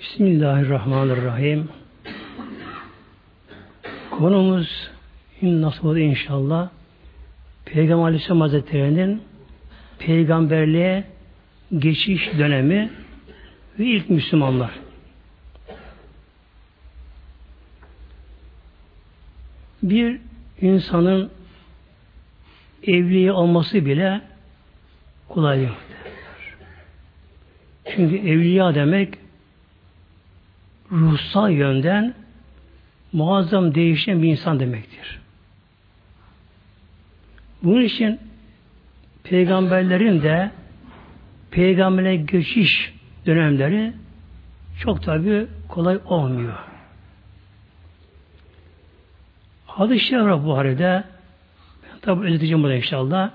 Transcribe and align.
Bismillahirrahmanirrahim. 0.00 1.68
Konumuz 4.10 4.90
nasıl 5.42 5.88
olur 5.88 5.96
inşallah 5.96 6.68
Peygamber 7.64 8.04
Aleyhisselam 8.04 8.40
Hazretleri'nin 8.40 9.22
peygamberliğe 9.98 11.04
geçiş 11.78 12.30
dönemi 12.38 12.90
ve 13.78 13.84
ilk 13.84 14.10
Müslümanlar. 14.10 14.70
Bir 19.82 20.20
insanın 20.60 21.30
evliye 22.82 23.32
olması 23.32 23.86
bile 23.86 24.20
kolay 25.28 25.62
yok. 25.62 25.76
Çünkü 27.84 28.16
evliya 28.16 28.74
demek 28.74 29.27
ruhsal 30.92 31.50
yönden 31.50 32.14
muazzam 33.12 33.74
değişen 33.74 34.22
bir 34.22 34.28
insan 34.28 34.60
demektir. 34.60 35.18
Bunun 37.62 37.80
için 37.80 38.20
peygamberlerin 39.24 40.22
de 40.22 40.50
peygambere 41.50 42.16
geçiş 42.16 42.94
dönemleri 43.26 43.92
çok 44.80 45.02
tabi 45.02 45.46
kolay 45.68 45.98
olmuyor. 46.04 46.58
Hadis-i 49.66 50.04
Şerif 50.04 50.44
Buhari'de 50.44 51.04
tabi 52.02 52.26
özeteceğim 52.26 52.62
burada 52.62 52.74
inşallah. 52.74 53.30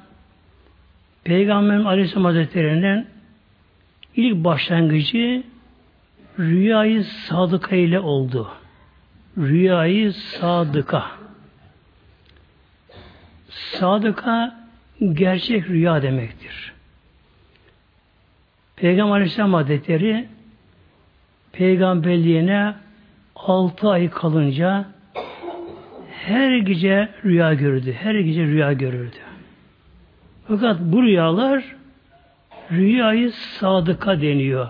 Peygamberin 1.24 1.86
Aleyhisselam 1.86 2.26
Hazretleri'nin 2.26 3.08
ilk 4.16 4.44
başlangıcı 4.44 5.44
rüyayı 6.40 7.04
sadıka 7.04 7.76
ile 7.76 8.00
oldu. 8.00 8.52
Rüyayı 9.38 10.14
sadıka. 10.14 11.06
Sadıka 13.50 14.56
gerçek 15.14 15.70
rüya 15.70 16.02
demektir. 16.02 16.74
Peygamber 18.76 19.16
Aleyhisselam 19.16 19.54
Hazretleri 19.54 20.28
peygamberliğine 21.52 22.74
altı 23.36 23.90
ay 23.90 24.10
kalınca 24.10 24.86
her 26.12 26.58
gece 26.58 27.10
rüya 27.26 27.54
gördü. 27.54 27.94
Her 28.00 28.16
gece 28.16 28.44
rüya 28.44 28.74
görürdü. 28.74 29.18
Fakat 30.48 30.80
bu 30.80 31.04
rüyalar 31.04 31.76
rüyayı 32.72 33.32
sadıka 33.32 34.22
deniyor. 34.22 34.70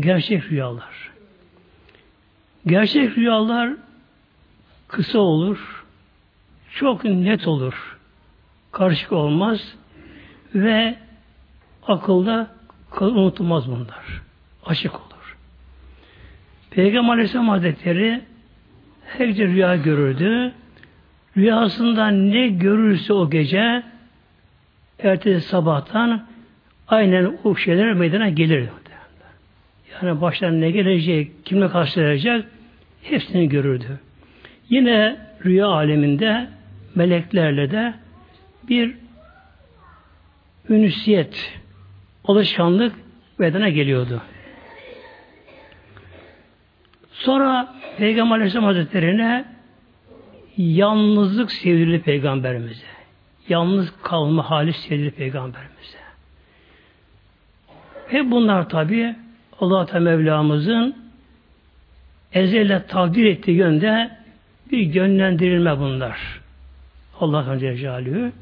Gerçek 0.00 0.50
rüyalar. 0.50 1.10
Gerçek 2.66 3.18
rüyalar 3.18 3.70
kısa 4.88 5.18
olur, 5.18 5.84
çok 6.74 7.04
net 7.04 7.48
olur, 7.48 7.98
karışık 8.72 9.12
olmaz 9.12 9.74
ve 10.54 10.94
akılda 11.88 12.50
unutulmaz 13.00 13.70
bunlar. 13.70 14.22
Açık 14.66 14.94
olur. 14.94 15.36
Peygamber 16.70 17.12
Aleyhisselam 17.12 17.48
Hazretleri 17.48 18.20
her 19.06 19.26
gece 19.26 19.46
rüya 19.46 19.76
görürdü. 19.76 20.52
Rüyasında 21.36 22.08
ne 22.08 22.48
görürse 22.48 23.12
o 23.12 23.30
gece 23.30 23.82
ertesi 24.98 25.48
sabahtan 25.48 26.26
aynen 26.88 27.38
o 27.44 27.56
şeyler 27.56 27.92
meydana 27.92 28.28
gelir. 28.28 28.68
Yani 30.02 30.20
baştan 30.20 30.60
ne 30.60 30.70
gelecek, 30.70 31.46
kimle 31.46 31.68
karşılayacak 31.68 32.44
hepsini 33.02 33.48
görürdü. 33.48 34.00
Yine 34.68 35.16
rüya 35.44 35.66
aleminde 35.66 36.48
meleklerle 36.94 37.70
de 37.70 37.94
bir 38.68 38.94
ünsiyet, 40.68 41.60
alışkanlık 42.24 42.94
bedene 43.40 43.70
geliyordu. 43.70 44.22
Sonra 47.12 47.74
Peygamber 47.98 48.36
Aleyhisselam 48.36 48.64
Hazretleri'ne 48.64 49.44
yalnızlık 50.56 51.52
sevdirildi 51.52 52.02
Peygamberimize. 52.02 52.86
Yalnız 53.48 53.92
kalma 54.02 54.50
hali 54.50 54.72
sevdirildi 54.72 55.10
Peygamberimize. 55.10 55.98
Hep 58.08 58.30
bunlar 58.30 58.68
tabi 58.68 59.16
Allah 59.60 59.86
Teala 59.86 60.04
Mevlamızın 60.04 60.96
ezelle 62.32 62.86
takdir 62.86 63.24
ettiği 63.24 63.56
yönde 63.56 64.10
bir 64.72 64.94
yönlendirilme 64.94 65.78
bunlar. 65.78 66.40
Allah 67.20 67.58
Celle 67.58 68.32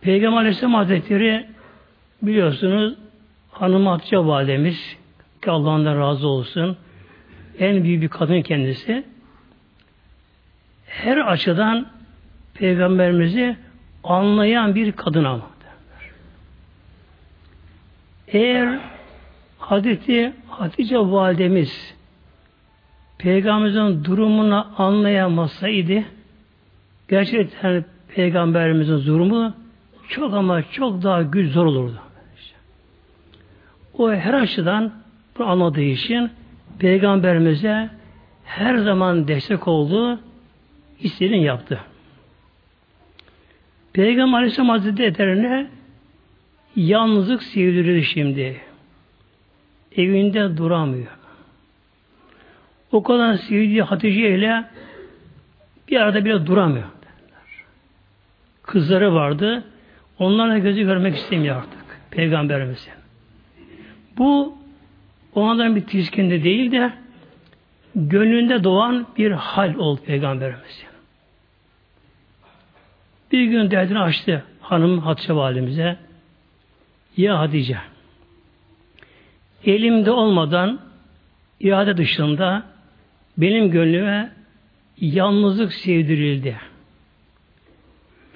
Peygamber 0.00 0.38
Aleyhisselam 0.38 0.74
Hazretleri 0.74 1.46
biliyorsunuz 2.22 2.94
Hanım 3.50 3.86
Hatice 3.86 4.18
Validemiz 4.18 4.96
ki 5.42 5.50
Allah'ından 5.50 6.00
razı 6.00 6.28
olsun 6.28 6.76
en 7.58 7.84
büyük 7.84 8.02
bir 8.02 8.08
kadın 8.08 8.42
kendisi 8.42 9.04
her 10.86 11.16
açıdan 11.16 11.86
Peygamberimizi 12.54 13.56
anlayan 14.04 14.74
bir 14.74 14.92
kadın 14.92 15.24
ama. 15.24 15.51
Eğer 18.32 18.78
Hazreti 19.58 20.32
Hatice 20.48 20.98
validemiz 20.98 21.94
Peygamberimizin 23.18 24.04
durumunu 24.04 24.66
anlayamasaydı 24.78 26.02
gerçekten 27.08 27.84
Peygamberimizin 28.08 29.06
durumu 29.06 29.54
çok 30.08 30.34
ama 30.34 30.62
çok 30.62 31.02
daha 31.02 31.22
güç 31.22 31.52
zor 31.52 31.66
olurdu. 31.66 31.98
O 33.98 34.12
her 34.12 34.34
açıdan 34.34 34.92
bu 35.38 35.44
anladığı 35.44 35.80
için 35.80 36.30
Peygamberimize 36.78 37.90
her 38.44 38.76
zaman 38.76 39.28
destek 39.28 39.68
oldu, 39.68 40.20
istediğini 41.00 41.44
yaptı. 41.44 41.80
Peygamber 43.92 44.38
Aleyhisselam 44.38 44.68
Hazretleri'ne 44.68 45.70
Yalnızlık 46.76 47.42
sevdirir 47.42 48.02
şimdi. 48.02 48.60
Evinde 49.96 50.56
duramıyor. 50.56 51.06
O 52.92 53.02
kadar 53.02 53.34
sevdiği 53.34 53.82
Hatice 53.82 54.38
ile 54.38 54.64
bir 55.88 55.96
arada 55.96 56.24
bile 56.24 56.46
duramıyor. 56.46 56.84
Kızları 58.62 59.14
vardı. 59.14 59.64
Onlarla 60.18 60.58
gözü 60.58 60.82
görmek 60.82 61.16
istemiyor 61.16 61.56
artık. 61.56 61.82
Peygamberimizin. 62.10 62.92
Bu 64.18 64.58
onlardan 65.34 65.76
bir 65.76 65.86
tiskinde 65.86 66.44
değil 66.44 66.72
de 66.72 66.92
gönlünde 67.94 68.64
doğan 68.64 69.06
bir 69.18 69.30
hal 69.30 69.74
oldu 69.74 70.00
Peygamberimizin. 70.06 70.86
Bir 73.32 73.44
gün 73.44 73.70
derdini 73.70 73.98
açtı 73.98 74.44
hanım 74.60 74.98
Hatice 74.98 75.34
valimize. 75.34 75.98
Ya 77.16 77.38
Hatice 77.38 77.78
elimde 79.64 80.10
olmadan 80.10 80.80
irade 81.60 81.96
dışında 81.96 82.62
benim 83.36 83.70
gönlüme 83.70 84.32
yalnızlık 85.00 85.72
sevdirildi. 85.72 86.56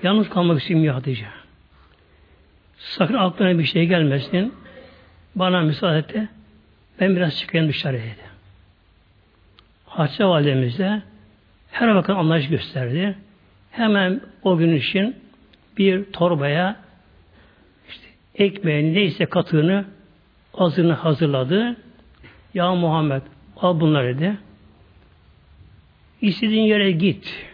Yalnız 0.02 0.28
kalmak 0.28 0.60
istiyorum 0.60 0.84
ya 0.84 0.94
Hatice. 0.94 1.26
Sakın 2.76 3.14
aklına 3.14 3.58
bir 3.58 3.64
şey 3.64 3.86
gelmesin. 3.86 4.54
Bana 5.34 5.60
müsaade 5.60 5.98
et 5.98 6.28
ben 7.00 7.16
biraz 7.16 7.38
çıkayım 7.38 7.68
dışarı 7.68 7.96
dedi. 7.96 8.26
Hatice 9.86 10.24
validemiz 10.24 10.78
de 10.78 11.02
her 11.70 11.94
bakın 11.94 12.14
anlayış 12.14 12.48
gösterdi. 12.48 13.18
Hemen 13.70 14.20
o 14.42 14.56
gün 14.56 14.76
için 14.76 15.16
bir 15.78 16.04
torbaya 16.04 16.85
ekmeğin 18.38 18.94
neyse 18.94 19.26
katığını 19.26 19.84
azını 20.54 20.92
hazırladı. 20.92 21.76
Ya 22.54 22.74
Muhammed 22.74 23.22
al 23.56 23.80
bunları 23.80 24.18
dedi. 24.18 24.36
İstediğin 26.20 26.62
yere 26.62 26.90
git. 26.90 27.46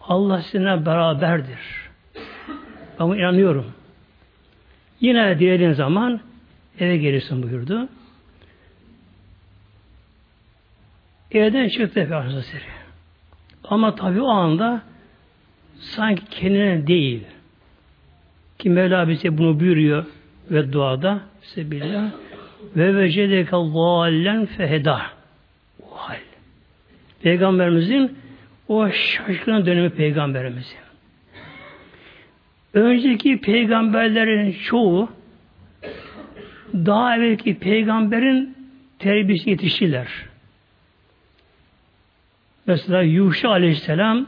Allah 0.00 0.42
sizinle 0.42 0.86
beraberdir. 0.86 1.58
Ben 3.00 3.06
inanıyorum. 3.06 3.72
Yine 5.00 5.38
dilediğin 5.38 5.72
zaman 5.72 6.20
eve 6.78 6.96
gelirsin 6.96 7.42
buyurdu. 7.42 7.88
Evden 11.30 11.68
çıktı 11.68 12.00
Efendimiz 12.00 12.52
Ama 13.64 13.94
tabi 13.94 14.20
o 14.20 14.28
anda 14.28 14.82
sanki 15.78 16.24
kendine 16.24 16.86
değil, 16.86 17.24
ki 18.58 18.70
Mevla 18.70 19.08
bize 19.08 19.38
bunu 19.38 19.60
buyuruyor 19.60 20.04
ve 20.50 20.72
duada 20.72 21.20
Sebillah. 21.42 22.10
Ve 22.76 22.96
vecedeke 22.96 23.50
zallen 23.50 24.46
feheda. 24.46 25.00
O 25.82 25.96
hal. 25.96 26.16
Peygamberimizin 27.22 28.18
o 28.68 28.90
şaşkın 28.90 29.66
dönemi 29.66 29.90
peygamberimizin. 29.90 30.78
Önceki 32.74 33.40
peygamberlerin 33.40 34.56
çoğu 34.64 35.08
daha 36.74 37.16
evvelki 37.16 37.58
peygamberin 37.58 38.56
terbiyesi 38.98 39.50
yetiştiler. 39.50 40.08
Mesela 42.66 43.02
Yuşa 43.02 43.48
Aleyhisselam 43.48 44.26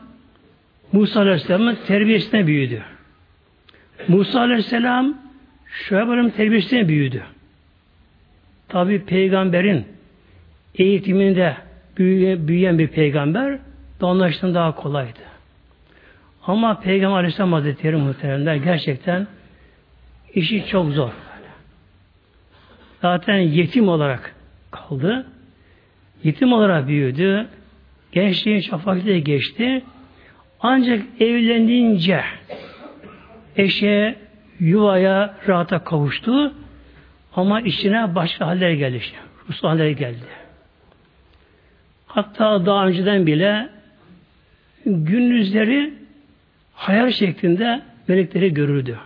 Musa 0.93 1.20
Aleyhisselam'ın 1.20 1.79
terbiyesine 1.87 2.46
büyüdü. 2.46 2.82
Musa 4.08 4.40
Aleyhisselam 4.40 5.14
Şuayb 5.66 6.02
Aleyhisselam'ın 6.02 6.31
terbiyesine 6.31 6.88
büyüdü. 6.88 7.22
Tabi 8.69 9.04
peygamberin 9.04 9.84
eğitiminde 10.75 11.56
büyüyen 11.98 12.78
bir 12.78 12.88
peygamber 12.88 13.58
donlaştan 14.00 14.54
daha 14.54 14.75
kolaydı. 14.75 15.19
Ama 16.46 16.81
Peygamber 16.81 17.16
Aleyhisselam 17.16 17.52
Hazretleri 17.52 17.96
muhteremler 17.96 18.54
gerçekten 18.54 19.26
işi 20.34 20.66
çok 20.66 20.93
zor. 20.93 21.12
Zaten 23.02 23.37
yetim 23.37 23.88
olarak 23.88 24.34
kaldı. 24.70 25.26
Yetim 26.25 26.52
olarak 26.52 26.88
büyüdü. 26.88 27.46
Gençliğin 28.12 28.60
şafaklığı 28.60 29.16
geçti. 29.16 29.84
Ancak 30.60 31.02
evlendiğince 31.20 32.25
eşe, 33.56 34.14
yuvaya, 34.61 35.35
rahata 35.49 35.85
kavuştu. 35.85 36.55
Ama 37.37 37.61
içine 37.61 38.14
başka 38.14 38.47
haller 38.47 38.70
geldi. 38.70 38.97
Işte. 38.97 39.17
Ruhsal 39.49 39.69
haller 39.69 39.91
geldi. 39.91 40.25
Hatta 42.06 42.67
daha 42.67 42.87
önceden 42.87 43.26
bile 43.26 43.69
gündüzleri 44.87 45.94
hayal 46.75 47.11
şeklinde 47.11 47.82
melekleri 48.08 48.55
görürdü. 48.55 48.99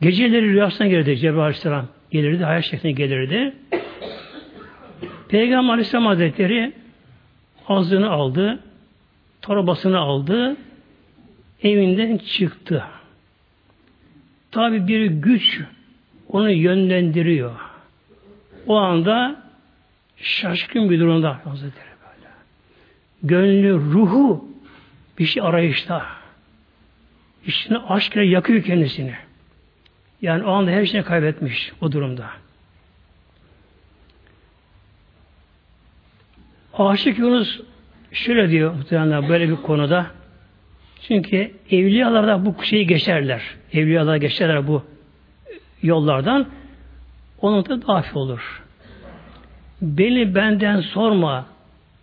Geceleri 0.00 0.46
rüyasına 0.46 0.86
gelirdi 0.86 1.16
Cebrail 1.16 1.40
Aleyhisselam. 1.40 1.86
Gelirdi, 2.10 2.44
hayal 2.44 2.62
şeklinde 2.62 2.92
gelirdi. 2.92 3.54
Peygamber 5.28 5.72
Aleyhisselam 5.72 6.06
Hazretleri 6.06 6.72
ağzını 7.68 8.10
aldı, 8.10 8.58
torbasını 9.42 9.98
aldı, 9.98 10.56
evinden 11.62 12.16
çıktı. 12.16 12.84
Tabi 14.50 14.88
bir 14.88 15.06
güç 15.06 15.60
onu 16.28 16.50
yönlendiriyor. 16.50 17.52
O 18.66 18.76
anda 18.76 19.42
şaşkın 20.16 20.90
bir 20.90 21.00
durumda 21.00 21.40
Hazretleri 21.44 21.90
böyle. 22.02 22.28
Gönlü, 23.22 23.74
ruhu 23.74 24.44
bir 25.18 25.26
şey 25.26 25.42
arayışta. 25.42 26.06
İçine 27.46 27.78
aşk 27.78 28.16
ile 28.16 28.26
yakıyor 28.26 28.62
kendisini. 28.62 29.14
Yani 30.22 30.44
o 30.44 30.50
anda 30.50 30.70
her 30.70 30.86
şeyini 30.86 31.06
kaybetmiş 31.06 31.72
o 31.80 31.92
durumda. 31.92 32.26
Aşık 36.74 37.18
Yunus 37.18 37.60
şöyle 38.12 38.50
diyor 38.50 38.74
muhtemelen 38.74 39.28
böyle 39.28 39.48
bir 39.48 39.56
konuda. 39.56 40.19
Çünkü 41.08 41.50
evliyalar 41.70 42.46
bu 42.46 42.64
şeyi 42.64 42.86
geçerler. 42.86 43.42
Evliyalar 43.72 44.16
geçerler 44.16 44.68
bu 44.68 44.82
yollardan. 45.82 46.46
Onun 47.40 47.64
da 47.64 47.86
dahil 47.86 48.14
olur. 48.14 48.62
Beni 49.82 50.34
benden 50.34 50.80
sorma. 50.80 51.46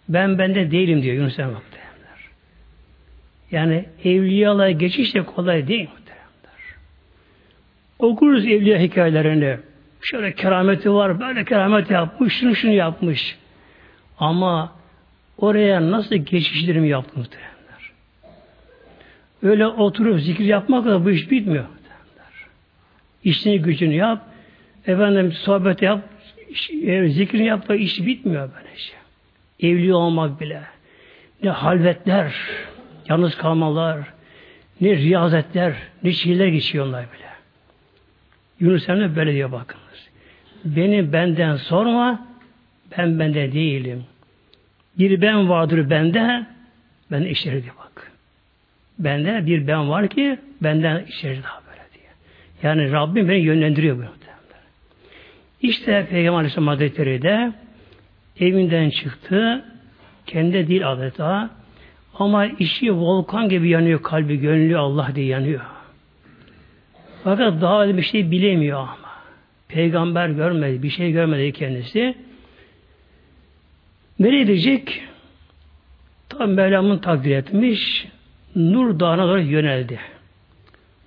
Ben 0.10 0.40
bende 0.40 0.72
değilim 0.72 1.02
diyor 1.04 1.16
Yunus 1.16 1.40
Emre 1.40 1.56
Yani 3.52 3.86
evliyalara 4.04 4.72
geçiş 4.72 5.16
de 5.16 5.26
kolay 5.26 5.68
değil 5.68 5.90
muhtemelenler. 5.90 6.76
Okuruz 8.00 8.46
evliya 8.46 8.80
hikayelerini. 8.80 9.58
Şöyle 10.02 10.36
kerameti 10.36 10.94
var, 10.94 11.20
böyle 11.20 11.46
keramet 11.46 11.92
yapmış, 11.92 12.34
şunu 12.34 12.56
şunu 12.56 12.72
yapmış. 12.72 13.38
Ama 14.20 14.72
oraya 15.38 15.92
nasıl 15.92 16.16
geçişlerimi 16.16 16.90
yaptı 16.90 17.20
muhtemelenler. 17.20 17.57
Öyle 19.44 19.68
oturup 19.68 20.20
zikir 20.20 20.46
yapmakla 20.46 21.06
bu 21.06 21.12
iş 21.12 21.32
bitmiyor. 21.32 21.66
İşini 23.24 23.62
gücünü 23.62 23.94
yap, 23.94 24.26
efendim 24.88 25.32
sohbet 25.32 25.82
yap, 25.82 26.04
zikrini 27.08 27.46
yap 27.46 27.68
da 27.68 27.76
iş 27.76 28.06
bitmiyor 28.06 28.50
böyle 28.56 28.78
şey. 28.78 28.96
Evli 29.72 29.94
olmak 29.94 30.42
bile. 30.42 30.62
Ne 31.44 31.50
halvetler, 31.50 32.36
yalnız 33.10 33.38
kalmalar, 33.38 34.00
ne 34.82 34.96
riyazetler, 34.96 35.74
ne 36.04 36.12
şiirler 36.12 36.48
geçiyorlar 36.48 37.06
bile. 37.18 37.28
Yunus 38.60 38.90
Emre 38.90 39.16
böyle 39.16 39.34
diyor 39.34 39.52
bakınız. 39.52 40.10
Beni 40.66 41.14
benden 41.14 41.56
sorma, 41.56 42.28
ben 42.98 43.20
bende 43.20 43.54
değilim. 43.54 44.04
Bir 45.00 45.22
ben 45.22 45.50
vardır 45.50 45.90
bende, 45.90 46.46
ben 47.12 47.22
işleri 47.22 47.64
diyor 47.64 47.76
bak. 47.80 48.07
Bende 49.00 49.46
bir 49.46 49.68
ben 49.68 49.90
var 49.90 50.08
ki 50.08 50.40
benden 50.64 51.04
işleri 51.04 51.44
daha 51.44 51.62
böyle 51.68 51.82
diyor. 51.94 52.14
Yani 52.64 52.92
Rabbim 52.92 53.30
beni 53.30 53.40
yönlendiriyor 53.40 53.98
bu. 53.98 54.02
İşte 55.62 56.08
Peygamber 56.10 56.38
Aleyhisselam 56.38 56.68
Hazretleri 56.68 57.22
de 57.22 57.54
evinden 58.40 58.90
çıktı. 58.90 59.66
Kendi 60.26 60.68
değil 60.68 60.92
adeta. 60.92 61.50
Ama 62.20 62.46
işi 62.46 62.94
volkan 62.94 63.50
gibi 63.50 63.70
yanıyor 63.70 64.04
kalbi, 64.04 64.40
gönlü 64.40 64.78
Allah 64.78 65.12
diye 65.16 65.26
yanıyor. 65.26 65.62
Fakat 67.24 67.62
daha 67.62 67.98
bir 67.98 68.02
şey 68.02 68.32
bilemiyor 68.32 68.80
ama. 68.80 68.98
Peygamber 69.68 70.30
görmedi, 70.30 70.84
bir 70.84 70.90
şey 70.90 71.12
görmedi 71.12 71.52
kendisi. 71.52 72.16
Nereye 74.20 74.44
gidecek? 74.44 75.04
Tam 76.30 76.52
Mevlam'ın 76.52 76.98
takdir 76.98 77.32
etmiş. 77.32 78.08
Nur 78.58 79.00
Dağı'na 79.00 79.28
doğru 79.28 79.42
yöneldi. 79.42 80.00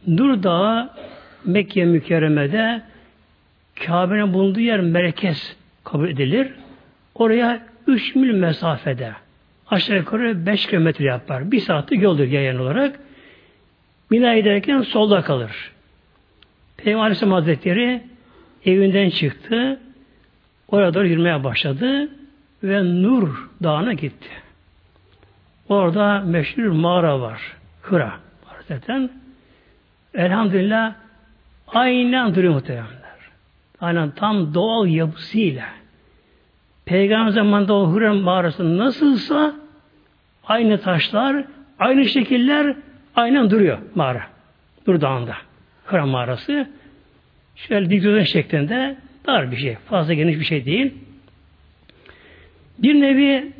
Nur 0.06 0.42
Dağı 0.42 0.90
Mekke 1.44 1.84
mükerremede 1.84 2.82
Kabe'nin 3.86 4.32
bulunduğu 4.32 4.60
yer 4.60 4.80
merkez 4.80 5.56
kabul 5.84 6.08
edilir. 6.08 6.52
Oraya 7.14 7.66
3 7.86 8.14
mil 8.14 8.34
mesafede 8.34 9.12
aşağı 9.70 9.96
yukarı 9.96 10.46
5 10.46 10.66
kilometre 10.66 11.04
yapar. 11.04 11.52
Bir 11.52 11.60
saatlik 11.60 12.02
yoldur 12.02 12.24
yayan 12.24 12.58
olarak. 12.58 13.00
Mina 14.10 14.36
giderken 14.38 14.82
solda 14.82 15.22
kalır. 15.22 15.72
Peygamber 16.76 17.04
Aleyhisselam 17.04 17.32
Hazretleri 17.32 18.02
evinden 18.64 19.10
çıktı. 19.10 19.80
Oraya 20.68 20.94
doğru 20.94 21.06
yürümeye 21.06 21.44
başladı 21.44 22.08
ve 22.64 22.84
Nur 23.02 23.48
Dağı'na 23.62 23.92
gitti. 23.92 24.28
Orada 25.70 26.20
meşhur 26.20 26.66
mağara 26.66 27.20
var. 27.20 27.40
Hıra. 27.82 28.12
Zaten 28.68 29.10
elhamdülillah 30.14 30.94
aynen 31.68 32.34
duruyor 32.34 32.54
muhtemelen. 32.54 32.86
Aynen 33.80 34.10
tam 34.10 34.54
doğal 34.54 34.86
yapısıyla. 34.86 35.64
Peygamber 36.84 37.30
zamanında 37.30 37.74
o 37.74 37.94
Hürrem 37.94 38.16
mağarası 38.16 38.78
nasılsa 38.78 39.54
aynı 40.44 40.80
taşlar, 40.80 41.44
aynı 41.78 42.04
şekiller 42.04 42.76
aynen 43.16 43.50
duruyor 43.50 43.78
mağara. 43.94 44.22
Dur 44.86 45.00
dağında. 45.00 45.36
Hürrem 45.92 46.08
mağarası. 46.08 46.68
Şöyle 47.56 47.90
dikdörtgen 47.90 48.24
şeklinde 48.24 48.96
dar 49.26 49.50
bir 49.50 49.56
şey. 49.56 49.74
Fazla 49.74 50.14
geniş 50.14 50.38
bir 50.38 50.44
şey 50.44 50.64
değil. 50.64 50.94
Bir 52.78 53.00
nevi 53.00 53.52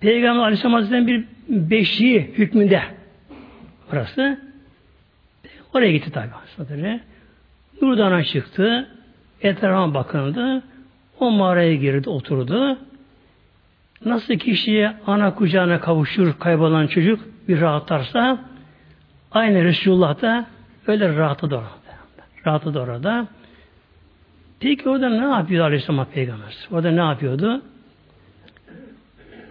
Peygamber 0.00 0.42
Aleyhisselam 0.42 0.74
Hazretleri'nin 0.74 1.06
bir 1.06 1.24
beşiği 1.50 2.20
hükmünde 2.20 2.82
burası. 3.92 4.40
Oraya 5.74 5.92
gitti 5.92 6.12
tabi. 6.12 7.00
Nurdan'a 7.82 8.24
çıktı. 8.24 8.88
Etrafa 9.42 9.94
bakındı. 9.94 10.62
O 11.20 11.30
mağaraya 11.30 11.74
girdi, 11.74 12.10
oturdu. 12.10 12.78
Nasıl 14.04 14.34
kişiye 14.34 14.92
ana 15.06 15.34
kucağına 15.34 15.80
kavuşur 15.80 16.38
kaybolan 16.38 16.86
çocuk 16.86 17.20
bir 17.48 17.60
rahatlarsa 17.60 18.38
aynı 19.32 19.64
Resulullah 19.64 20.22
da 20.22 20.46
öyle 20.86 21.16
rahatı 21.16 21.50
da 21.50 21.56
orada. 21.56 21.70
Rahatı 22.46 22.74
da 22.74 22.80
orada. 22.80 23.26
Peki 24.60 24.88
orada 24.88 25.08
ne 25.08 25.34
yapıyordu 25.36 25.64
Aleyhisselam 25.64 26.06
Peygamber? 26.06 26.68
Orada 26.70 26.90
ne 26.90 27.00
yapıyordu? 27.00 27.62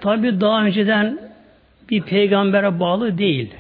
Tabi 0.02 0.42
daha 0.42 0.64
önceden 0.64 1.29
bir 1.90 2.02
peygambere 2.02 2.80
bağlı 2.80 3.18
değil. 3.18 3.54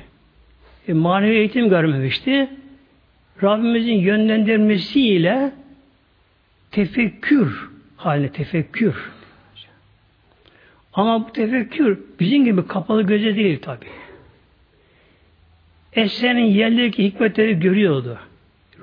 E, 0.87 0.93
manevi 0.93 1.35
eğitim 1.35 1.69
görmemişti. 1.69 2.49
Rabbimizin 3.43 3.93
yönlendirmesiyle 3.93 5.51
tefekkür 6.71 7.69
haline 7.97 8.31
tefekkür. 8.31 9.11
Ama 10.93 11.27
bu 11.27 11.33
tefekkür 11.33 11.99
bizim 12.19 12.45
gibi 12.45 12.67
kapalı 12.67 13.01
göze 13.01 13.35
değil 13.35 13.59
tabi. 13.61 13.85
Esenin 15.93 16.45
yerlerdeki 16.45 17.03
hikmetleri 17.03 17.59
görüyordu. 17.59 18.19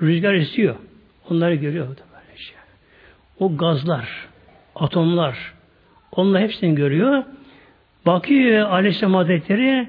Rüzgar 0.01 0.33
esiyor. 0.33 0.75
Onları 1.29 1.55
görüyordu. 1.55 2.01
Böylece. 2.13 2.53
O 3.39 3.57
gazlar, 3.57 4.27
atomlar, 4.75 5.53
onlar 6.11 6.41
hepsini 6.41 6.75
görüyor. 6.75 7.23
Bakıyor 8.07 8.69
Aleyhisselam 8.69 9.13
Hazretleri 9.13 9.87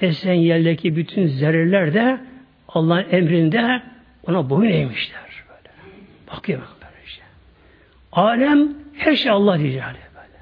esen 0.00 0.32
yerdeki 0.32 0.96
bütün 0.96 1.26
zerreler 1.26 1.94
de 1.94 2.20
Allah'ın 2.68 3.06
emrinde 3.10 3.82
ona 4.26 4.50
boyun 4.50 4.70
eğmişler. 4.70 5.20
Böyle. 5.48 5.74
Bakıyor 6.32 6.58
böyle 6.58 7.04
işte. 7.06 7.22
Alem 8.12 8.68
her 8.96 9.16
şey 9.16 9.30
Allah 9.30 9.58
diyor 9.58 9.70
Cihali 9.72 9.98
böyle. 10.14 10.38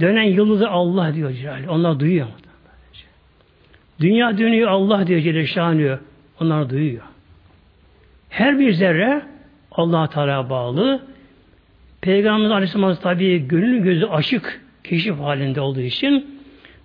Dönen 0.00 0.22
yıldızı 0.22 0.70
Allah 0.70 1.14
diyor 1.14 1.32
Cihali. 1.32 1.70
Onlar 1.70 2.00
duyuyor. 2.00 2.26
Böylece. 2.26 3.06
Dünya 4.00 4.38
dönüyor 4.38 4.68
Allah 4.68 5.06
diyor 5.06 5.20
Celle 5.20 5.46
Şanıyor. 5.46 5.98
Onlar 6.40 6.70
duyuyor. 6.70 7.02
Her 8.28 8.58
bir 8.58 8.72
zerre 8.72 9.22
Allah 9.72 10.10
Teala 10.10 10.50
bağlı. 10.50 11.02
Peygamberimiz 12.00 12.50
Aleyhisselam 12.50 12.96
tabi 12.96 13.48
gönül 13.48 13.82
gözü 13.82 14.06
aşık 14.06 14.60
keşif 14.90 15.18
halinde 15.18 15.60
olduğu 15.60 15.80
için 15.80 16.40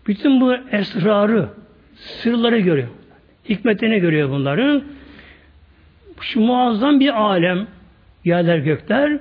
bütün 0.08 0.42
bu 0.42 0.56
esrarı, 0.72 1.50
sırları 1.96 2.60
görüyor. 2.60 2.88
Hikmetini 3.50 4.00
görüyor 4.00 4.30
bunların. 4.30 4.84
Şu 6.22 6.40
muazzam 6.40 7.00
bir 7.00 7.22
alem, 7.22 7.68
yerler 8.26 8.58
gökler 8.58 9.20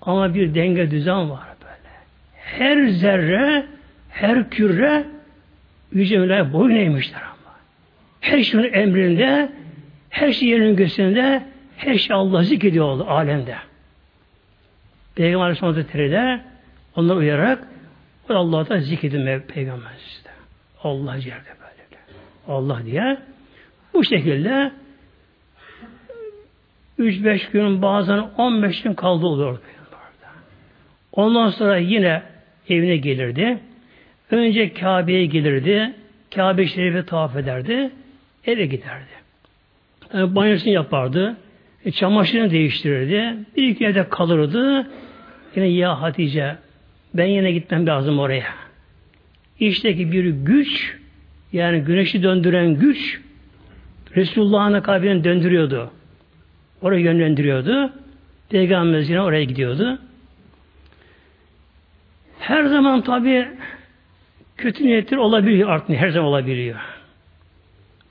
ama 0.00 0.34
bir 0.34 0.54
denge 0.54 0.90
düzen 0.90 1.30
var 1.30 1.46
böyle. 1.62 1.94
Her 2.34 2.88
zerre, 2.88 3.66
her 4.10 4.50
küre 4.50 5.04
Yüce 5.92 6.18
Mevla'ya 6.18 6.52
boyun 6.52 6.76
eğmişler 6.76 7.22
ama. 7.22 7.54
Her 8.20 8.42
şeyin 8.42 8.72
emrinde, 8.72 9.52
her 10.10 10.32
şey 10.32 10.48
yerinin 10.48 10.76
gösterinde, 10.76 11.42
her 11.76 11.98
şey 11.98 12.16
Allah 12.16 12.42
zikrediyor 12.42 13.06
alemde. 13.06 13.56
Peygamber 15.14 15.44
Aleyhisselam 15.44 15.74
Hazretleri 15.74 16.10
de 16.10 16.40
onları 16.96 17.24
uyarak 18.28 18.46
Allah'ta 18.46 18.78
zikredin 18.78 19.40
Peygamber 19.40 19.90
işte. 20.08 20.30
Allah 20.82 21.14
yerde 21.16 21.48
böyle. 21.60 22.02
Allah 22.48 22.84
diye. 22.84 23.18
Bu 23.94 24.04
şekilde 24.04 24.72
3-5 26.98 27.52
gün 27.52 27.82
bazen 27.82 28.18
15 28.18 28.82
gün 28.82 28.94
kaldı 28.94 29.26
oluyordu. 29.26 29.60
Ondan 31.12 31.48
sonra 31.48 31.78
yine 31.78 32.22
evine 32.68 32.96
gelirdi. 32.96 33.58
Önce 34.30 34.72
Kabe'ye 34.72 35.26
gelirdi. 35.26 35.94
Kabe-i 36.34 36.68
Şerif'e 36.68 37.04
tavaf 37.06 37.36
ederdi. 37.36 37.90
Eve 38.46 38.66
giderdi. 38.66 39.16
Yani 40.14 40.34
banyosunu 40.34 40.72
yapardı. 40.72 41.36
E, 41.84 41.90
çamaşırını 41.90 42.50
değiştirirdi. 42.50 43.38
Bir 43.56 43.68
iki 43.68 43.84
evde 43.84 44.08
kalırdı. 44.08 44.90
Yine 45.56 45.66
ya 45.68 46.02
Hatice 46.02 46.56
ben 47.16 47.26
yine 47.26 47.52
gitmem 47.52 47.86
lazım 47.86 48.18
oraya. 48.18 48.46
İşteki 49.60 50.12
bir 50.12 50.24
güç 50.24 50.96
yani 51.52 51.80
güneşi 51.80 52.22
döndüren 52.22 52.74
güç 52.74 53.20
Resulullah'ın 54.16 54.80
kalbini 54.80 55.24
döndürüyordu. 55.24 55.90
Oraya 56.82 57.00
yönlendiriyordu. 57.00 57.92
Peygamberimiz 58.48 59.10
yine 59.10 59.20
oraya 59.20 59.44
gidiyordu. 59.44 59.98
Her 62.38 62.64
zaman 62.64 63.00
tabi 63.00 63.48
kötü 64.56 64.86
niyetler 64.86 65.16
olabiliyor 65.16 65.68
artık 65.68 65.96
her 65.96 66.08
zaman 66.08 66.28
olabiliyor. 66.28 66.80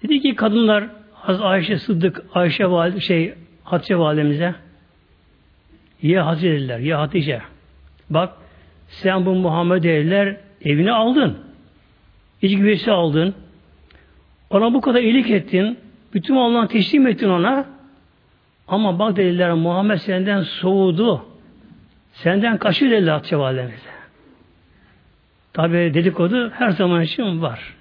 Dedi 0.03 0.21
ki 0.21 0.35
kadınlar 0.35 0.87
Az 1.27 1.41
Ayşe 1.41 1.77
Sıddık 1.77 2.23
Ayşe 2.33 2.69
valide, 2.69 2.99
şey 2.99 3.33
Hatice 3.63 3.97
validemize 3.97 4.55
ya 6.01 6.25
Hatice 6.25 6.51
dediler 6.51 6.79
ya 6.79 6.99
Hatice 6.99 7.41
bak 8.09 8.33
sen 9.01 9.25
bu 9.25 9.35
Muhammed 9.35 9.83
dediler 9.83 10.37
evine 10.61 10.91
aldın. 10.91 11.37
İç 12.41 12.57
güvesi 12.57 12.91
aldın. 12.91 13.35
Ona 14.49 14.73
bu 14.73 14.81
kadar 14.81 14.99
iyilik 14.99 15.29
ettin. 15.29 15.77
Bütün 16.13 16.35
Allah'ını 16.35 16.67
teslim 16.67 17.07
ettin 17.07 17.29
ona. 17.29 17.65
Ama 18.67 18.99
bak 18.99 19.15
dediler 19.15 19.53
Muhammed 19.53 19.97
senden 19.97 20.41
soğudu. 20.41 21.25
Senden 22.13 22.57
kaçıyor 22.57 22.91
dediler 22.91 23.11
Hatice 23.11 23.37
validemize. 23.37 23.89
Tabi 25.53 25.93
dedikodu 25.93 26.49
her 26.49 26.69
zaman 26.69 27.01
için 27.01 27.41
var. 27.41 27.75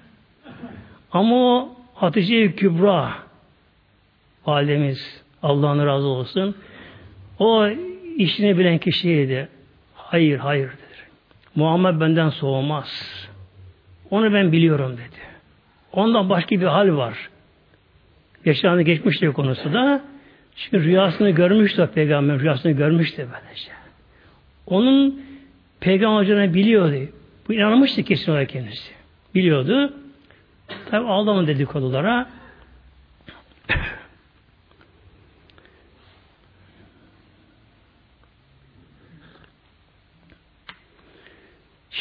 Ama 1.11 1.35
o 1.35 1.75
Hatice 1.93 2.55
Kübra 2.55 3.13
validemiz 4.45 5.23
Allah'ın 5.43 5.85
razı 5.85 6.07
olsun. 6.07 6.55
O 7.39 7.67
işini 8.17 8.57
bilen 8.57 8.77
kişiydi. 8.77 9.47
Hayır, 9.95 10.37
hayır. 10.37 10.69
Muhammed 11.55 11.99
benden 12.01 12.29
soğumaz. 12.29 13.05
Onu 14.09 14.33
ben 14.33 14.51
biliyorum 14.51 14.93
dedi. 14.93 15.19
Ondan 15.93 16.29
başka 16.29 16.55
bir 16.55 16.65
hal 16.65 16.97
var. 16.97 17.29
Geçen 18.45 18.85
geçmişti 18.85 19.27
konusu 19.27 19.73
da. 19.73 20.01
Çünkü 20.55 20.83
rüyasını 20.83 21.29
görmüştü 21.29 21.89
peygamber 21.95 22.39
rüyasını 22.39 22.71
görmüştü 22.71 23.27
böylece. 23.33 23.71
Onun 24.67 25.21
peygamber 25.79 26.21
hocana 26.21 26.53
biliyordu. 26.53 27.09
Bu 27.47 27.53
inanmıştı 27.53 28.03
kesin 28.03 28.31
olarak 28.31 28.49
kendisi. 28.49 28.91
Biliyordu. 29.35 29.93
Tabi 30.91 31.07
aldama 31.07 31.47
dedikodulara. 31.47 32.29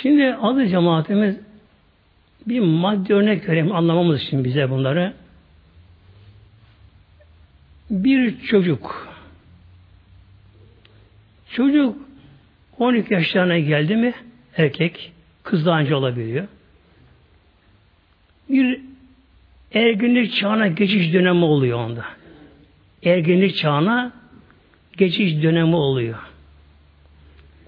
Şimdi 0.05 0.35
adı 0.35 0.69
cemaatimiz 0.69 1.37
bir 2.47 2.61
maddi 2.61 3.15
örnek 3.15 3.49
vereyim 3.49 3.73
anlamamız 3.73 4.23
için 4.23 4.45
bize 4.45 4.71
bunları. 4.71 5.13
Bir 7.91 8.41
çocuk 8.41 9.09
çocuk 11.51 11.97
12 12.79 13.15
yaşlarına 13.15 13.59
geldi 13.59 13.97
mi 13.97 14.15
erkek 14.57 15.13
kız 15.43 15.67
da 15.67 15.79
önce 15.79 15.95
olabiliyor. 15.95 16.49
Bir 18.49 18.81
erginlik 19.75 20.35
çağına 20.35 20.67
geçiş 20.67 21.13
dönemi 21.13 21.45
oluyor 21.45 21.79
onda. 21.79 22.05
Erginlik 23.05 23.57
çağına 23.57 24.13
geçiş 24.97 25.43
dönemi 25.43 25.77
oluyor. 25.77 26.19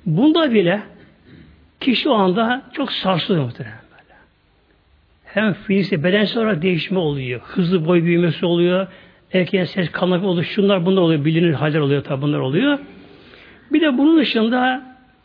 Bunda 0.06 0.52
bile 0.54 0.95
Kişi 1.86 2.08
o 2.08 2.14
anda 2.14 2.62
çok 2.72 2.92
sarsılıyor 2.92 3.44
muhtemelen 3.44 3.78
böyle. 3.90 4.18
Hem 5.24 5.52
fiziksel 5.52 6.04
bedensel 6.04 6.42
olarak 6.42 6.62
değişme 6.62 6.98
oluyor. 6.98 7.40
Hızlı 7.40 7.86
boy 7.86 8.04
büyümesi 8.04 8.46
oluyor. 8.46 8.86
Erkeğin 9.32 9.64
ses 9.64 9.90
kanlık 9.90 10.24
oluyor. 10.24 10.44
Şunlar 10.44 10.86
bunlar 10.86 11.02
oluyor. 11.02 11.24
Bilinir 11.24 11.52
haller 11.52 11.80
oluyor. 11.80 12.04
Tabi 12.04 12.22
bunlar 12.22 12.38
oluyor. 12.38 12.78
Bir 13.72 13.80
de 13.80 13.98
bunun 13.98 14.18
dışında 14.18 14.82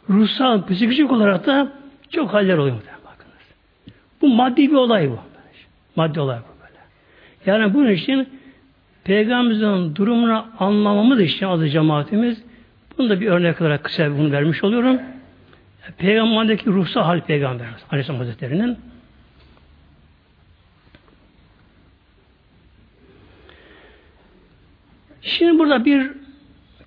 ruhsal, 0.10 0.68
psikolojik 0.68 1.12
olarak 1.12 1.46
da 1.46 1.72
çok 2.10 2.34
haller 2.34 2.58
oluyor 2.58 2.76
muhtemelen. 2.76 3.04
Bakınız. 3.04 3.38
Bu 4.22 4.28
maddi 4.28 4.70
bir 4.70 4.76
olay 4.76 5.10
bu. 5.10 5.20
Maddi 5.96 6.20
olay 6.20 6.38
bu 6.38 6.64
böyle. 6.64 6.80
Yani 7.46 7.74
bunun 7.74 7.92
için 7.92 8.30
Peygamberimizin 9.04 9.96
durumunu 9.96 10.46
anlamamız 10.60 11.22
için 11.22 11.46
adı 11.46 11.70
cemaatimiz 11.70 12.44
bunu 12.98 13.10
da 13.10 13.22
bir 13.22 13.28
örnek 13.28 13.62
olarak 13.62 13.84
kısa 13.84 14.18
bunu 14.18 14.32
vermiş 14.32 14.64
oluyorum. 14.64 15.00
Peygamberdeki 15.98 16.66
ruhsal 16.66 17.04
hal 17.04 17.22
peygamberimiz 17.22 17.82
Aleyhisselam 17.92 18.20
Hazretleri'nin 18.20 18.78
Şimdi 25.22 25.60
burada 25.60 25.86
bir 25.86 26.12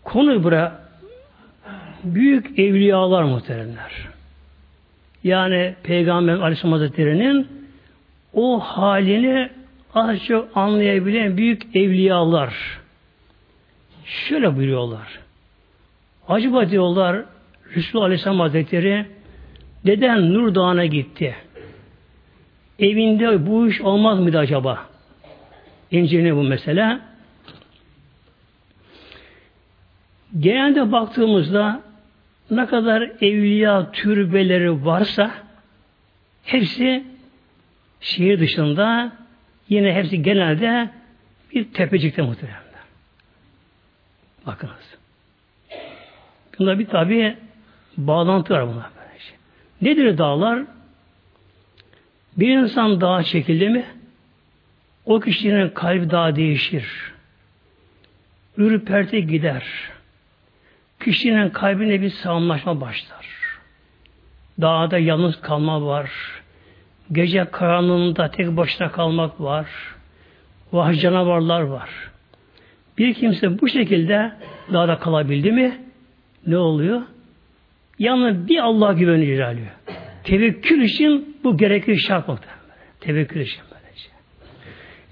konu 0.04 0.44
bura 0.44 0.84
büyük 2.04 2.58
evliyalar 2.58 3.22
muhteremler. 3.22 3.92
Yani 5.24 5.74
Peygamber 5.82 6.32
Aleyhisselam 6.32 6.72
Hazretleri'nin 6.72 7.68
o 8.32 8.60
halini 8.60 9.50
az 9.94 10.24
çok 10.24 10.56
anlayabilen 10.56 11.36
büyük 11.36 11.76
evliyalar 11.76 12.80
şöyle 14.04 14.56
buyuruyorlar. 14.56 15.20
Acaba 16.28 16.70
diyorlar 16.70 17.24
Resulullah 17.76 18.04
Aleyhisselam 18.04 18.40
Hazretleri 18.40 19.06
deden 19.86 20.34
Nur 20.34 20.54
Dağı'na 20.54 20.86
gitti. 20.86 21.36
Evinde 22.78 23.46
bu 23.46 23.68
iş 23.68 23.80
olmaz 23.80 24.18
mıydı 24.18 24.38
acaba? 24.38 24.86
İncil'ine 25.90 26.36
bu 26.36 26.42
mesele. 26.42 26.98
Genelde 30.40 30.92
baktığımızda 30.92 31.82
ne 32.50 32.66
kadar 32.66 33.02
evliya 33.20 33.90
türbeleri 33.92 34.84
varsa 34.84 35.30
hepsi 36.44 37.04
şehir 38.00 38.40
dışında 38.40 39.12
yine 39.68 39.94
hepsi 39.94 40.22
genelde 40.22 40.90
bir 41.54 41.72
tepecikte 41.72 42.22
muhtemelen. 42.22 42.64
Bakınız. 44.46 44.98
Bunda 46.58 46.78
bir 46.78 46.86
tabi 46.86 47.36
bağlantı 47.96 48.54
var. 48.54 48.64
Böylece. 48.64 49.34
Nedir 49.82 50.18
dağlar? 50.18 50.64
Bir 52.36 52.58
insan 52.58 53.00
dağa 53.00 53.22
çekildi 53.22 53.68
mi 53.68 53.84
o 55.06 55.20
kişinin 55.20 55.68
kalbi 55.68 56.10
daha 56.10 56.36
değişir. 56.36 57.12
Ürperte 58.56 59.20
gider. 59.20 59.64
Kişinin 61.00 61.50
kalbine 61.50 62.00
bir 62.00 62.10
sağlamlaşma 62.10 62.80
başlar. 62.80 63.26
Dağda 64.60 64.98
yalnız 64.98 65.40
kalma 65.40 65.86
var. 65.86 66.10
Gece 67.12 67.44
karanlığında 67.44 68.30
tek 68.30 68.56
başına 68.56 68.92
kalmak 68.92 69.40
var. 69.40 69.66
Vahşi 70.72 71.00
canavarlar 71.00 71.60
var. 71.60 71.90
Bir 72.98 73.14
kimse 73.14 73.60
bu 73.60 73.68
şekilde 73.68 74.32
dağda 74.72 74.98
kalabildi 74.98 75.52
mi 75.52 75.80
ne 76.46 76.58
oluyor? 76.58 77.02
Yalnız 77.98 78.48
bir 78.48 78.58
Allah 78.58 78.92
güveni 78.92 79.24
ilerliyor. 79.24 79.72
Tevekkül 80.24 80.82
için 80.82 81.36
bu 81.44 81.56
gerekli 81.56 81.98
şart 81.98 82.28
nokta. 82.28 82.48
Tevekkül 83.00 83.40
için 83.40 83.62
böylece. 83.70 84.08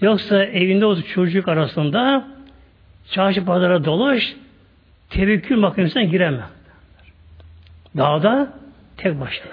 Yoksa 0.01 0.45
evinde 0.45 0.87
o 0.87 1.03
çocuk 1.03 1.49
arasında 1.49 2.29
çarşı 3.11 3.45
pazara 3.45 3.85
dolaş 3.85 4.37
tevekkül 5.11 5.57
makinesine 5.57 6.05
giremem. 6.05 6.49
Dağda 7.97 8.53
tek 8.97 9.21
başına. 9.21 9.53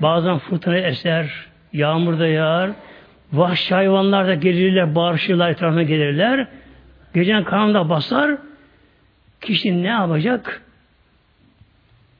Bazen 0.00 0.38
fırtına 0.38 0.78
eser, 0.78 1.46
yağmur 1.72 2.18
da 2.18 2.26
yağar, 2.26 2.70
vahşi 3.32 3.74
hayvanlar 3.74 4.26
da 4.26 4.34
gelirler, 4.34 4.94
bağırışırlar, 4.94 5.50
etrafına 5.50 5.82
gelirler. 5.82 6.46
Gecenin 7.14 7.44
karanlığa 7.44 7.88
basar, 7.88 8.36
kişi 9.40 9.82
ne 9.82 9.88
yapacak? 9.88 10.62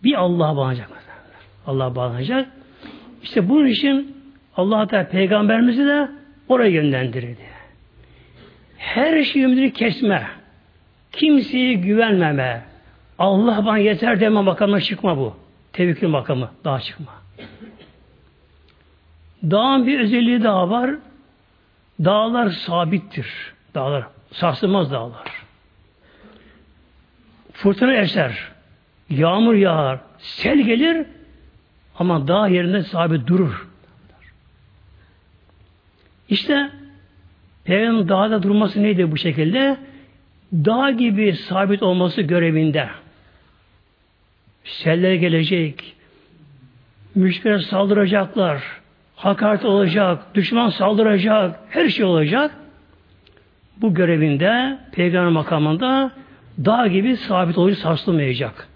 Bir 0.04 0.14
Allah'a 0.14 0.56
bağlanacak. 0.56 0.88
Allah'a 1.66 1.96
bağlanacak. 1.96 2.48
İşte 3.22 3.48
bunun 3.48 3.66
için 3.66 4.16
Allah 4.56 4.86
Teala 4.86 5.08
peygamberimizi 5.08 5.86
de 5.86 6.08
oraya 6.48 6.70
yönlendirdi. 6.70 7.36
Her 8.76 9.24
şeyi 9.24 9.44
ümidini 9.44 9.72
kesme. 9.72 10.26
Kimseye 11.12 11.74
güvenmeme. 11.74 12.62
Allah 13.18 13.66
bana 13.66 13.78
yeter 13.78 14.20
deme 14.20 14.40
makamına 14.40 14.80
çıkma 14.80 15.16
bu. 15.16 15.36
Tevekkül 15.72 16.08
makamı. 16.08 16.50
Daha 16.64 16.80
çıkma. 16.80 17.12
Dağın 19.42 19.86
bir 19.86 20.00
özelliği 20.00 20.42
daha 20.42 20.70
var. 20.70 20.90
Dağlar 22.04 22.50
sabittir. 22.50 23.54
Dağlar. 23.74 24.04
Sarsılmaz 24.32 24.92
dağlar. 24.92 25.28
Fırtına 27.52 27.94
eser. 27.94 28.50
Yağmur 29.10 29.54
yağar. 29.54 29.98
Sel 30.18 30.58
gelir. 30.58 31.06
Ama 31.98 32.28
dağ 32.28 32.48
yerinde 32.48 32.82
sabit 32.82 33.26
durur. 33.26 33.68
İşte 36.28 36.70
Peygamber 37.64 38.08
dağda 38.08 38.42
durması 38.42 38.82
neydi 38.82 39.12
bu 39.12 39.16
şekilde? 39.16 39.76
Dağ 40.52 40.90
gibi 40.90 41.32
sabit 41.32 41.82
olması 41.82 42.22
görevinde. 42.22 42.88
Seller 44.64 45.14
gelecek. 45.14 45.96
Müşküler 47.14 47.58
saldıracaklar. 47.58 48.62
Hakaret 49.16 49.64
olacak. 49.64 50.34
Düşman 50.34 50.68
saldıracak. 50.68 51.60
Her 51.70 51.88
şey 51.88 52.04
olacak. 52.04 52.50
Bu 53.76 53.94
görevinde 53.94 54.78
peygamber 54.92 55.32
makamında 55.32 56.10
dağ 56.64 56.86
gibi 56.86 57.16
sabit 57.16 57.58
olucu 57.58 57.76
sarsılmayacak. 57.76 58.68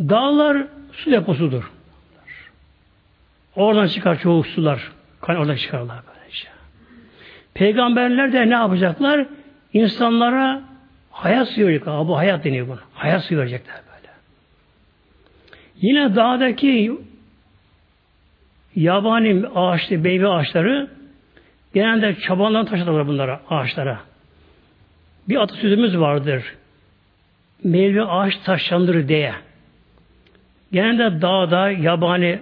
Dağlar 0.00 0.66
su 0.92 1.10
deposudur. 1.10 1.70
Oradan 3.56 3.86
çıkar 3.86 4.18
çoğu 4.18 4.44
sular. 4.44 4.92
Kan 5.20 5.36
oradan 5.36 5.56
çıkarlar 5.56 5.98
böylece. 6.06 6.48
Peygamberler 7.54 8.32
de 8.32 8.50
ne 8.50 8.54
yapacaklar? 8.54 9.26
İnsanlara 9.72 10.62
hayat 11.10 11.48
suyu 11.48 11.66
verecekler. 11.66 11.94
Bu 11.94 12.16
hayat 12.16 12.44
deniyor 12.44 12.68
buna. 12.68 12.80
Hayat 12.94 13.24
suyu 13.24 13.40
verecekler 13.40 13.76
böyle. 13.76 14.12
Yine 15.76 16.16
dağdaki 16.16 16.98
yabani 18.76 19.46
ağaçlı, 19.54 19.98
meyve 19.98 20.28
ağaçları 20.28 20.90
genelde 21.74 22.16
çabandan 22.20 22.66
taşıdılar 22.66 23.06
bunlara, 23.06 23.40
ağaçlara. 23.50 24.00
Bir 25.28 25.36
atasözümüz 25.36 25.98
vardır. 25.98 26.54
Meyve 27.64 28.04
ağaç 28.04 28.36
taşlandır 28.36 29.08
diye. 29.08 29.34
Genelde 30.72 31.22
dağda 31.22 31.70
yabani 31.70 32.40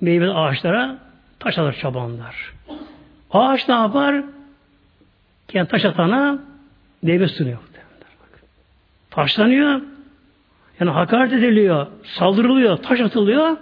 meyve 0.00 0.30
ağaçlara 0.30 0.98
taş 1.38 1.58
alır 1.58 1.72
çabanlar. 1.72 2.54
Ağaç 3.30 3.68
ne 3.68 3.74
yapar? 3.74 4.24
Yani 5.52 5.68
taş 5.68 5.84
atana 5.84 6.38
meyve 7.02 7.28
sunuyor. 7.28 7.58
Taşlanıyor. 9.10 9.80
Yani 10.80 10.90
hakaret 10.90 11.32
ediliyor, 11.32 11.86
saldırılıyor, 12.04 12.76
taş 12.76 13.00
atılıyor. 13.00 13.56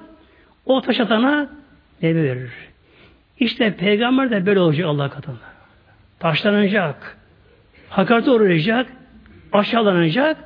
O 0.67 0.81
taş 0.81 1.01
atana 1.01 1.49
meyve 2.03 2.23
verir. 2.23 2.53
İşte 3.41 3.77
peygamber 3.77 4.31
de 4.31 4.47
böyle 4.47 4.61
olacak 4.61 4.87
Allah 4.87 5.11
katında. 5.11 5.37
Taşlanacak, 6.19 7.17
hakarete 7.89 8.31
uğrayacak, 8.31 8.87
aşağılanacak, 9.53 10.37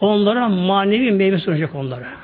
onlara 0.00 0.48
manevi 0.48 1.12
meyve 1.12 1.38
sunacak 1.38 1.74
onlara. 1.74 2.23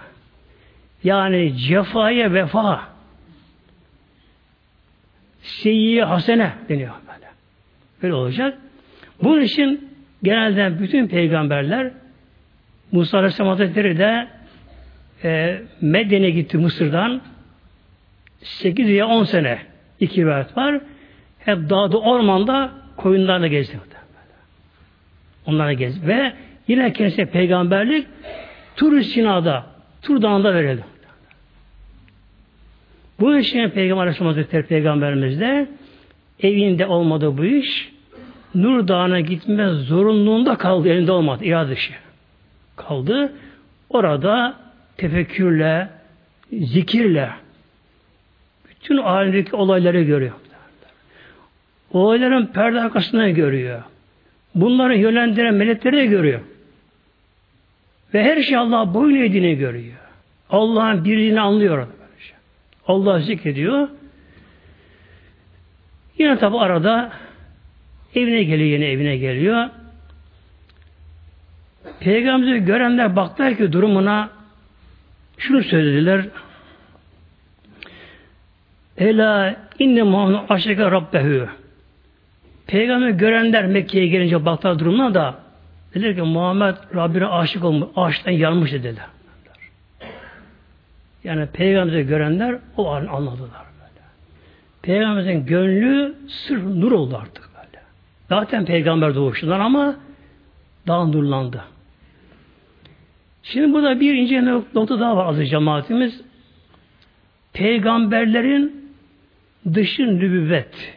Yani 1.05 1.57
cefaya 1.57 2.33
vefa, 2.33 2.89
seyyiye 5.43 6.05
hasene 6.05 6.53
deniyor 6.69 6.95
böyle. 7.07 7.27
Böyle 8.03 8.15
olacak. 8.15 8.59
Bunun 9.23 9.41
için 9.41 9.91
genelde 10.23 10.81
bütün 10.81 11.07
peygamberler 11.07 11.93
Musa 12.93 13.19
Aleyhisselam 13.19 13.49
Hazretleri 13.49 13.99
de 13.99 14.29
e, 15.25 15.63
Medyen'e 15.81 16.31
gitti 16.31 16.59
Mısır'dan 16.59 17.21
8 18.43 18.91
ya 18.91 19.07
10 19.07 19.25
sene 19.25 19.59
iki 20.01 20.21
rivayet 20.21 20.57
var. 20.57 20.81
Hep 21.39 21.71
dağda 21.71 21.99
ormanda 21.99 22.73
koyunlarla 22.97 23.47
gezdi. 23.47 23.81
Onlarla 25.47 25.73
gezdi. 25.73 26.07
Ve 26.07 26.33
yine 26.69 26.93
kendisine 26.93 27.27
peygamberlik 27.27 28.07
Tur 28.77 29.03
Sina'da, 29.03 29.67
Tur 30.03 30.23
Dağı'nda 30.23 30.55
verildi. 30.55 30.85
Bu 33.21 33.37
için 33.37 33.71
Peygamber 33.71 34.07
Aleyhisselam 34.07 34.63
Peygamberimiz 34.67 35.41
de 35.41 35.69
evinde 36.43 36.87
olmadı 36.87 37.39
bu 37.39 37.45
iş. 37.45 37.93
Nur 38.55 38.89
Dağı'na 38.89 39.21
gitme 39.21 39.69
zorunluluğunda 39.69 40.57
kaldı. 40.57 40.89
Elinde 40.89 41.13
olmadı. 41.13 41.45
İrade 41.45 41.71
dışı. 41.71 41.93
Kaldı. 42.77 43.33
Orada 43.91 44.55
tefekkürle, 44.97 45.89
zikirle 46.53 47.31
bütün 48.71 48.97
alemdeki 48.97 49.57
olayları 49.57 50.03
görüyor. 50.03 50.33
Olayların 51.93 52.47
perde 52.47 52.81
arkasında 52.81 53.29
görüyor. 53.29 53.83
Bunları 54.55 54.99
yönlendiren 54.99 55.55
melekleri 55.55 55.97
de 55.97 56.07
görüyor. 56.07 56.41
Ve 58.15 58.25
her 58.25 58.43
şey 58.43 58.57
Allah 58.57 58.95
boyun 58.95 59.17
eğdiğini 59.17 59.57
görüyor. 59.57 59.97
Allah'ın 60.51 61.05
birliğini 61.05 61.41
anlıyor. 61.41 61.87
Allah 62.87 63.21
zikrediyor. 63.21 63.89
Yine 66.19 66.39
tabi 66.39 66.59
arada 66.59 67.13
evine 68.15 68.43
geliyor, 68.43 68.69
yine 68.69 68.87
evine 68.87 69.17
geliyor. 69.17 69.69
Peygamber'i 72.01 72.65
görenler 72.65 73.17
baktılar 73.17 73.57
ki 73.57 73.73
durumuna 73.73 74.31
şunu 75.39 75.63
söylediler. 75.63 76.25
Ela 78.99 79.57
inne 79.79 80.03
Muhammed 80.03 80.39
aşıka 80.49 80.91
Rabbehu. 80.91 81.49
Peygamber 82.67 83.11
görenler 83.11 83.67
Mekke'ye 83.67 84.07
gelince 84.07 84.45
baktılar 84.45 84.79
durumuna 84.79 85.15
da 85.15 85.35
dediler 85.95 86.15
ki 86.15 86.23
Muhammed 86.23 86.75
Rabbine 86.95 87.27
aşık 87.27 87.65
olmuş, 87.65 87.89
aşktan 87.97 88.31
yanmış 88.31 88.73
dediler. 88.73 89.07
Yani 91.25 91.47
Peygamber'i 91.47 92.07
görenler 92.07 92.59
o 92.77 92.91
an 92.91 93.07
anladılar 93.07 93.67
böyle. 93.81 94.07
Peygamberin 94.83 95.47
gönlü 95.47 96.15
sırf 96.29 96.65
nur 96.65 96.93
oldu 96.93 97.17
artık 97.23 97.49
böyle. 97.57 97.85
Zaten 98.29 98.65
peygamber 98.65 99.15
doğuşundan 99.15 99.61
ama 99.61 99.97
daha 100.87 101.05
nurlandı. 101.05 101.65
Şimdi 103.43 103.73
burada 103.73 104.01
bir 104.01 104.15
ince 104.15 104.45
nokta 104.45 105.01
daha 105.01 105.17
var 105.17 105.27
azı 105.27 105.47
cemaatimiz. 105.47 106.21
Peygamberlerin 107.53 108.93
dışı 109.75 110.03
nübüvvet. 110.03 110.95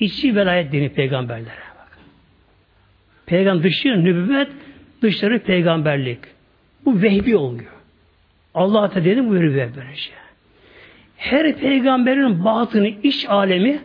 içi 0.00 0.36
velayet 0.36 0.72
dini 0.72 0.88
peygamberlere. 0.88 1.64
Peygamber 3.26 3.62
dışı 3.62 3.88
nübüvvet, 3.88 4.48
dışları 5.02 5.38
peygamberlik. 5.38 6.18
Bu 6.84 7.02
vehbi 7.02 7.36
oluyor. 7.36 7.73
Allah 8.54 8.90
Teala 8.90 9.28
buyuruyor 9.28 9.70
böylece. 9.76 10.10
Her 11.16 11.56
peygamberin 11.56 12.44
batını, 12.44 12.88
iç 12.88 13.26
alemi 13.28 13.78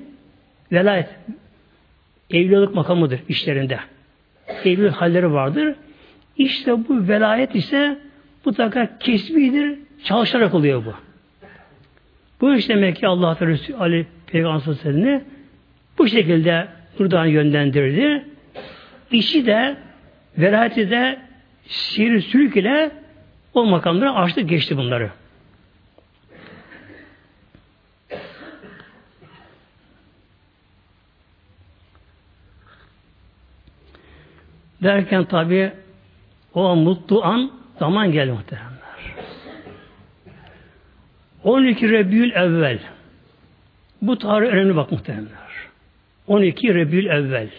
velayet, 0.72 1.10
evlilik 2.30 2.76
makamıdır 2.76 3.20
işlerinde. 3.30 3.80
Evlilik 4.64 4.92
halleri 4.92 5.34
vardır. 5.34 5.76
İşte 6.38 6.88
bu 6.88 7.08
velayet 7.08 7.56
ise 7.56 7.98
mutlaka 8.46 8.98
kesbidir, 9.00 9.80
çalışarak 10.04 10.54
oluyor 10.54 10.86
bu. 10.86 10.94
Bu 12.42 12.56
iş 12.56 12.70
demek 12.70 12.96
ki 12.96 13.08
Allah 13.08 13.38
Teala 13.38 13.58
Ali 13.80 14.08
Peygamber 14.28 15.22
bu 15.98 16.08
şekilde 16.08 16.68
buradan 17.00 17.26
yönlendirdi. 17.26 18.26
İşi 19.12 19.46
de 19.46 19.78
velayeti 20.38 20.90
de 20.90 21.20
sihir 21.66 22.22
sülük 22.22 22.58
ile 22.58 22.92
o 23.54 23.66
makamlara 23.66 24.16
açtı 24.16 24.42
geçti 24.42 24.78
bunları. 24.78 25.12
Derken 34.84 35.26
tabi 35.26 35.72
o 36.54 36.76
mutlu 36.76 37.24
an 37.24 37.52
zaman 37.80 38.12
geldi 38.12 38.32
muhteremler. 38.32 38.80
12 41.44 41.90
Rebül 41.90 42.32
evvel. 42.32 42.80
Bu 44.02 44.18
tarih 44.18 44.48
önemli 44.48 44.76
bak 44.76 44.92
muhteremler. 44.92 45.50
12 46.28 46.74
Rebül 46.74 47.06
evvel. 47.06 47.50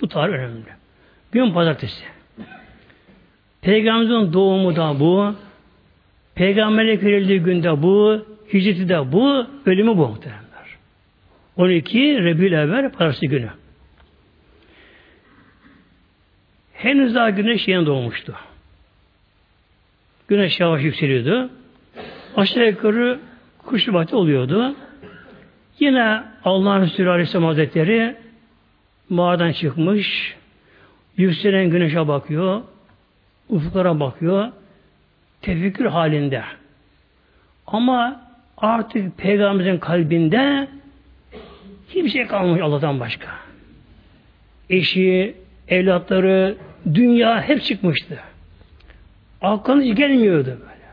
Bu 0.00 0.08
tarih 0.08 0.34
önemli. 0.34 0.64
Gün 1.32 1.52
pazartesi. 1.52 2.13
Peygamberimizin 3.64 4.32
doğumu 4.32 4.76
da 4.76 5.00
bu. 5.00 5.34
Peygamberlik 6.34 7.04
verildiği 7.04 7.40
günde 7.40 7.82
bu. 7.82 8.26
Hicreti 8.52 8.88
de 8.88 9.12
bu. 9.12 9.46
Ölümü 9.66 9.90
bu 9.96 10.08
muhteremler. 10.08 10.44
12 11.56 12.24
Rebül 12.24 12.52
evvel 12.52 12.92
pazartesi 12.92 13.28
günü. 13.28 13.50
Henüz 16.72 17.14
daha 17.14 17.30
güneş 17.30 17.68
yeni 17.68 17.86
doğmuştu. 17.86 18.34
Güneş 20.28 20.60
yavaş 20.60 20.82
yükseliyordu. 20.82 21.50
Aşağı 22.36 22.66
yukarı 22.66 23.20
kuş 23.58 23.88
vakti 23.88 24.16
oluyordu. 24.16 24.74
Yine 25.80 26.22
Allah'ın 26.44 26.82
Resulü 26.82 27.10
Aleyhisselam 27.10 27.44
Hazretleri 27.44 28.16
mağaradan 29.08 29.52
çıkmış, 29.52 30.36
yükselen 31.16 31.70
güneşe 31.70 32.08
bakıyor, 32.08 32.62
ufuklara 33.48 34.00
bakıyor, 34.00 34.48
tefekkür 35.42 35.86
halinde. 35.86 36.42
Ama 37.66 38.20
artık 38.56 39.18
Peygamberimizin 39.18 39.78
kalbinde 39.78 40.68
hiçbir 41.88 42.08
şey 42.08 42.26
kalmamış 42.26 42.60
Allah'tan 42.60 43.00
başka. 43.00 43.28
Eşi, 44.70 45.34
evlatları, 45.68 46.56
dünya 46.94 47.42
hep 47.42 47.62
çıkmıştı. 47.62 48.18
Aklına 49.42 49.84
gelmiyordu 49.84 50.58
böyle. 50.60 50.84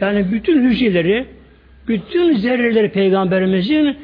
Yani 0.00 0.32
bütün 0.32 0.70
hücreleri, 0.70 1.26
bütün 1.88 2.36
zerreleri 2.36 2.92
peygamberimizin 2.92 3.96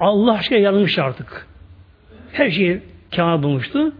Allah 0.00 0.32
aşkına 0.32 0.58
yanmış 0.58 0.98
artık. 0.98 1.46
Her 2.32 2.50
şeyi 2.50 2.80
kemal 3.10 3.42
bulmuştu. 3.42 3.92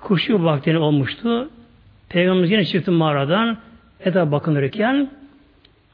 Kuşu 0.00 0.44
vaktini 0.44 0.78
olmuştu. 0.78 1.50
Peygamberimiz 2.08 2.50
yine 2.50 2.64
çıktı 2.64 2.92
mağaradan 2.92 3.58
etrafa 4.00 4.32
bakınırken 4.32 5.10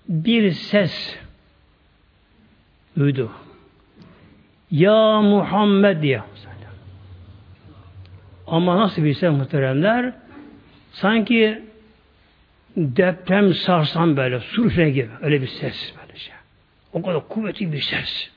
bir 0.09 0.51
ses 0.51 1.17
duydu. 2.99 3.31
Ya 4.71 5.21
Muhammed 5.21 6.03
diye. 6.03 6.23
Ama 8.47 8.77
nasıl 8.77 9.05
bir 9.05 9.15
ses 9.15 9.31
muhteremler? 9.31 10.13
Sanki 10.93 11.63
deprem 12.77 13.55
sarsan 13.55 14.17
böyle, 14.17 14.41
surfe 14.41 14.91
gibi. 14.91 15.11
Öyle 15.21 15.43
bir 15.43 15.47
ses 15.47 15.95
böylece. 15.99 16.33
O 16.93 17.03
kadar 17.03 17.29
kuvvetli 17.29 17.73
bir 17.73 17.81
ses. 17.81 18.31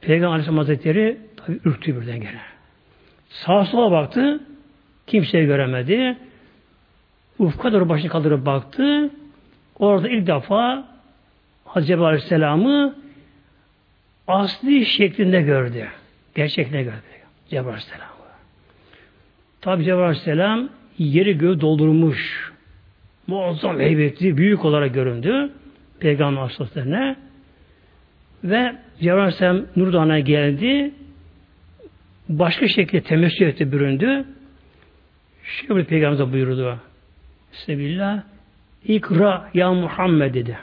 Peygamber 0.00 0.28
Aleyhisselam 0.28 0.58
Hazretleri 0.58 1.18
tabi 1.36 1.60
ürktü 1.64 2.00
birden 2.00 2.20
gene. 2.20 2.40
Sağa 3.30 3.64
sola 3.64 3.90
baktı. 3.90 4.40
Kimseyi 5.06 5.46
göremedi. 5.46 6.16
Ufka 7.38 7.72
doğru 7.72 7.88
başını 7.88 8.10
kaldırıp 8.10 8.46
baktı. 8.46 9.10
Orada 9.78 10.08
ilk 10.08 10.26
defa 10.26 10.84
Hazreti 11.64 12.00
Aleyhisselam'ı 12.00 12.94
asli 14.28 14.86
şeklinde 14.86 15.42
gördü. 15.42 15.88
Gerçekte 16.34 16.82
gördü. 16.82 17.02
Cebrail 17.48 17.68
Aleyhisselam. 17.68 18.08
Tabi 19.60 19.84
Cebrail 19.84 20.04
Aleyhisselam 20.04 20.68
yeri 20.98 21.38
göğü 21.38 21.60
doldurmuş. 21.60 22.52
Muazzam 23.26 23.80
heybetli, 23.80 24.36
büyük 24.36 24.64
olarak 24.64 24.94
göründü. 24.94 25.50
Peygamber 26.00 26.40
Aleyhisselam'a 26.40 27.16
ve 28.44 28.76
Cebrail 29.00 29.18
Aleyhisselam 29.18 29.62
Nurdan'a 29.76 30.18
geldi. 30.18 30.94
Başka 32.38 32.68
şekilde 32.68 33.02
temessül 33.02 33.46
etti, 33.46 33.72
büründü. 33.72 34.24
Şöyle 35.44 35.84
Peygamber 35.84 36.32
buyurdu. 36.32 36.78
Sebillah 37.52 38.22
İkra 38.84 39.50
ya 39.54 39.72
Muhammed 39.72 40.34
dedi. 40.34 40.58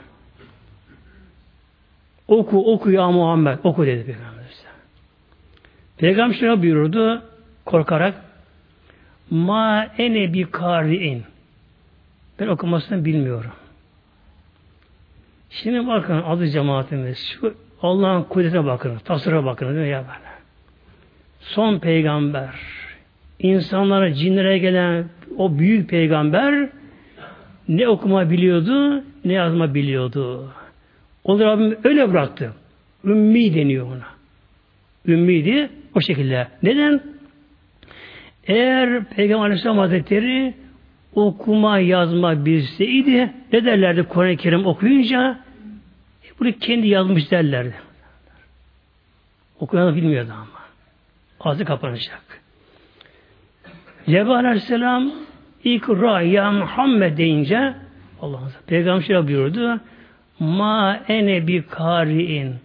Oku, 2.28 2.74
oku 2.74 2.92
ya 2.92 3.12
Muhammed. 3.12 3.60
Oku 3.64 3.86
dedi 3.86 4.06
Peygamber. 4.06 4.38
Peygamber 5.98 6.36
şöyle 6.36 6.62
buyurdu 6.62 7.24
korkarak 7.66 8.16
Ma 9.30 9.84
ene 9.98 10.34
bi 10.34 10.52
kari'in 10.52 11.24
ben 12.40 12.48
okumasını 12.48 13.06
bilmiyorum. 13.06 13.52
Şimdi 15.50 15.88
bakın 15.88 16.22
adı 16.22 16.48
cemaatimiz 16.48 17.18
şu 17.18 17.56
Allah'ın 17.82 18.24
kudretine 18.24 18.66
bakın, 18.66 18.98
tasvira 18.98 19.46
bakın 19.46 19.68
değil 19.68 19.80
mi 19.80 19.90
ya 19.90 20.00
böyle. 20.02 20.27
Son 21.40 21.80
peygamber, 21.80 22.50
insanlara, 23.40 24.14
cinlere 24.14 24.58
gelen 24.58 25.06
o 25.38 25.60
büyük 25.60 25.90
peygamber 25.90 26.70
ne 27.68 27.88
okuma 27.88 28.30
biliyordu, 28.30 29.04
ne 29.26 29.34
yazma 29.34 29.74
biliyordu. 29.74 30.54
Onu 31.24 31.46
Rabbim 31.46 31.78
öyle 31.84 32.12
bıraktı. 32.12 32.54
Ümmi 33.06 33.56
deniyor 33.56 33.88
ona. 33.88 34.08
Ümmiydi 35.08 35.70
o 35.96 36.02
şekilde. 36.02 36.48
Neden? 36.64 37.02
Eğer 38.48 39.04
Peygamber 39.04 39.46
Aleyhisselam 39.46 39.78
Hazretleri 39.78 40.54
okuma 41.16 41.80
yazma 41.80 42.46
bilseydi 42.46 43.34
ne 43.54 43.66
derlerdi 43.66 44.04
Kur'an-ı 44.04 44.38
Kerim 44.38 44.66
okuyunca 44.66 45.40
e, 46.24 46.28
bunu 46.40 46.52
kendi 46.52 46.88
yazmış 46.88 47.32
derlerdi. 47.32 47.76
Okuyanı 49.60 49.96
bilmiyordu 49.96 50.32
ama. 50.34 50.57
Ağzı 51.48 51.66
kapanacak. 51.66 52.42
Cebrail 54.06 54.46
Aleyhisselam 54.46 55.12
İkra 55.64 56.22
ya 56.22 56.52
Muhammed 56.52 57.18
deyince 57.18 57.74
Allah 58.22 58.40
Peygamber 58.68 59.02
şöyle 59.02 59.28
buyurdu 59.28 59.80
Ma 60.40 61.00
ene 61.08 61.48
bi 61.48 61.64
kari'in 61.70 62.56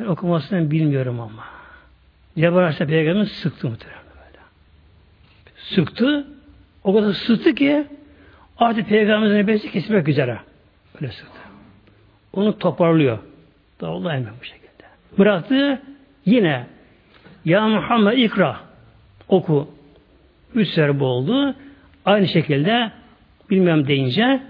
ben 0.00 0.04
okumasını 0.04 0.70
bilmiyorum 0.70 1.20
ama. 1.20 1.44
Cebrail 2.34 2.56
Aleyhisselam 2.56 2.90
Peygamberimiz 2.90 3.32
sıktı 3.32 3.68
muhtemelen 3.68 4.02
böyle. 4.14 4.42
Sıktı. 5.56 6.26
O 6.84 6.94
kadar 6.94 7.12
sıktı 7.12 7.54
ki 7.54 7.86
artık 8.58 8.88
Peygamberimizin 8.88 9.38
nefesi 9.38 9.72
kesmek 9.72 10.08
üzere. 10.08 10.38
Öyle 11.00 11.12
sıktı. 11.12 11.40
Onu 12.32 12.58
toparlıyor. 12.58 13.18
Daha 13.80 13.90
Allah 13.90 14.14
emin 14.14 14.28
bu 14.40 14.44
şekilde. 14.44 14.84
Bıraktı. 15.18 15.82
Yine 16.24 16.66
Ya 17.48 17.68
Muhammed 17.68 18.18
ikra 18.18 18.60
oku. 19.28 19.68
Üç 20.54 20.68
serbe 20.68 21.04
oldu. 21.04 21.54
Aynı 22.04 22.28
şekilde 22.28 22.90
bilmem 23.50 23.86
deyince 23.86 24.40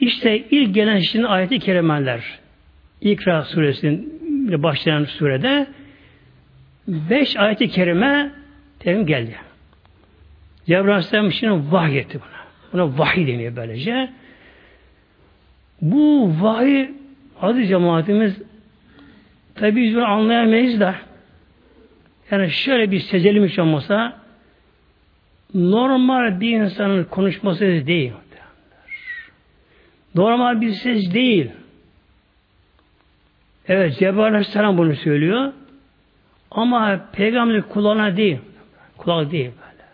işte 0.00 0.38
ilk 0.38 0.74
gelen 0.74 0.98
şimdi 0.98 1.26
ayeti 1.26 1.58
kerimeler. 1.58 2.20
İkra 3.00 3.44
suresinin 3.44 4.22
başlayan 4.62 5.04
surede 5.04 5.66
beş 6.88 7.36
ayeti 7.36 7.68
kerime 7.68 8.30
terim 8.78 9.06
geldi. 9.06 9.36
Cebrail 10.66 10.88
Aleyhisselam 10.88 11.32
şimdi 11.32 11.72
vahiy 11.72 11.98
etti 11.98 12.18
buna. 12.20 12.44
Buna 12.72 12.98
vahiy 12.98 13.26
deniyor 13.26 13.56
böylece. 13.56 14.10
Bu 15.80 16.32
vahiy 16.40 16.88
adı 17.42 17.64
cemaatimiz 17.64 18.42
tabi 19.54 19.82
biz 19.82 19.94
bunu 19.94 20.06
anlayamayız 20.06 20.80
da 20.80 20.94
yani 22.30 22.50
şöyle 22.50 22.90
bir 22.90 23.00
sezelim 23.00 23.44
hiç 23.44 23.58
olmasa 23.58 24.20
normal 25.54 26.40
bir 26.40 26.50
insanın 26.50 27.04
konuşması 27.04 27.60
değil. 27.64 28.12
Normal 30.14 30.60
bir 30.60 30.70
ses 30.70 31.14
değil. 31.14 31.50
Evet 33.68 33.98
Cebrail 33.98 34.34
Aleyhisselam 34.34 34.78
bunu 34.78 34.96
söylüyor. 34.96 35.52
Ama 36.50 37.00
peygamberin 37.12 37.62
kulağına 37.62 38.16
değil. 38.16 38.38
Kulak 38.96 39.32
değil 39.32 39.50
böyle. 39.60 39.84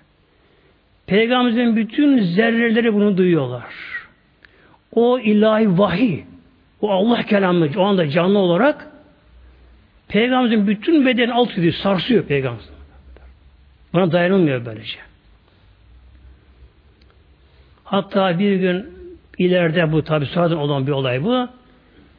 Peygamberimizin 1.06 1.76
bütün 1.76 2.18
zerreleri 2.18 2.94
bunu 2.94 3.16
duyuyorlar. 3.16 3.64
O 4.94 5.18
ilahi 5.18 5.78
vahiy, 5.78 6.20
o 6.80 6.90
Allah 6.90 7.22
kelamı 7.22 7.68
o 7.76 7.82
anda 7.82 8.10
canlı 8.10 8.38
olarak 8.38 8.86
Peygamberimizin 10.10 10.66
bütün 10.66 11.06
bedeni 11.06 11.32
alt 11.32 11.58
ediyor, 11.58 11.72
sarsıyor 11.72 12.24
peygamber. 12.24 12.64
Buna 13.92 14.12
dayanılmıyor 14.12 14.66
böylece. 14.66 14.98
Hatta 17.84 18.38
bir 18.38 18.56
gün 18.56 18.86
ileride 19.38 19.92
bu 19.92 20.04
tabi 20.04 20.26
sonradan 20.26 20.58
olan 20.58 20.86
bir 20.86 20.92
olay 20.92 21.24
bu. 21.24 21.48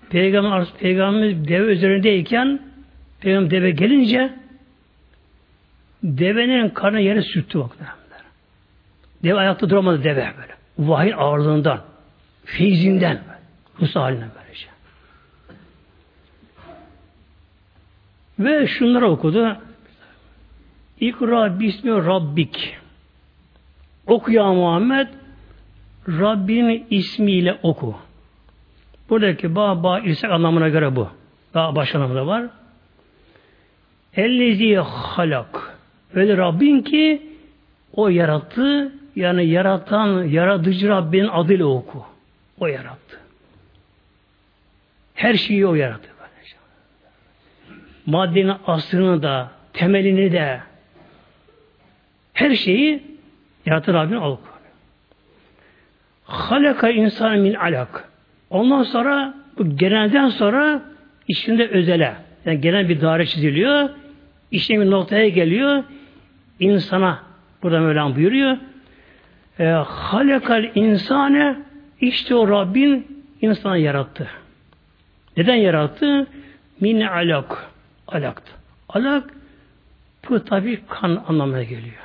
Peygamber 0.10 0.68
Peygamberimiz 0.80 1.48
deve 1.48 1.72
üzerindeyken 1.72 2.60
Peygamber 3.22 3.52
deve 3.52 3.72
gelince 3.72 4.34
devenin 6.04 6.70
karnı 6.70 7.02
yere 7.02 7.22
sürttü 7.22 7.60
baklar. 7.60 7.90
Deve 9.24 9.40
ayakta 9.40 9.70
duramadı 9.70 10.04
deve 10.04 10.34
böyle. 10.38 10.54
Vahiy 10.80 11.14
ağırlığından, 11.18 11.82
feyzinden, 12.46 13.22
Rus 13.82 13.96
haline 13.96 14.20
böylece. 14.20 14.41
Ve 18.40 18.68
şunları 18.68 19.10
okudu. 19.10 19.58
İkra 21.00 21.60
bismi 21.60 21.92
rabbik. 21.92 22.78
Oku 24.08 24.32
ya 24.32 24.54
Muhammed 24.54 25.08
Rabbinin 26.08 26.88
ismiyle 26.90 27.60
oku. 27.64 27.96
Buradaki 29.10 29.56
ba 29.56 29.84
ba 29.84 30.00
irsak 30.00 30.32
anlamına 30.32 30.70
göre 30.70 30.96
bu. 30.96 31.10
Daha 31.54 31.76
baş 31.76 31.96
anlamında 31.96 32.28
var. 32.28 32.46
Ellezi 34.16 34.76
halak. 34.76 35.78
Öyle 36.14 36.38
Rabbin 36.38 36.82
ki 36.82 37.22
o 37.94 38.10
yarattı. 38.10 38.92
Yani 39.16 39.46
yaratan, 39.46 40.24
yaratıcı 40.24 40.90
Rabbin 40.90 41.28
adıyla 41.28 41.66
oku. 41.66 42.06
O 42.60 42.68
yarattı. 42.68 43.20
Her 45.14 45.34
şeyi 45.34 45.68
o 45.68 45.76
yarattı. 45.76 46.21
Maddenin 48.06 48.54
aslını 48.68 49.24
da, 49.24 49.52
temelini 49.74 50.32
de, 50.32 50.60
her 52.34 52.56
şeyi 52.56 53.04
yaratan 53.66 53.94
Rabbin 53.94 54.16
oku. 54.16 54.42
Halaka 56.24 56.90
insan 56.90 57.40
min 57.40 57.54
alak. 57.54 58.10
Ondan 58.50 58.84
sonra 58.84 59.34
bu 59.58 59.78
genelden 59.78 60.30
sonra 60.30 60.82
içinde 61.28 61.68
özele. 61.68 62.16
Yani 62.46 62.62
genel 62.62 62.90
bir 62.90 63.02
daire 63.02 63.26
çiziliyor. 63.26 63.90
İşte 64.52 64.80
bir 64.80 64.92
noktaya 64.92 65.30
geliyor. 65.30 65.84
insana 66.60 67.20
burada 67.64 67.80
Mevlam 67.80 68.16
buyuruyor. 68.16 68.58
E, 69.60 69.66
halakal 69.88 70.70
insane 70.76 71.56
işte 72.02 72.36
o 72.36 72.48
Rabbin 72.48 73.24
insanı 73.42 73.78
yarattı. 73.78 74.28
Neden 75.38 75.56
yarattı? 75.56 76.28
Min 76.80 77.02
alak. 77.02 77.71
Alak. 78.12 78.42
Alak 78.90 79.34
bu 80.30 80.46
tabi 80.46 80.80
kan 80.90 81.24
anlamına 81.28 81.64
geliyor. 81.64 82.04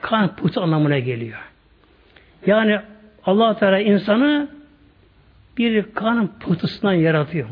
Kan 0.00 0.36
put 0.36 0.58
anlamına 0.58 0.98
geliyor. 0.98 1.38
Yani 2.46 2.80
allah 3.26 3.58
Teala 3.58 3.78
insanı 3.78 4.48
bir 5.58 5.94
kan 5.94 6.30
pıhtısından 6.40 6.92
yaratıyor. 6.92 7.48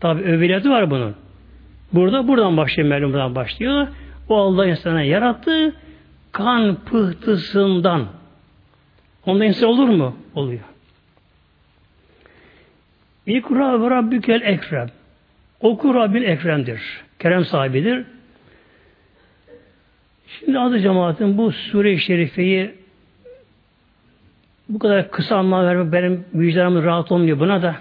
Tabi 0.00 0.22
övületi 0.22 0.70
var 0.70 0.90
bunun. 0.90 1.14
Burada 1.92 2.28
buradan 2.28 2.56
başlıyor 2.56 3.02
buradan 3.02 3.34
başlıyor. 3.34 3.88
O 4.28 4.36
Allah 4.36 4.66
insana 4.66 5.02
yarattı 5.02 5.74
kan 6.32 6.74
pıhtısından. 6.74 8.06
Onda 9.26 9.44
insan 9.44 9.68
olur 9.68 9.88
mu? 9.88 10.16
Oluyor. 10.34 10.60
İkra 13.26 13.82
ve 13.82 13.90
Rabbükel 13.90 14.42
Ekrem. 14.42 14.88
Oku 15.60 15.94
Rabbin 15.94 16.22
Ekrem'dir. 16.22 16.80
Kerem 17.18 17.44
sahibidir. 17.44 18.04
Şimdi 20.26 20.58
adı 20.58 20.80
cemaatin 20.80 21.38
bu 21.38 21.52
sure-i 21.52 21.98
şerifeyi 21.98 22.74
bu 24.68 24.78
kadar 24.78 25.10
kısa 25.10 25.36
anlam 25.36 25.66
vermek 25.66 25.92
benim 25.92 26.24
vicdanım 26.34 26.84
rahat 26.84 27.12
olmuyor 27.12 27.40
buna 27.40 27.62
da. 27.62 27.76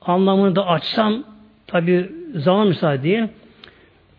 Anlamını 0.00 0.56
da 0.56 0.66
açsam 0.66 1.24
tabi 1.66 2.10
zaman 2.34 2.68
müsaade 2.68 3.02
değil. 3.02 3.24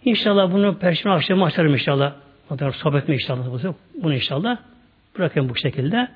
İnşallah 0.05 0.51
bunu 0.53 0.77
perşembe 0.77 1.15
akşamı 1.15 1.45
açarım 1.45 1.73
inşallah. 1.73 2.13
Da 2.49 2.71
sohbet 2.71 3.07
mi 3.07 3.15
inşallah. 3.15 3.73
Bunu 3.95 4.15
inşallah. 4.15 4.57
Bırakın 5.17 5.49
bu 5.49 5.55
şekilde. 5.55 6.07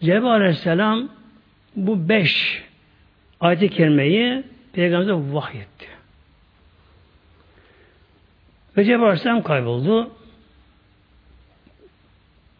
Cebrail 0.00 0.24
Aleyhisselam 0.24 1.08
bu 1.76 2.08
beş 2.08 2.64
ayet-i 3.40 3.70
kerimeyi 3.70 4.44
Peygamber'e 4.72 5.34
vahyetti. 5.34 5.86
Ve 8.76 8.84
Cebrail 8.84 9.42
kayboldu. 9.42 10.10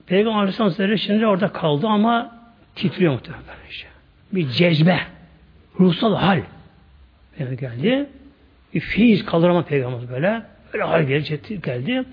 Peygamber 0.06 0.38
Aleyhisselam 0.38 0.70
Hazretleri 0.70 0.98
şimdi 0.98 1.26
orada 1.26 1.52
kaldı 1.52 1.86
ama 1.86 2.38
titriyor 2.74 3.12
muhtemelen. 3.12 3.42
Işte. 3.70 3.88
Bir 4.32 4.48
cezbe, 4.48 5.00
ruhsal 5.80 6.14
hal 6.14 6.42
yani 7.38 7.56
geldi. 7.56 8.06
Bir 8.74 8.80
fiiz 8.80 9.24
kaldırama 9.24 9.62
peygamber 9.62 10.10
böyle. 10.10 10.42
Böyle 10.72 10.84
hal 10.84 11.02
geldi. 11.02 11.60
geldi. 11.62 12.04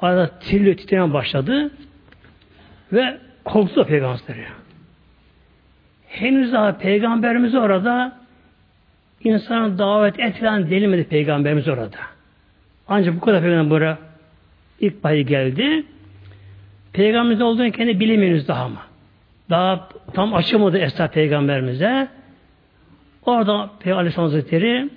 Arada 0.00 0.38
titriyor, 0.38 0.76
titremeye 0.76 1.12
başladı. 1.12 1.70
Ve 2.92 3.18
korktu 3.44 3.76
da 3.76 3.86
peygamberleri. 3.86 4.46
Henüz 6.14 6.52
daha 6.52 6.78
peygamberimiz 6.78 7.54
orada 7.54 8.12
insana 9.24 9.78
davet 9.78 10.20
etmeden 10.20 10.70
denilmedi 10.70 11.04
peygamberimiz 11.04 11.68
orada. 11.68 11.96
Ancak 12.88 13.16
bu 13.16 13.20
kadar 13.20 13.42
peygamber 13.42 13.70
buraya 13.70 13.98
ilk 14.80 15.02
payı 15.02 15.26
geldi. 15.26 15.84
Peygamberimiz 16.92 17.42
olduğunu 17.42 17.70
kendi 17.70 18.00
bilemiyoruz 18.00 18.48
daha 18.48 18.68
mı? 18.68 18.80
Daha 19.50 19.88
tam 20.12 20.34
açamadı 20.34 20.78
Esra 20.78 21.08
peygamberimize. 21.08 22.08
Orada 23.26 23.70
Peygamber 23.80 24.00
Aleyhisselam 24.00 24.30
Hazretleri 24.30 24.90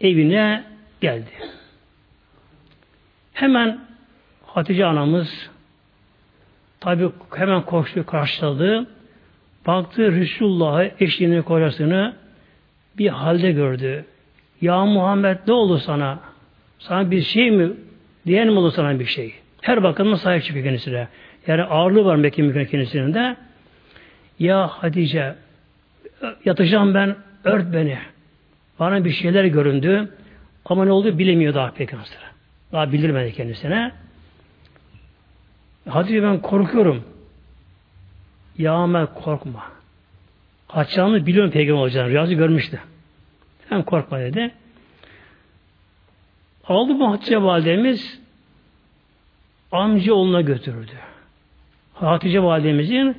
evine 0.00 0.64
geldi. 1.00 1.30
Hemen 3.32 3.78
Hatice 4.46 4.86
anamız 4.86 5.50
tabi 6.80 7.10
hemen 7.36 7.62
koştu, 7.62 8.06
karşıladı. 8.06 8.86
Baktı 9.66 10.12
Resulullah'ı, 10.12 10.90
eşliğini, 11.00 11.42
kocasını 11.42 12.14
bir 12.98 13.08
halde 13.08 13.52
gördü. 13.52 14.04
Ya 14.60 14.84
Muhammed 14.84 15.38
ne 15.46 15.52
oldu 15.52 15.78
sana? 15.78 16.18
Sana 16.78 17.10
bir 17.10 17.22
şey 17.22 17.50
mi? 17.50 17.72
Diyen 18.26 18.48
mi 18.48 18.58
oldu 18.58 18.70
sana 18.70 18.98
bir 18.98 19.06
şey? 19.06 19.34
Her 19.60 19.82
bakımda 19.82 20.16
sahip 20.16 20.44
çıkıyor 20.44 20.64
kendisine. 20.64 21.08
Yani 21.46 21.62
ağırlığı 21.62 22.04
var 22.04 22.16
Mekke 22.16 22.66
kendisinin 22.66 23.14
de. 23.14 23.36
Ya 24.38 24.66
Hatice 24.66 25.34
yatacağım 26.44 26.94
ben 26.94 27.16
ört 27.44 27.72
beni. 27.72 27.98
Bana 28.78 29.04
bir 29.04 29.10
şeyler 29.10 29.44
göründü. 29.44 30.08
Ama 30.64 30.84
ne 30.84 30.92
oldu 30.92 31.18
bilemiyor 31.18 31.54
daha 31.54 31.70
peygamber. 31.70 32.06
Daha 32.72 32.92
bildirmedi 32.92 33.32
kendisine. 33.32 33.92
Hatice 35.88 36.22
ben 36.22 36.38
korkuyorum. 36.38 37.15
Ya 38.58 38.84
Ömer 38.84 39.14
korkma. 39.14 39.62
Kaçacağını 40.68 41.26
biliyorum 41.26 41.50
peygamber 41.50 41.80
olacağını. 41.80 42.10
Rüyası 42.10 42.34
görmüştü. 42.34 42.80
Hem 43.68 43.82
korkma 43.82 44.20
dedi. 44.20 44.50
Aldı 46.68 46.98
bu 46.98 47.10
Hatice 47.10 47.42
validemiz 47.42 48.20
amca 49.72 50.14
oğluna 50.14 50.40
götürüldü. 50.40 50.92
Hatice 51.94 52.42
validemizin 52.42 53.16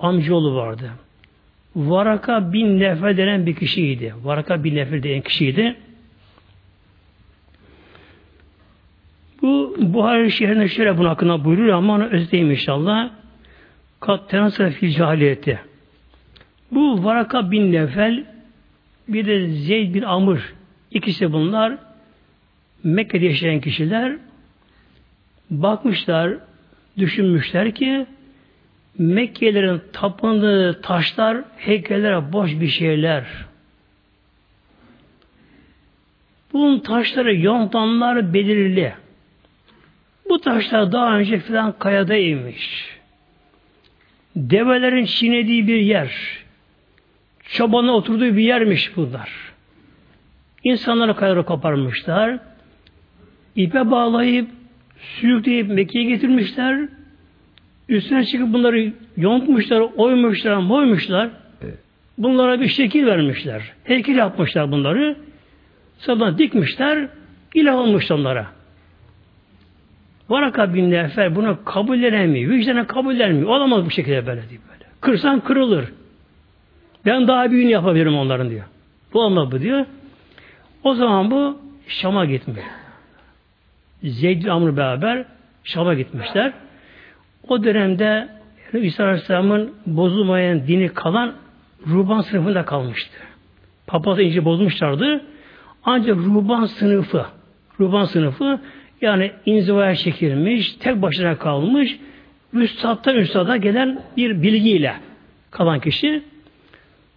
amcaoğlu 0.00 0.54
vardı. 0.54 0.90
Varaka 1.76 2.52
bin 2.52 2.80
Nefer 2.80 3.16
denen 3.16 3.46
bir 3.46 3.56
kişiydi. 3.56 4.14
Varaka 4.22 4.64
bin 4.64 4.76
Nefer 4.76 5.02
denen 5.02 5.20
kişiydi. 5.20 5.76
Bu 9.42 9.76
Buhari 9.78 10.32
şehrine 10.32 10.68
şöyle 10.68 10.98
bunun 10.98 11.08
hakkında 11.08 11.44
buyuruyor 11.44 11.76
ama 11.76 11.94
onu 11.94 12.04
özetleyeyim 12.04 12.52
inşallah. 12.52 13.10
Kat 14.00 14.30
tenasır 14.30 14.70
fil 14.70 14.90
cahiliyeti. 14.90 15.60
Bu 16.70 17.04
Varaka 17.04 17.50
bin 17.50 17.72
Nefel 17.72 18.24
bir 19.08 19.26
de 19.26 19.48
Zeyd 19.48 19.94
bin 19.94 20.02
Amr 20.02 20.38
ikisi 20.90 21.32
bunlar 21.32 21.78
Mekke'de 22.84 23.26
yaşayan 23.26 23.60
kişiler 23.60 24.16
bakmışlar, 25.50 26.38
düşünmüşler 26.98 27.74
ki 27.74 28.06
Mekkelilerin 28.98 29.82
tapındığı 29.92 30.80
taşlar, 30.80 31.44
heykellere 31.56 32.32
boş 32.32 32.60
bir 32.60 32.68
şeyler. 32.68 33.24
Bunun 36.52 36.80
taşları, 36.80 37.36
yontanlar 37.36 38.34
belirli. 38.34 38.94
Bu 40.28 40.40
taşlar 40.40 40.92
daha 40.92 41.18
önce 41.18 41.38
filan 41.38 41.78
kayada 41.78 42.16
inmiş. 42.16 42.97
Develerin 44.38 45.04
çiğnediği 45.04 45.66
bir 45.66 45.80
yer. 45.80 46.10
Çobanın 47.48 47.88
oturduğu 47.88 48.36
bir 48.36 48.42
yermiş 48.42 48.96
bunlar. 48.96 49.30
İnsanlara 50.64 51.16
kayaları 51.16 51.44
koparmışlar. 51.44 52.38
İpe 53.56 53.90
bağlayıp 53.90 54.48
sürükleyip 54.98 55.68
Mekke'ye 55.68 56.04
getirmişler. 56.04 56.88
Üstüne 57.88 58.24
çıkıp 58.24 58.52
bunları 58.52 58.92
yontmuşlar, 59.16 59.80
oymuşlar, 59.80 60.56
moymuşlar. 60.56 61.30
Bunlara 62.18 62.60
bir 62.60 62.68
şekil 62.68 63.06
vermişler. 63.06 63.62
Heykel 63.84 64.16
yapmışlar 64.16 64.72
bunları. 64.72 65.16
Sonra 65.98 66.38
dikmişler, 66.38 67.08
ilah 67.54 67.74
olmuş 67.74 68.10
onlara. 68.10 68.57
Varaka 70.28 70.74
bin 70.74 70.90
Nefer 70.90 71.36
bunu 71.36 71.58
kabul 71.64 72.02
edemiyor. 72.02 72.50
Vicdanı 72.50 72.86
kabul 72.86 73.16
edemiyor. 73.16 73.48
Olamaz 73.48 73.84
bu 73.86 73.90
şekilde 73.90 74.26
böyle 74.26 74.48
diyor 74.48 74.62
böyle. 74.72 74.84
Kırsan 75.00 75.40
kırılır. 75.40 75.92
Ben 77.06 77.28
daha 77.28 77.50
büyüğünü 77.50 77.70
yapabilirim 77.70 78.14
onların 78.14 78.50
diyor. 78.50 78.64
Bu 79.12 79.20
olmaz 79.20 79.52
bu 79.52 79.60
diyor. 79.60 79.86
O 80.84 80.94
zaman 80.94 81.30
bu 81.30 81.58
Şam'a 81.88 82.24
gitmiş. 82.24 82.64
Zeyd 84.02 84.44
Amr 84.44 84.76
beraber 84.76 85.24
Şam'a 85.64 85.94
gitmişler. 85.94 86.52
O 87.48 87.64
dönemde 87.64 88.28
İsa 88.72 89.04
Aleyhisselam'ın 89.04 89.74
bozulmayan 89.86 90.66
dini 90.66 90.88
kalan 90.88 91.32
ruhban 91.86 92.20
sınıfında 92.20 92.64
kalmıştı. 92.64 93.18
Papaz 93.86 94.20
ince 94.20 94.44
bozmuşlardı. 94.44 95.24
Ancak 95.84 96.16
ruhban 96.16 96.64
sınıfı, 96.64 97.26
ruhban 97.80 98.04
sınıfı 98.04 98.60
yani 99.00 99.32
inzivaya 99.46 99.96
çekilmiş, 99.96 100.72
tek 100.72 101.02
başına 101.02 101.38
kalmış, 101.38 101.98
üstadtan 102.52 103.16
üstada 103.16 103.56
gelen 103.56 104.02
bir 104.16 104.42
bilgiyle 104.42 104.94
kalan 105.50 105.80
kişi 105.80 106.22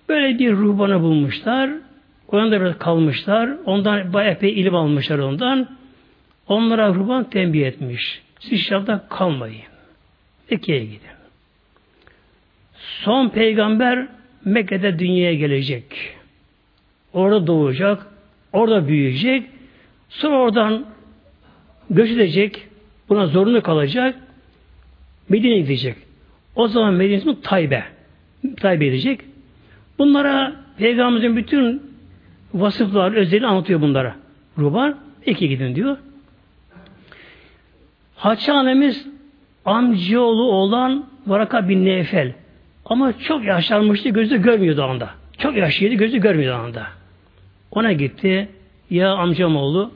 böyle 0.09 0.39
bir 0.39 0.51
ruhbanı 0.51 1.01
bulmuşlar. 1.01 1.69
Orada 2.27 2.61
biraz 2.61 2.77
kalmışlar. 2.77 3.49
Ondan 3.65 4.25
epey 4.25 4.59
ilim 4.59 4.75
almışlar 4.75 5.19
ondan. 5.19 5.67
Onlara 6.47 6.93
ruhban 6.93 7.29
tembih 7.29 7.65
etmiş. 7.65 8.21
Siz 8.39 8.61
şartta 8.61 9.07
kalmayın. 9.09 9.61
Mekke'ye 10.51 10.85
gidin. 10.85 11.11
Son 12.73 13.29
peygamber 13.29 14.07
Mekke'de 14.45 14.99
dünyaya 14.99 15.33
gelecek. 15.33 16.15
Orada 17.13 17.47
doğacak. 17.47 18.07
Orada 18.53 18.87
büyüyecek. 18.87 19.43
Sonra 20.09 20.37
oradan 20.37 20.85
göç 21.91 22.09
edecek. 22.11 22.67
Buna 23.09 23.27
zorunlu 23.27 23.61
kalacak. 23.61 24.15
Medine'ye 25.29 25.61
gidecek. 25.61 25.95
O 26.55 26.67
zaman 26.67 26.93
Medine'nin 26.93 27.35
Taybe. 27.43 27.83
Taybe 28.57 28.87
edecek. 28.87 29.19
Bunlara 29.99 30.55
Peygamberimizin 30.77 31.37
bütün 31.37 31.81
vasıfları, 32.53 33.15
özelliğini 33.15 33.47
anlatıyor 33.47 33.81
bunlara. 33.81 34.15
Ruban, 34.57 34.97
iki 35.25 35.49
gidin 35.49 35.75
diyor. 35.75 35.97
Hatice 38.15 38.51
annemiz 38.51 39.07
amcaoğlu 39.65 40.51
olan 40.51 41.05
Varaka 41.27 41.69
bin 41.69 41.85
Nefel. 41.85 42.33
Ama 42.85 43.19
çok 43.19 43.43
yaşlanmıştı, 43.43 44.09
gözü 44.09 44.41
görmüyordu 44.41 44.83
anda. 44.83 45.09
Çok 45.37 45.57
yaşlıydı, 45.57 45.95
gözü 45.95 46.17
görmüyordu 46.17 46.63
anda. 46.63 46.87
Ona 47.71 47.93
gitti. 47.93 48.49
Ya 48.89 49.11
amcam 49.11 49.55
oğlu 49.55 49.91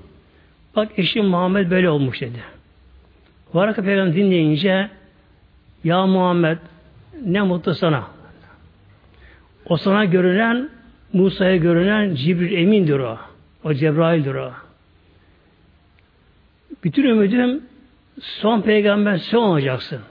bak 0.75 0.99
eşim 0.99 1.25
Muhammed 1.25 1.71
böyle 1.71 1.89
olmuş 1.89 2.21
dedi. 2.21 2.39
Varaka 3.53 3.83
peygamber 3.83 4.15
dinleyince 4.15 4.89
ya 5.83 6.05
Muhammed 6.05 6.57
ne 7.25 7.41
mutlu 7.41 7.75
sana. 7.75 8.07
O 9.65 9.77
sana 9.77 10.05
görünen 10.05 10.69
Musa'ya 11.13 11.55
görünen 11.55 12.15
Cibril 12.15 12.57
Emin'dir 12.57 12.99
o. 12.99 13.19
O 13.63 13.73
Cebrail'dir 13.73 14.35
o. 14.35 14.53
Bütün 16.83 17.03
ümidim 17.03 17.63
son 18.21 18.61
peygamber 18.61 19.17
sen 19.17 19.37
olacaksın. 19.37 20.01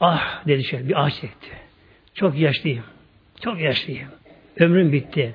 Ah 0.00 0.46
dedi 0.46 0.64
şöyle 0.64 0.88
bir 0.88 1.04
ah 1.04 1.10
çekti. 1.10 1.50
Çok 2.14 2.38
yaşlıyım. 2.38 2.84
Çok 3.40 3.60
yaşlıyım. 3.60 4.08
Ömrüm 4.58 4.92
bitti. 4.92 5.34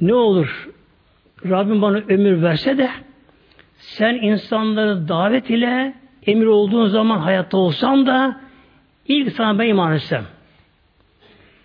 Ne 0.00 0.14
olur 0.14 0.68
Rabbim 1.44 1.82
bana 1.82 1.96
ömür 1.96 2.42
verse 2.42 2.78
de 2.78 2.90
sen 3.78 4.14
insanları 4.14 5.08
davet 5.08 5.50
ile 5.50 5.94
emir 6.26 6.46
olduğun 6.46 6.86
zaman 6.86 7.18
hayatta 7.18 7.56
olsam 7.56 8.06
da 8.06 8.40
ilk 9.08 9.32
sana 9.32 9.58
ben 9.58 9.68
iman 9.68 9.94
etsem. 9.94 10.24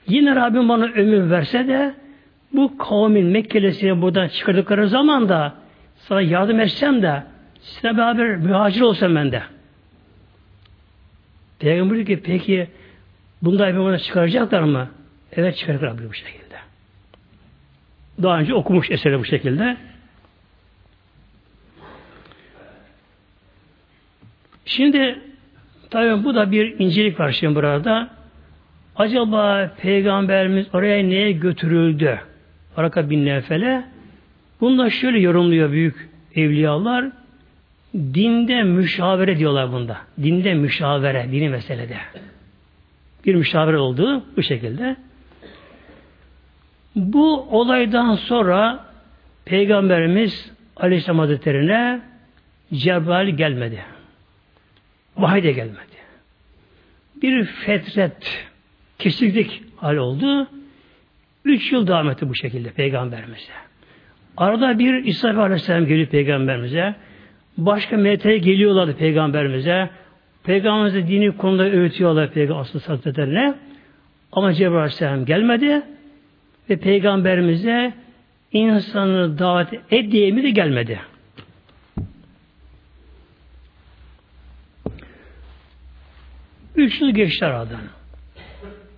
Yine 0.07 0.35
Rabbim 0.35 0.69
bana 0.69 0.85
ömür 0.85 1.29
verse 1.29 1.67
de 1.67 1.93
bu 2.53 2.77
kavmin 2.77 3.25
Mekkelesini 3.25 4.01
buradan 4.01 4.27
çıkardıkları 4.27 4.89
zaman 4.89 5.29
da 5.29 5.53
sana 5.95 6.21
yardım 6.21 6.59
etsem 6.59 7.01
de 7.01 7.23
sizinle 7.61 7.97
beraber 7.97 8.35
mühacir 8.35 8.81
olsam 8.81 9.15
ben 9.15 9.31
de. 9.31 9.43
Peygamber 11.59 11.95
diyor 11.95 12.07
ki 12.07 12.21
peki 12.23 12.67
bunda 13.41 13.79
bana 13.79 13.97
çıkaracaklar 13.99 14.61
mı? 14.61 14.89
Evet 15.31 15.57
çıkaracaklar 15.57 16.09
bu 16.09 16.13
şekilde. 16.13 16.42
Daha 18.21 18.39
önce 18.39 18.53
okumuş 18.53 18.91
eseri 18.91 19.19
bu 19.19 19.25
şekilde. 19.25 19.77
Şimdi 24.65 25.19
tabii 25.89 26.23
bu 26.23 26.35
da 26.35 26.51
bir 26.51 26.79
incelik 26.79 27.19
var 27.19 27.31
şimdi 27.31 27.55
burada. 27.55 28.09
Acaba 28.95 29.71
Peygamberimiz 29.77 30.75
oraya 30.75 31.03
neye 31.03 31.31
götürüldü? 31.31 32.19
Araka 32.77 33.09
bin 33.09 33.25
Nefele. 33.25 33.83
Bunda 34.61 34.89
şöyle 34.89 35.19
yorumluyor 35.19 35.71
büyük 35.71 36.09
evliyalar. 36.35 37.05
Dinde 37.93 38.63
müşavere 38.63 39.37
diyorlar 39.37 39.71
bunda. 39.71 39.97
Dinde 40.23 40.53
müşavere, 40.53 41.27
dini 41.31 41.49
meselede. 41.49 41.97
Bir 43.25 43.35
müşavere 43.35 43.77
olduğu 43.77 44.23
bu 44.37 44.43
şekilde. 44.43 44.95
Bu 46.95 47.47
olaydan 47.59 48.15
sonra 48.15 48.85
Peygamberimiz 49.45 50.51
Aleyhisselam 50.77 51.19
Hazretleri'ne 51.19 52.01
Cebrail 52.73 53.29
gelmedi. 53.29 53.79
Vahiy 55.17 55.43
de 55.43 55.51
gelmedi. 55.51 55.77
Bir 57.21 57.43
fetret, 57.43 58.47
kesiklik 58.99 59.63
hal 59.77 59.95
oldu. 59.95 60.47
Üç 61.45 61.71
yıl 61.71 61.87
devam 61.87 62.09
etti 62.09 62.29
bu 62.29 62.35
şekilde 62.35 62.69
Peygamberimize. 62.71 63.51
Arada 64.37 64.79
bir 64.79 64.93
İsa 64.93 65.29
Aleyhisselam 65.29 65.85
geliyor 65.85 66.07
Peygamberimize. 66.07 66.95
Başka 67.57 67.97
meleklere 67.97 68.37
geliyorlardı 68.37 68.97
Peygamberimize. 68.97 69.89
Peygamberimize 70.43 71.07
dini 71.07 71.37
konuda 71.37 71.63
öğütüyorlar 71.63 72.31
Peygamber 72.31 72.65
Hazretlerine. 72.87 73.55
Ama 74.31 74.53
Cebrail 74.53 74.77
Aleyhisselam 74.77 75.25
gelmedi 75.25 75.81
ve 76.69 76.77
peygamberimize 76.77 77.93
insanı 78.51 79.39
davet 79.39 79.73
et 79.91 80.11
diye 80.11 80.31
mi 80.31 80.43
de 80.43 80.49
gelmedi. 80.49 80.99
Üç 86.75 87.01
yıl 87.01 87.09
geçti 87.09 87.45
aradan. 87.45 87.81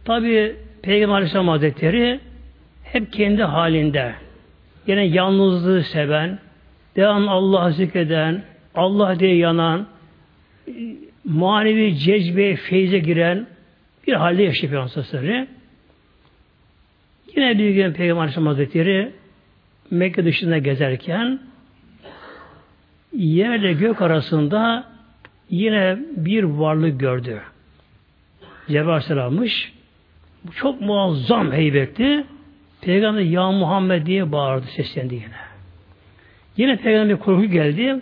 Tabi 0.05 0.55
Peygamber 0.81 1.15
Aleyhisselam 1.15 1.47
Hazretleri 1.47 2.19
hep 2.83 3.13
kendi 3.13 3.43
halinde 3.43 4.15
yine 4.87 5.05
yalnızlığı 5.05 5.83
seven, 5.83 6.39
devam 6.95 7.29
Allah'ı 7.29 7.73
zikreden, 7.73 8.43
Allah 8.75 9.19
diye 9.19 9.37
yanan, 9.37 9.87
manevi 11.23 11.95
cezbe, 11.95 12.55
feyze 12.55 12.99
giren 12.99 13.47
bir 14.07 14.13
halde 14.13 14.43
yaşıyor 14.43 14.73
Peygamber 14.87 15.47
Yine 17.35 17.57
bir 17.57 17.69
gün 17.69 17.93
Peygamber 17.93 18.27
Hazretleri 18.27 19.11
Mekke 19.91 20.25
dışında 20.25 20.57
gezerken 20.57 21.39
yerle 23.13 23.73
gök 23.73 24.01
arasında 24.01 24.87
yine 25.49 25.97
bir 26.15 26.43
varlık 26.43 26.99
gördü. 26.99 27.41
Cebrail 28.67 28.87
Aleyhisselam'mış. 28.87 29.73
Çok 30.55 30.81
muazzam 30.81 31.51
heybetli. 31.51 32.25
Peygamber 32.81 33.21
ya 33.21 33.51
Muhammed 33.51 34.05
diye 34.05 34.31
bağırdı, 34.31 34.65
seslendi 34.67 35.15
yine. 35.15 35.45
Yine 36.57 36.77
Peygamber 36.77 37.19
korku 37.19 37.45
geldi, 37.45 38.01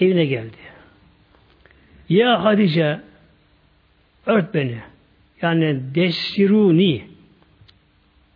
evine 0.00 0.24
geldi. 0.24 0.56
Ya 2.08 2.44
Hadice, 2.44 3.00
ört 4.26 4.54
beni. 4.54 4.78
Yani 5.42 5.80
desiruni. 5.94 7.13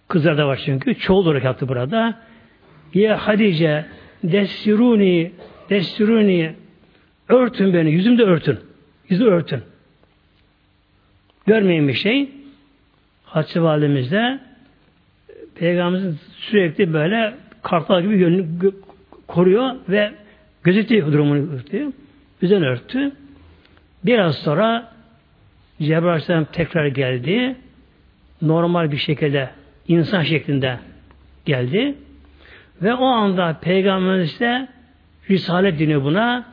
Kızlar 0.08 0.38
da 0.38 0.46
var 0.46 0.62
çünkü. 0.64 0.94
Çoğul 0.94 1.26
olarak 1.26 1.44
yaptı 1.44 1.68
burada. 1.68 2.18
Ya 2.94 3.26
Hadice, 3.26 3.84
desiruni, 4.24 5.32
desiruni, 5.70 6.54
örtün 7.28 7.74
beni, 7.74 7.90
yüzümde 7.90 8.22
örtün. 8.22 8.58
Yüzü 9.08 9.24
örtün. 9.24 9.62
Görmeyin 11.46 11.88
bir 11.88 11.94
şey. 11.94 12.30
Hatice 13.24 13.62
validemizde 13.62 14.38
Peygamberimizin 15.54 16.18
sürekli 16.38 16.92
böyle 16.92 17.34
kartal 17.62 18.02
gibi 18.02 18.18
yönünü 18.18 18.46
koruyor 19.26 19.74
ve 19.88 20.12
gözetiyor 20.62 21.12
durumunu 21.12 21.52
örtüyor. 21.52 21.92
Üzerine 22.42 22.66
örttü. 22.66 23.12
Biraz 24.04 24.36
sonra 24.36 24.92
Cebrail 25.78 26.04
Aleyhisselam 26.04 26.44
tekrar 26.44 26.86
geldi. 26.86 27.56
Normal 28.42 28.92
bir 28.92 28.96
şekilde 28.96 29.50
insan 29.88 30.22
şeklinde 30.22 30.78
geldi. 31.44 31.94
Ve 32.82 32.94
o 32.94 33.04
anda 33.04 33.58
Peygamberimize 33.60 34.68
Risalet 35.30 35.78
dini 35.78 36.04
buna 36.04 36.46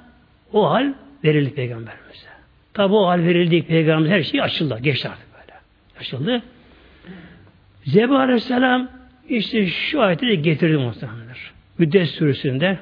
o 0.53 0.71
hal 0.71 0.93
verildi 1.23 1.53
Peygamberimize. 1.53 2.27
Tabi 2.73 2.93
o 2.93 3.07
hal 3.07 3.19
verildi 3.19 3.63
Peygamberimiz 3.63 4.11
her 4.11 4.23
şey 4.23 4.41
açıldı. 4.41 4.79
Geçti 4.81 5.09
artık 5.09 5.27
böyle. 5.33 5.59
Açıldı. 5.99 6.41
Cebrail 7.85 8.19
Aleyhisselam 8.19 8.89
işte 9.29 9.67
şu 9.67 10.01
ayeti 10.01 10.27
de 10.27 10.35
getirdi 10.35 10.77
muhtemelenler. 10.77 11.51
Müddet 11.77 12.09
sürüsünde 12.09 12.79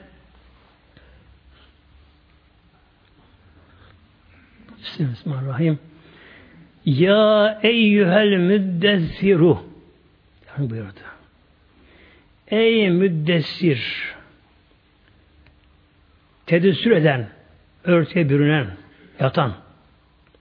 Bismillahirrahmanirrahim. 4.77 5.79
Ya 6.85 7.59
eyyühel 7.63 8.37
müddessiru 8.37 9.72
yani 10.57 10.69
buyurdu. 10.69 10.99
Ey 12.47 12.89
müddessir 12.89 14.13
tedessür 16.45 16.91
eden, 16.91 17.27
örtüye 17.83 18.29
bürünen, 18.29 18.67
yatan 19.19 19.53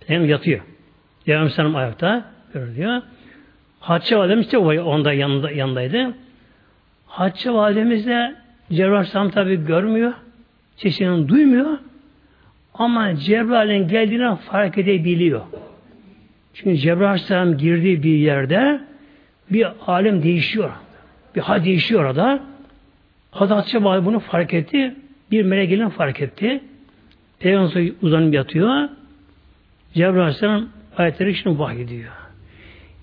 hem 0.06 0.24
yatıyor. 0.24 0.60
Peygamber 1.24 1.40
Aleyhisselam 1.40 1.76
ayakta 1.76 2.24
görülüyor. 2.54 3.02
Hatice 3.80 4.16
validemiz 4.16 4.52
de 4.52 4.58
onda 4.58 5.12
yanında, 5.12 5.50
yanındaydı. 5.50 6.14
Hatice 7.06 7.50
validemiz 7.50 8.06
de 8.06 8.34
Cebrail 8.72 8.92
Aleyhisselam 8.92 9.30
tabi 9.30 9.64
görmüyor. 9.64 10.12
Sesini 10.76 11.28
duymuyor. 11.28 11.78
Ama 12.74 13.16
Cebrail'in 13.16 13.88
geldiğini 13.88 14.36
fark 14.36 14.78
edebiliyor. 14.78 15.40
Çünkü 16.54 16.76
Cebrail 16.76 17.08
Aleyhisselam 17.08 17.58
girdiği 17.58 18.02
bir 18.02 18.16
yerde 18.16 18.80
bir 19.52 19.66
alem 19.86 20.22
değişiyor. 20.22 20.70
Bir 21.34 21.40
hal 21.40 21.64
değişiyor 21.64 22.04
orada. 22.04 22.40
Hatice 23.30 23.84
valide 23.84 24.06
bunu 24.06 24.20
fark 24.20 24.54
etti. 24.54 24.94
Bir 25.30 25.42
melek 25.42 25.68
gelin 25.68 25.88
fark 25.88 26.20
etti. 26.20 26.60
Peygamber 27.38 27.92
uzanıp 28.02 28.34
yatıyor. 28.34 28.88
Cebrail 29.94 30.20
Aleyhisselam 30.20 30.68
ayetleri 30.96 31.34
şimdi 31.34 31.58
vahyediyor. 31.58 32.12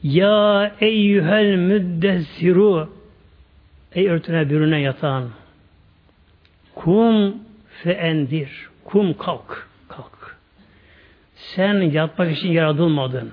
Ya 0.03 0.71
eyyühel 0.81 1.55
müddessiru 1.55 2.89
Ey 3.95 4.07
örtüne 4.07 4.49
bürüne 4.49 4.81
yatan 4.81 5.29
kum 6.75 7.35
feendir. 7.83 8.69
Kum 8.85 9.17
kalk. 9.17 9.67
Kalk. 9.87 10.37
Sen 11.35 11.81
yatmak 11.81 12.31
için 12.31 12.51
yaratılmadın. 12.51 13.31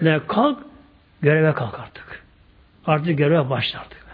Böyle 0.00 0.26
kalk, 0.26 0.58
göreve 1.22 1.52
kalk 1.52 1.80
artık. 1.80 2.05
Artık 2.86 3.18
göreve 3.18 3.50
başla 3.50 3.80
artık. 3.80 4.06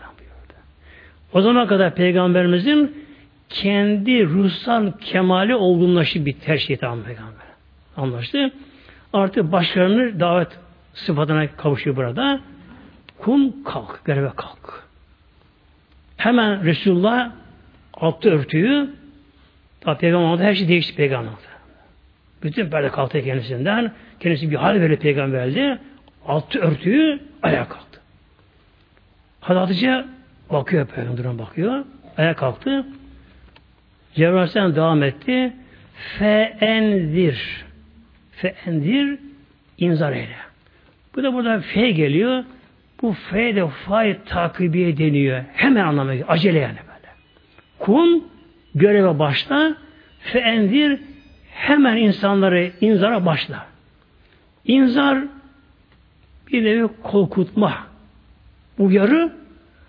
O 1.33 1.41
zaman 1.41 1.67
kadar 1.67 1.95
Peygamberimizin 1.95 3.05
kendi 3.49 4.27
ruhsal 4.27 4.93
kemali 5.01 5.55
olgunlaşıp 5.55 6.27
bitti 6.27 6.49
her 6.49 6.59
şey 6.59 6.77
tamam 6.77 7.03
Peygamber. 7.03 7.47
Anlaştı. 7.97 8.53
Artık 9.13 9.53
başlarını 9.53 10.21
davet 10.21 10.49
sıfatına 10.95 11.57
kavuşuyor 11.57 11.97
burada. 11.97 12.41
Kum 13.19 13.65
kalk, 13.65 14.05
göreve 14.05 14.31
kalk. 14.37 14.85
Hemen 16.17 16.65
Resulullah 16.65 17.31
attı 17.95 18.31
örtüyü. 18.31 18.91
Tabi 19.81 19.99
Peygamber'de 19.99 20.45
her 20.45 20.55
şey 20.55 20.69
değişti 20.69 20.97
Peygamber'de. 20.97 21.53
Bütün 22.43 22.71
perde 22.71 22.89
kalktı 22.89 23.23
kendisinden. 23.25 23.93
Kendisi 24.21 24.51
bir 24.51 24.57
hal 24.57 24.81
verdi 24.81 24.97
Peygamber'de. 24.97 25.79
Attı 26.27 26.59
örtüyü, 26.59 27.21
ayağa 27.43 27.69
kalktı. 27.69 27.92
Hatice 29.43 30.05
bakıyor 30.51 30.87
Peygamber'e 30.87 31.39
bakıyor. 31.39 31.85
Ayağa 32.17 32.35
kalktı. 32.35 32.87
Cebrail 34.15 34.35
Aleyhisselam 34.35 34.77
devam 34.77 35.03
etti. 35.03 35.53
Feendir. 36.19 37.65
Feendir 38.33 39.19
inzar 39.79 40.13
eyle. 40.13 40.37
Bu 41.17 41.23
da 41.23 41.35
burada 41.35 41.61
fe 41.61 41.91
geliyor. 41.91 42.45
Bu 43.03 43.13
fe 43.13 43.57
de 43.57 43.69
fay 43.69 44.19
takibiye 44.25 44.99
deniyor. 44.99 45.45
Hemen 45.53 45.85
anlamaya 45.85 46.27
Acele 46.27 46.59
yani 46.59 46.79
böyle. 46.79 47.13
Kum 47.79 48.25
göreve 48.75 49.19
başla. 49.19 49.77
Feendir 50.21 51.01
hemen 51.51 51.97
insanları 51.97 52.71
inzara 52.81 53.27
başla. 53.27 53.67
İnzar 54.65 55.19
bir 56.53 56.65
nevi 56.65 56.89
korkutma. 57.03 57.92
Uyarı 58.79 59.33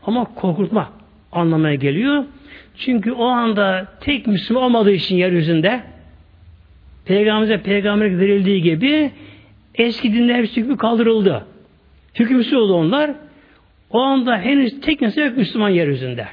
ama 0.05 0.25
korkutma 0.35 0.89
anlamaya 1.31 1.75
geliyor. 1.75 2.23
Çünkü 2.77 3.11
o 3.11 3.25
anda 3.25 3.87
tek 3.99 4.27
Müslüman 4.27 4.63
olmadığı 4.63 4.91
için 4.91 5.15
yeryüzünde 5.15 5.83
Peygamber'e 7.05 7.61
peygamber 7.61 8.19
verildiği 8.19 8.61
gibi 8.61 9.11
eski 9.75 10.13
dinler 10.13 10.35
hepsi 10.35 10.61
hükmü 10.61 10.77
kaldırıldı. 10.77 11.45
Hükümsüz 12.15 12.53
oldu 12.53 12.73
onlar. 12.73 13.11
O 13.89 14.01
anda 14.01 14.37
henüz 14.37 14.81
tek 14.81 15.01
insan 15.01 15.23
yok 15.23 15.37
Müslüman 15.37 15.69
yeryüzünde. 15.69 16.27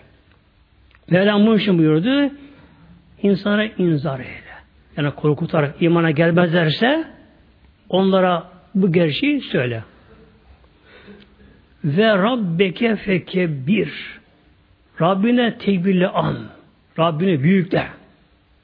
Mevlam 1.10 1.46
bunun 1.46 1.58
için 1.58 1.78
buyurdu. 1.78 2.30
İnsana 3.22 3.64
inzar 3.64 4.20
eyle. 4.20 4.50
Yani 4.96 5.10
korkutarak 5.10 5.82
imana 5.82 6.10
gelmezlerse 6.10 7.04
onlara 7.88 8.50
bu 8.74 8.92
gerçeği 8.92 9.40
söyle. 9.40 9.82
Ve 11.84 12.06
Rabbeke 12.06 12.96
fekebbir. 12.96 13.92
Rabbine 15.00 15.58
tekbirle 15.58 16.08
an. 16.08 16.36
Rabbine 16.98 17.42
büyükle. 17.42 17.86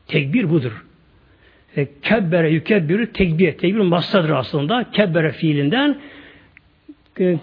Tekbir 0.06 0.50
budur. 0.50 0.84
E, 1.76 1.88
kebbere 2.02 2.50
yükebbiru 2.50 3.12
tekbir. 3.12 3.52
Tekbir 3.52 3.80
massadır 3.80 4.30
aslında. 4.30 4.90
Kebbere 4.90 5.32
fiilinden. 5.32 5.98
E, 7.20 7.36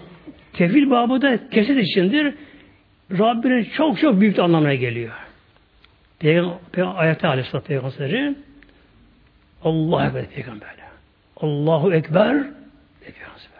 tefil 0.52 0.90
babı 0.90 1.22
da 1.22 1.48
kesit 1.50 1.78
içindir. 1.78 2.34
Rabbinin 3.10 3.64
çok 3.64 3.98
çok 3.98 4.20
büyük 4.20 4.38
anlamına 4.38 4.74
geliyor. 4.74 5.14
Peygamber, 6.18 6.58
Peygamber 6.72 7.00
ayette 7.00 7.28
aleyhissalatü 7.28 7.66
peygamberi 7.68 8.34
Allahu 9.64 10.18
Ekber 10.18 10.26
peygamberle. 10.26 10.82
Allahu 11.36 11.94
Ekber 11.94 12.32
peygamber. 13.00 13.53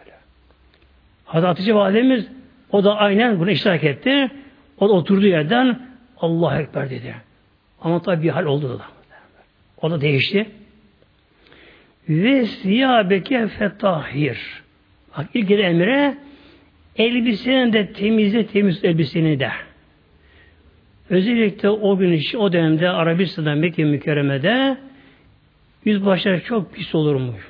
Hazreti 1.25 1.47
Hatice 1.47 1.75
validemiz 1.75 2.27
o 2.71 2.83
da 2.83 2.97
aynen 2.97 3.39
bunu 3.39 3.51
iştirak 3.51 3.83
etti. 3.83 4.31
O 4.79 4.89
da 4.89 4.93
oturduğu 4.93 5.27
yerden 5.27 5.79
Allah 6.17 6.61
Ekber 6.61 6.89
dedi. 6.89 7.15
Ama 7.81 8.01
tabi 8.01 8.23
bir 8.23 8.29
hal 8.29 8.45
oldu 8.45 8.79
da. 8.79 8.85
O 9.81 9.91
da 9.91 10.01
değişti. 10.01 10.47
Ve 12.09 12.45
siyabeke 12.45 13.47
fetahhir. 13.47 14.63
Bak 15.17 15.25
ilk 15.33 15.51
emre 15.51 16.17
elbisenin 16.97 17.73
de 17.73 17.93
temizle 17.93 18.45
temiz 18.45 18.85
elbiseni 18.85 19.39
de. 19.39 19.51
Özellikle 21.09 21.69
o 21.69 21.97
gün 21.97 22.11
için 22.11 22.37
o 22.37 22.53
dönemde 22.53 22.89
Arabistan'da 22.89 23.55
Mekke 23.55 23.83
mükerremede 23.83 24.77
yüzbaşları 25.85 26.43
çok 26.43 26.73
pis 26.73 26.95
olurmuş. 26.95 27.47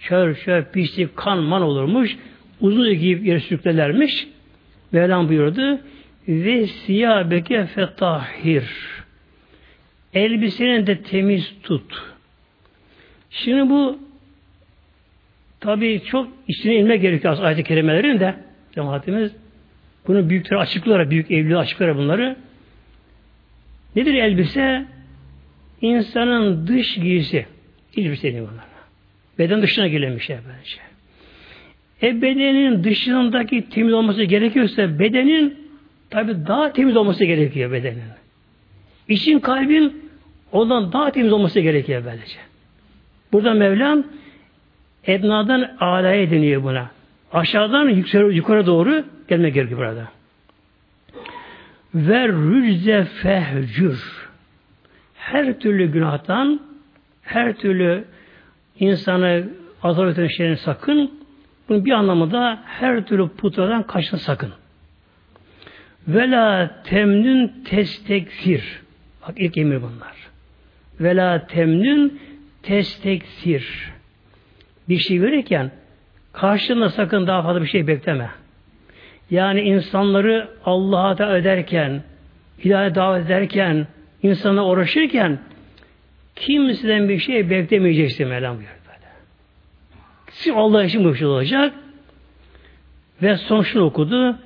Çör, 0.00 0.34
çör, 0.34 0.64
pislik, 0.64 1.16
kan, 1.16 1.38
man 1.38 1.62
olurmuş. 1.62 2.16
Uzun 2.60 2.94
giyip 2.94 3.26
yere 3.26 3.40
sürüklerlermiş. 3.40 4.28
Mevlam 4.92 5.28
buyurdu 5.28 5.80
ve 6.28 6.66
siyabeke 6.66 7.66
fetahhir. 7.66 8.64
elbiseni 10.14 10.86
de 10.86 11.02
temiz 11.02 11.54
tut. 11.62 12.02
Şimdi 13.30 13.70
bu 13.70 13.98
tabi 15.60 16.02
çok 16.06 16.28
içine 16.48 16.74
inme 16.74 16.96
gerekiyor 16.96 17.38
ayet-i 17.40 17.64
kerimelerin 17.64 18.20
de 18.20 18.34
cemaatimiz 18.74 19.32
bunu 20.06 20.30
büyükleri 20.30 20.60
açıklara, 20.60 21.10
büyük 21.10 21.30
evli 21.30 21.56
açıklara 21.56 21.96
bunları. 21.96 22.36
Nedir 23.96 24.14
elbise? 24.14 24.84
İnsanın 25.80 26.66
dış 26.66 26.94
giysi. 26.94 27.46
Elbise 27.96 28.28
deniyor. 28.28 28.48
Beden 29.38 29.62
dışına 29.62 29.88
gelen 29.88 30.16
bir 30.16 30.20
şey 30.20 30.36
bence. 30.36 30.85
E 32.02 32.22
bedenin 32.22 32.84
dışındaki 32.84 33.68
temiz 33.68 33.92
olması 33.92 34.22
gerekiyorsa 34.22 34.98
bedenin 34.98 35.58
tabi 36.10 36.46
daha 36.46 36.72
temiz 36.72 36.96
olması 36.96 37.24
gerekiyor 37.24 37.72
bedenin. 37.72 38.02
İçin 39.08 39.38
kalbin 39.38 40.10
ondan 40.52 40.92
daha 40.92 41.10
temiz 41.10 41.32
olması 41.32 41.60
gerekiyor 41.60 42.02
böylece. 42.04 42.38
Burada 43.32 43.54
Mevlam 43.54 44.04
Edna'dan 45.04 45.76
alaya 45.80 46.30
deniyor 46.30 46.62
buna. 46.62 46.90
Aşağıdan 47.32 47.88
yukarı, 47.88 48.32
yukarı 48.32 48.66
doğru 48.66 49.04
gelmek 49.28 49.54
gerekiyor 49.54 49.80
burada. 49.80 50.08
Ve 51.94 52.28
rüzze 52.28 53.04
fehcür. 53.04 54.28
Her 55.14 55.58
türlü 55.58 55.92
günahtan, 55.92 56.60
her 57.22 57.56
türlü 57.56 58.04
insanı 58.80 59.48
azap 59.82 60.08
eden 60.08 60.26
şeyden 60.26 60.54
sakın. 60.54 61.10
Bunun 61.68 61.84
bir 61.84 61.92
anlamı 61.92 62.30
da 62.32 62.62
her 62.64 63.06
türlü 63.06 63.28
putlardan 63.28 63.82
kaçın 63.82 64.16
sakın. 64.16 64.52
Vela 66.08 66.70
temnün 66.84 67.64
testekfir. 67.64 68.80
Bak 69.22 69.34
ilk 69.36 69.56
emir 69.58 69.82
bunlar. 69.82 70.16
Vela 71.00 71.46
temnün 71.46 72.20
testekfir. 72.62 73.92
Bir 74.88 74.98
şey 74.98 75.22
verirken 75.22 75.70
karşılığında 76.32 76.88
sakın 76.88 77.26
daha 77.26 77.42
fazla 77.42 77.62
bir 77.62 77.66
şey 77.66 77.86
bekleme. 77.86 78.30
Yani 79.30 79.60
insanları 79.60 80.48
Allah'a 80.64 81.18
da 81.18 81.38
ederken, 81.38 82.02
hidayet 82.64 82.94
davet 82.94 83.26
ederken, 83.26 83.86
insana 84.22 84.66
uğraşırken 84.66 85.38
kimseden 86.36 87.08
bir 87.08 87.18
şey 87.18 87.50
beklemeyeceksin 87.50 88.28
Mevlam 88.28 88.56
buyuruyor 88.56 88.75
Siz 90.36 90.52
Allah 90.56 90.84
için 90.84 91.04
bu 91.04 91.14
şey 91.14 91.26
olacak. 91.26 91.74
Ve 93.22 93.36
son 93.36 93.62
şunu 93.62 93.84
okudu. 93.84 94.38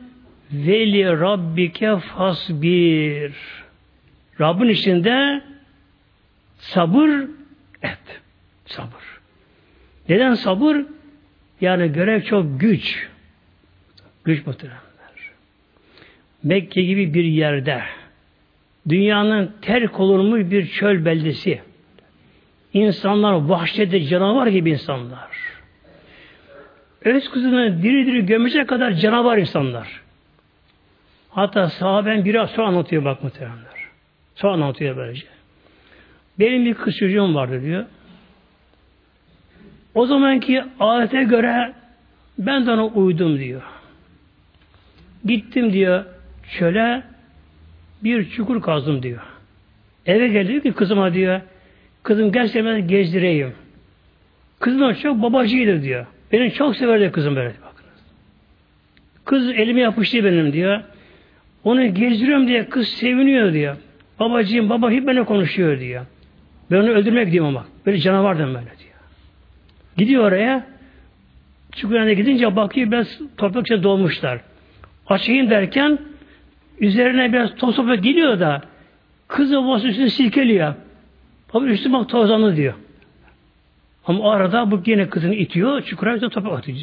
Veli 0.53 1.05
Rabbike 1.21 1.97
fasbir. 1.97 3.33
Rabbin 4.41 4.69
içinde 4.69 5.43
sabır 6.59 7.11
et. 7.83 8.21
Sabır. 8.67 9.21
Neden 10.09 10.35
sabır? 10.35 10.77
Yani 11.61 11.93
görev 11.93 12.23
çok 12.23 12.61
güç. 12.61 13.09
Güç 14.25 14.47
muhteremler. 14.47 14.81
Mekke 16.43 16.83
gibi 16.83 17.15
bir 17.15 17.25
yerde 17.25 17.83
dünyanın 18.89 19.53
terk 19.63 20.01
olunmuş 20.01 20.51
bir 20.51 20.67
çöl 20.67 21.05
beldesi. 21.05 21.61
İnsanlar 22.73 23.33
vahşede 23.33 24.05
canavar 24.05 24.47
gibi 24.47 24.71
insanlar. 24.71 25.50
Öz 27.05 27.31
kızını 27.31 27.83
diri 27.83 28.07
diri 28.07 28.27
gömecek 28.27 28.69
kadar 28.69 28.93
canavar 28.93 29.39
insanlar. 29.39 30.01
Hatta 31.31 31.69
sahaben 31.69 32.25
biri 32.25 32.47
sonra 32.49 32.67
anlatıyor 32.67 33.05
bak 33.05 33.25
muhteremler. 33.25 33.87
Sonra 34.35 34.53
anlatıyor 34.53 34.97
böylece. 34.97 35.27
Benim 36.39 36.65
bir 36.65 36.75
kız 36.75 36.97
çocuğum 36.97 37.35
vardı 37.35 37.63
diyor. 37.63 37.85
O 39.95 40.07
zamanki 40.07 40.65
adete 40.81 41.23
göre 41.23 41.73
ben 42.39 42.67
de 42.67 42.71
ona 42.71 42.87
uydum 42.87 43.39
diyor. 43.39 43.63
Gittim 45.25 45.73
diyor 45.73 46.05
çöle 46.59 47.03
bir 48.05 48.31
çukur 48.31 48.63
kazdım 48.63 49.03
diyor. 49.03 49.21
Eve 50.07 50.29
geldi 50.29 50.63
ki 50.63 50.73
kızıma 50.73 51.15
diyor 51.15 51.41
kızım 52.03 52.33
seni 52.49 52.87
gezdireyim. 52.87 53.55
Kızım 54.61 54.95
çok 54.95 55.23
babacıydı 55.23 55.83
diyor. 55.83 56.07
Beni 56.33 56.53
çok 56.53 56.77
severdi 56.77 57.13
kızım 57.13 57.37
böyle. 57.37 57.49
Bakınız. 57.49 58.01
Kız 59.25 59.51
elime 59.51 59.81
yapıştı 59.81 60.25
benim 60.25 60.53
diyor. 60.53 60.81
Onu 61.65 61.95
gezdiriyorum 61.95 62.49
diye 62.49 62.69
kız 62.69 62.89
seviniyor 62.89 63.53
diyor. 63.53 63.77
Babacığım 64.21 64.71
baba 64.71 64.91
hep 64.91 65.07
benimle 65.07 65.25
konuşuyor 65.25 65.81
diyor. 65.81 66.07
Ben 66.71 66.77
onu 66.77 66.89
öldürmek 66.89 67.27
gidiyorum 67.27 67.49
ama. 67.49 67.67
Böyle 67.87 67.99
canavardım 67.99 68.47
böyle 68.47 68.65
diyor. 68.65 68.95
Gidiyor 69.97 70.25
oraya. 70.25 70.67
Çukurhaneye 71.77 72.15
gidince 72.15 72.57
bakıyor 72.57 72.91
biraz 72.91 73.19
toprak 73.37 73.67
içine 73.67 73.83
dolmuşlar. 73.83 74.41
Açayım 75.07 75.51
derken 75.51 75.99
üzerine 76.81 77.33
biraz 77.33 77.55
toz 77.55 77.77
toprak 77.77 78.03
geliyor 78.03 78.41
da 78.41 78.63
kızı 79.29 79.57
babası 79.57 79.89
üstünü 79.89 80.11
silkeliyor. 80.11 80.75
Baba 81.55 81.67
üstü 81.67 81.93
bak 81.93 82.09
tozlandı 82.09 82.57
diyor. 82.57 82.75
Ama 84.07 84.33
arada 84.33 84.71
bu 84.71 84.83
yine 84.87 85.09
kızını 85.09 85.35
itiyor. 85.35 85.83
Çukura 85.83 86.15
üstüne 86.15 86.31
toprak 86.31 86.59
atıyor. 86.59 86.79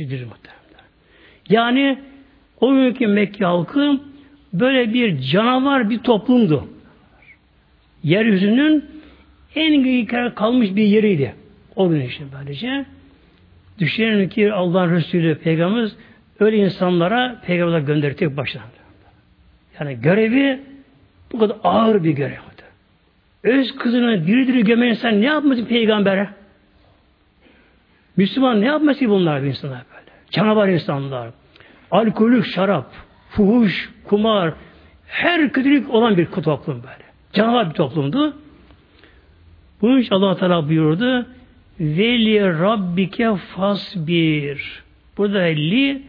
Yani 1.49 1.99
o 2.61 2.73
günkü 2.73 3.07
Mekke 3.07 3.45
halkı 3.45 3.99
böyle 4.53 4.93
bir 4.93 5.19
canavar 5.19 5.89
bir 5.89 5.99
toplumdu. 5.99 6.67
Yeryüzünün 8.03 8.85
en 9.55 10.05
kalmış 10.35 10.75
bir 10.75 10.83
yeriydi. 10.83 11.35
O 11.75 11.89
gün 11.89 12.01
işte 12.01 12.23
böylece. 12.39 12.85
Düşünelim 13.79 14.29
ki 14.29 14.53
Allah'ın 14.53 14.91
Resulü 14.91 15.35
Peygamberimiz 15.35 15.95
öyle 16.39 16.57
insanlara 16.57 17.41
Peygamber'e 17.45 17.81
gönderir 17.81 18.13
tek 18.13 18.37
başına. 18.37 18.61
Yani 19.79 20.01
görevi 20.01 20.59
bu 21.31 21.39
kadar 21.39 21.57
ağır 21.63 22.03
bir 22.03 22.11
görev. 22.11 22.47
Öz 23.43 23.75
kızını 23.75 24.27
diri 24.27 24.47
diri 24.47 24.63
gömen 24.63 24.87
insan 24.87 25.21
ne 25.21 25.25
yapmasın 25.25 25.65
peygambere? 25.65 26.29
Müslüman 28.17 28.61
ne 28.61 28.65
yapması 28.65 29.09
bunlar 29.09 29.43
bir 29.43 29.47
insanlar 29.47 29.83
böyle? 29.91 30.11
Canavar 30.31 30.67
insanlar. 30.67 31.29
Alkolük, 31.91 32.45
şarap, 32.45 32.93
fuhuş, 33.29 33.89
kumar, 34.03 34.53
her 35.07 35.51
kötülük 35.51 35.89
olan 35.89 36.17
bir 36.17 36.25
toplum 36.25 36.83
böyle. 36.83 37.03
Canavar 37.33 37.69
bir 37.69 37.73
toplumdu. 37.73 38.37
Bunun 39.81 39.99
için 39.99 40.15
allah 40.15 40.37
Teala 40.37 40.69
buyurdu. 40.69 41.25
Veli 41.79 42.59
Rabbike 42.59 43.35
fasbir. 43.35 44.83
Burada 45.17 45.39
li 45.39 46.01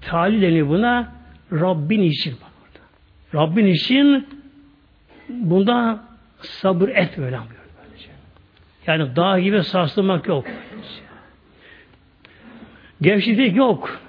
tali 0.00 0.42
deniyor 0.42 0.68
buna 0.68 1.12
Rabbin 1.52 2.02
için. 2.02 2.34
Rabbin 3.34 3.66
için 3.66 4.26
bunda 5.28 6.04
sabır 6.40 6.88
et 6.88 7.18
böyle 7.18 7.36
Yani 8.86 9.16
dağ 9.16 9.38
gibi 9.38 9.62
sarsılmak 9.62 10.28
yok. 10.28 10.46
Gevşeklik 13.00 13.56
yok. 13.56 14.00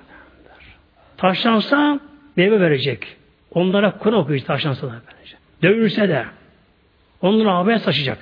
Taşlansa 1.17 1.99
meyve 2.35 2.59
verecek. 2.59 3.17
Onlara 3.51 3.97
konu 3.97 4.15
okuyacak 4.15 4.47
taşlansalar 4.47 4.93
verecek. 4.93 5.39
Dövülse 5.61 6.09
de 6.09 6.25
onları 7.21 7.49
havaya 7.49 7.79
taşıyacak. 7.79 8.17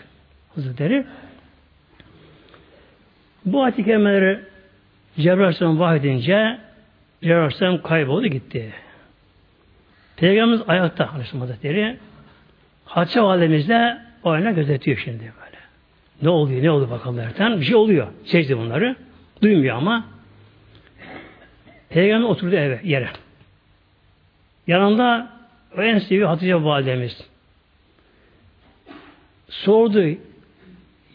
Hazretleri 0.56 1.06
bu 3.46 3.64
ayet-i 3.64 3.86
kerimeleri 3.86 4.40
Cebrail 5.16 5.40
Aleyhisselam 5.40 5.80
vahyedince 5.80 6.60
Cebrail 7.22 7.38
Aleyhisselam 7.38 7.82
kayboldu 7.82 8.28
gitti. 8.28 8.74
Peygamberimiz 10.16 10.70
ayakta 10.70 11.10
Aleyhisselam 11.10 11.42
Hazretleri 11.42 11.98
Hatice 12.86 13.22
validemizle 13.22 13.98
o 14.24 14.30
ayna 14.30 14.52
gözetiyor 14.52 14.98
şimdi. 14.98 15.32
Ne 16.22 16.30
oluyor, 16.30 16.64
ne 16.64 16.72
oluyor 16.72 16.90
bakalım 16.90 17.18
derken 17.18 17.60
bir 17.60 17.66
şey 17.66 17.76
oluyor. 17.76 18.08
Secde 18.26 18.58
bunları. 18.58 18.96
Duymuyor 19.42 19.78
ama. 19.78 20.06
Peygamber 21.90 22.28
oturdu 22.28 22.56
eve, 22.56 22.82
yere. 22.84 23.10
Yanında 24.68 25.32
o 25.78 25.82
en 25.82 26.00
sevdiği 26.00 26.26
Hatice 26.26 26.64
validemiz. 26.64 27.28
Sordu, 29.50 30.04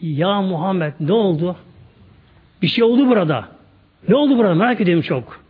ya 0.01 0.41
Muhammed 0.41 0.93
ne 0.99 1.13
oldu? 1.13 1.55
Bir 2.61 2.67
şey 2.67 2.83
oldu 2.83 3.07
burada. 3.07 3.47
Ne 4.09 4.15
oldu 4.15 4.37
burada? 4.37 4.53
Merak 4.53 4.81
ediyorum 4.81 5.03
çok. 5.03 5.41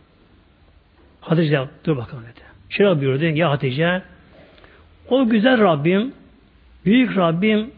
Hatice 1.20 1.60
dur 1.84 1.96
bakalım 1.96 2.24
dedi. 2.24 2.40
Şöyle 2.68 3.00
buyurdu. 3.00 3.24
Ya 3.24 3.50
Hatice 3.50 4.02
o 5.08 5.28
güzel 5.28 5.60
Rabbim 5.60 6.12
büyük 6.84 7.16
Rabbim 7.16 7.70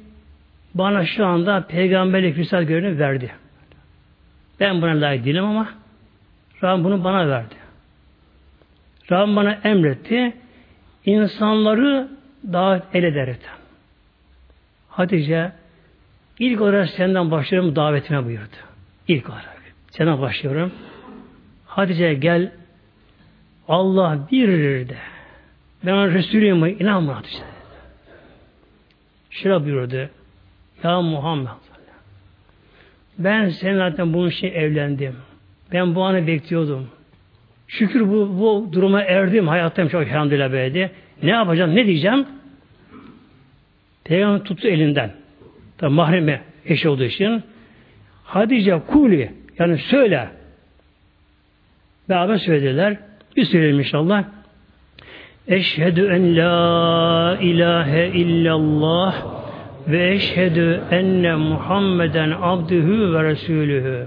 bana 0.75 1.07
şu 1.07 1.27
anda 1.27 1.67
peygamberlik 1.67 2.37
risal 2.37 2.63
görevini 2.63 2.99
verdi. 2.99 3.33
Ben 4.61 4.83
buna 4.83 5.01
layık 5.01 5.25
değilim 5.25 5.45
ama 5.45 5.69
Rabbim 6.63 6.85
bunu 6.85 7.05
bana 7.05 7.29
verdi. 7.29 7.55
Rabbim 9.13 9.37
bana 9.37 9.53
emretti. 9.53 10.33
insanları 11.07 12.09
davet 12.53 12.83
el 12.95 13.03
ederek. 13.03 13.41
Hatice 14.89 15.53
ilk 16.39 16.61
olarak 16.61 16.91
senden 16.91 17.31
başlıyorum 17.31 17.77
davetime 17.77 18.25
buyurdu. 18.25 18.57
İlk 19.09 19.31
olarak. 19.31 19.61
Senden 19.91 20.21
başlıyorum. 20.21 20.73
Hatice 21.67 22.15
gel 22.15 22.53
Allah 23.69 24.19
bir 24.31 24.49
de. 24.89 24.97
Ben 25.87 26.15
Resulüyüm 26.15 26.65
inanma 26.65 27.17
Hatice. 27.17 27.43
Şöyle 29.31 29.65
buyurdu. 29.65 30.11
Ya 30.85 31.01
Muhammed 31.01 31.49
ben 33.21 33.49
senin 33.49 33.77
zaten 33.77 34.13
bunun 34.13 34.29
için 34.29 34.53
evlendim. 34.53 35.17
Ben 35.73 35.95
bu 35.95 36.05
anı 36.05 36.27
bekliyordum. 36.27 36.89
Şükür 37.69 38.09
bu, 38.09 38.41
bu 38.41 38.73
duruma 38.73 39.03
erdim. 39.03 39.49
Hayatım 39.49 39.89
çok 39.89 40.03
elhamdülillah 40.03 40.53
böyleydi. 40.53 40.91
Ne 41.23 41.31
yapacağım, 41.31 41.77
ne 41.77 41.87
diyeceğim? 41.87 42.27
Peygamber 44.05 44.45
tuttu 44.45 44.69
elinden. 44.69 45.13
Tabi 45.79 45.95
mahreme 45.95 46.43
eş 46.67 46.87
olduğu 46.87 47.05
için. 47.05 47.43
Hadice 48.25 48.81
kuli 48.87 49.33
yani 49.59 49.79
söyle. 49.79 50.29
Beraber 52.09 52.37
söylediler. 52.37 52.97
Bir 53.37 53.45
söyleyelim 53.45 53.79
inşallah. 53.81 54.25
Eşhedü 55.49 56.07
en 56.07 56.37
la 56.37 57.39
ilahe 57.41 58.09
illallah 58.09 59.40
ve 59.89 60.15
eşhedü 60.15 60.83
enne 60.91 61.35
Muhammeden 61.35 62.31
abdühü 62.41 63.13
ve 63.13 63.25
resulühü. 63.25 64.07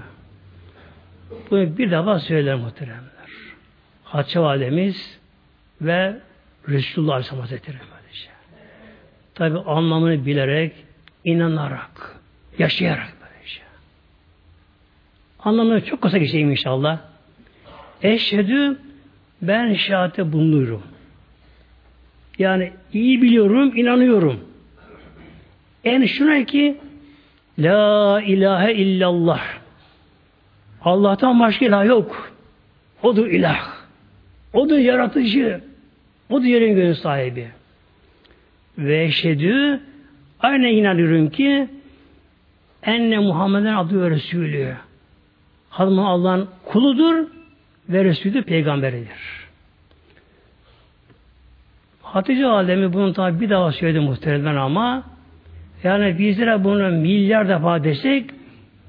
Bunu 1.51 1.77
bir 1.77 1.91
defa 1.91 2.19
söyler 2.19 2.55
muhteremler. 2.55 3.03
Hatice 4.03 4.39
Validemiz 4.39 5.19
ve 5.81 6.19
Resulullah 6.69 7.13
Aleyhisselam 7.13 7.41
Hazretleri 7.41 7.77
böylece. 7.77 8.29
Tabi 9.35 9.69
anlamını 9.69 10.25
bilerek, 10.25 10.73
inanarak, 11.23 12.19
yaşayarak 12.57 13.13
böylece. 13.21 13.61
Anlamını 15.39 15.85
çok 15.85 16.01
kısa 16.01 16.17
geçeyim 16.17 16.51
inşallah. 16.51 16.99
Eşhedü 18.01 18.79
ben 19.41 19.73
şahate 19.73 20.31
bulunuyorum. 20.31 20.83
Yani 22.39 22.71
iyi 22.93 23.21
biliyorum, 23.21 23.77
inanıyorum. 23.77 24.52
En 25.83 26.05
şuna 26.05 26.45
ki 26.45 26.77
La 27.59 28.21
ilahe 28.21 28.73
illallah. 28.73 29.41
Allah'tan 30.81 31.39
başka 31.39 31.65
ilah 31.65 31.85
yok. 31.85 32.33
Odur 33.03 33.27
ilah. 33.27 33.73
Odur 34.53 34.77
yaratıcı. 34.77 35.61
Odur 36.29 36.45
yerin 36.45 36.75
gönül 36.75 36.93
sahibi. 36.93 37.47
Ve 38.77 39.03
eşhedü 39.03 39.79
aynı 40.39 40.67
inanıyorum 40.67 41.29
ki 41.29 41.67
enne 42.83 43.19
Muhammeden 43.19 43.75
adı 43.75 44.01
ve 44.01 44.09
Resulü. 44.09 44.75
Hazreti 45.69 46.01
Allah'ın 46.01 46.49
kuludur 46.65 47.27
ve 47.89 48.03
Resulü 48.03 48.43
peygamberidir. 48.43 49.43
Hatice 52.01 52.45
Alemi 52.45 52.93
bunu 52.93 53.13
tabi 53.13 53.39
bir 53.39 53.49
daha 53.49 53.71
söyledi 53.71 53.99
muhtemelen 53.99 54.55
ama 54.55 55.03
yani 55.83 56.19
bizlere 56.19 56.63
bunu 56.63 56.91
milyar 56.91 57.49
defa 57.49 57.83
desek 57.83 58.29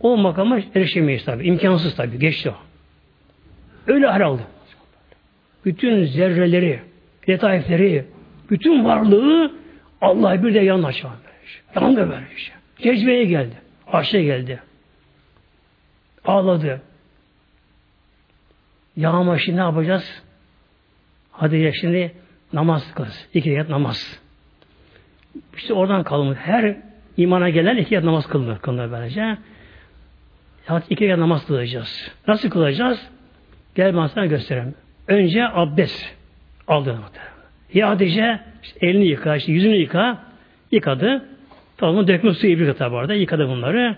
o 0.01 0.17
makama 0.17 0.59
erişemeyiz 0.75 1.25
tabi. 1.25 1.47
İmkansız 1.47 1.97
tabi. 1.97 2.19
Geçti 2.19 2.51
o. 2.51 2.55
Öyle 3.87 4.07
hal. 4.07 4.39
Bütün 5.65 6.05
zerreleri, 6.05 6.81
letaifleri, 7.29 8.05
bütün 8.51 8.85
varlığı 8.85 9.53
Allah 10.01 10.43
bir 10.43 10.55
de 10.55 10.61
yanına 10.61 10.91
Yandı 11.75 12.11
böyle 12.11 12.27
işte. 12.37 12.55
Cezbeye 12.79 13.25
geldi. 13.25 13.55
Aşağı 13.93 14.21
geldi. 14.21 14.61
Ağladı. 16.25 16.83
Yağma 18.97 19.39
şimdi 19.39 19.59
ne 19.59 19.63
yapacağız? 19.63 20.23
Hadi 21.33 21.57
ya 21.57 21.73
şimdi 21.73 22.13
namaz 22.53 22.95
kılacağız. 22.95 23.29
İki 23.35 23.51
rekat 23.51 23.69
namaz. 23.69 24.24
İşte 25.57 25.74
oradan 25.74 26.03
kalmış. 26.03 26.39
Her 26.43 26.76
imana 27.16 27.49
gelen 27.49 27.76
iki 27.76 27.91
rekat 27.91 28.05
namaz 28.05 28.26
kılınır. 28.26 28.59
Kılınır 28.59 28.93
böylece. 28.93 29.37
Hatta 30.66 30.87
iki 30.91 31.05
rekat 31.05 31.18
namaz 31.18 31.47
kılacağız. 31.47 32.12
Nasıl 32.28 32.51
kılacağız? 32.51 33.09
Gel 33.74 33.97
ben 33.97 34.07
sana 34.07 34.26
göstereyim. 34.26 34.74
Önce 35.09 35.49
abdest 35.49 36.14
aldı. 36.68 36.99
Ya 37.74 37.89
Hatice 37.89 38.41
işte 38.62 38.87
elini 38.87 39.07
yıka, 39.07 39.37
işte 39.37 39.53
yüzünü 39.53 39.74
yıka. 39.74 40.18
Yıkadı. 40.70 41.24
Tamam 41.76 42.09
dökme 42.09 42.35
suyu 42.35 42.59
bir 42.59 42.66
kata 42.66 42.93
vardı. 42.93 43.14
Yıkadı 43.14 43.49
bunları. 43.49 43.97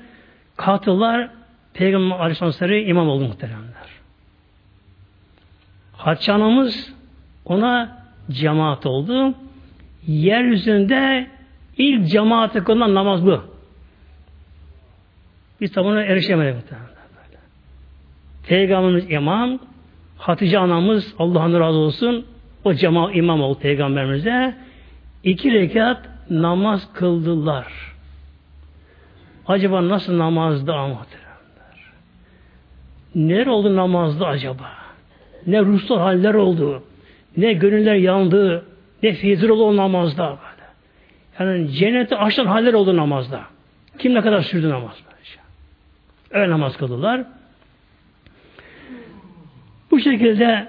Katıllar 0.56 1.28
Peygamber 1.74 2.16
Aleyhisselatü 2.16 2.74
imam 2.74 3.08
oldu 3.08 3.24
muhteremler. 3.24 3.86
Hatice 5.92 6.32
ona 7.44 7.98
cemaat 8.30 8.86
oldu. 8.86 9.34
Yeryüzünde 10.06 11.26
ilk 11.78 12.08
cemaate 12.08 12.60
konulan 12.60 12.94
namaz 12.94 13.26
bu. 13.26 13.40
Biz 15.60 15.72
tam 15.72 15.86
ona 15.86 16.02
erişemedik. 16.02 16.64
Peygamberimiz 18.48 19.10
imam, 19.10 19.58
Hatice 20.18 20.58
anamız 20.58 21.14
Allah'ın 21.18 21.60
razı 21.60 21.78
olsun 21.78 22.26
o 22.64 22.74
cemaat 22.74 23.16
imam 23.16 23.40
oldu 23.40 23.58
peygamberimize. 23.58 24.54
iki 25.24 25.52
rekat 25.52 26.08
namaz 26.30 26.92
kıldılar. 26.94 27.66
Acaba 29.46 29.88
nasıl 29.88 30.18
namazdı 30.18 30.72
muhteremler? 30.72 31.92
Neler 33.14 33.46
oldu 33.46 33.76
namazda 33.76 34.26
acaba? 34.26 34.70
Ne 35.46 35.60
ruhsal 35.60 35.98
haller 35.98 36.34
oldu? 36.34 36.82
Ne 37.36 37.52
gönüller 37.52 37.94
yandı? 37.94 38.64
Ne 39.06 39.12
fizir 39.12 39.48
oldu 39.48 39.76
namazda? 39.76 40.38
Yani 41.38 41.72
cenneti 41.72 42.16
açtan 42.16 42.46
haller 42.46 42.72
oldu 42.72 42.96
namazda. 42.96 43.42
Kim 43.98 44.14
ne 44.14 44.20
kadar 44.20 44.40
sürdü 44.40 44.70
namaz? 44.70 44.94
Öyle 46.30 46.50
namaz 46.50 46.76
kıldılar. 46.76 47.24
Bu 49.90 50.00
şekilde 50.00 50.68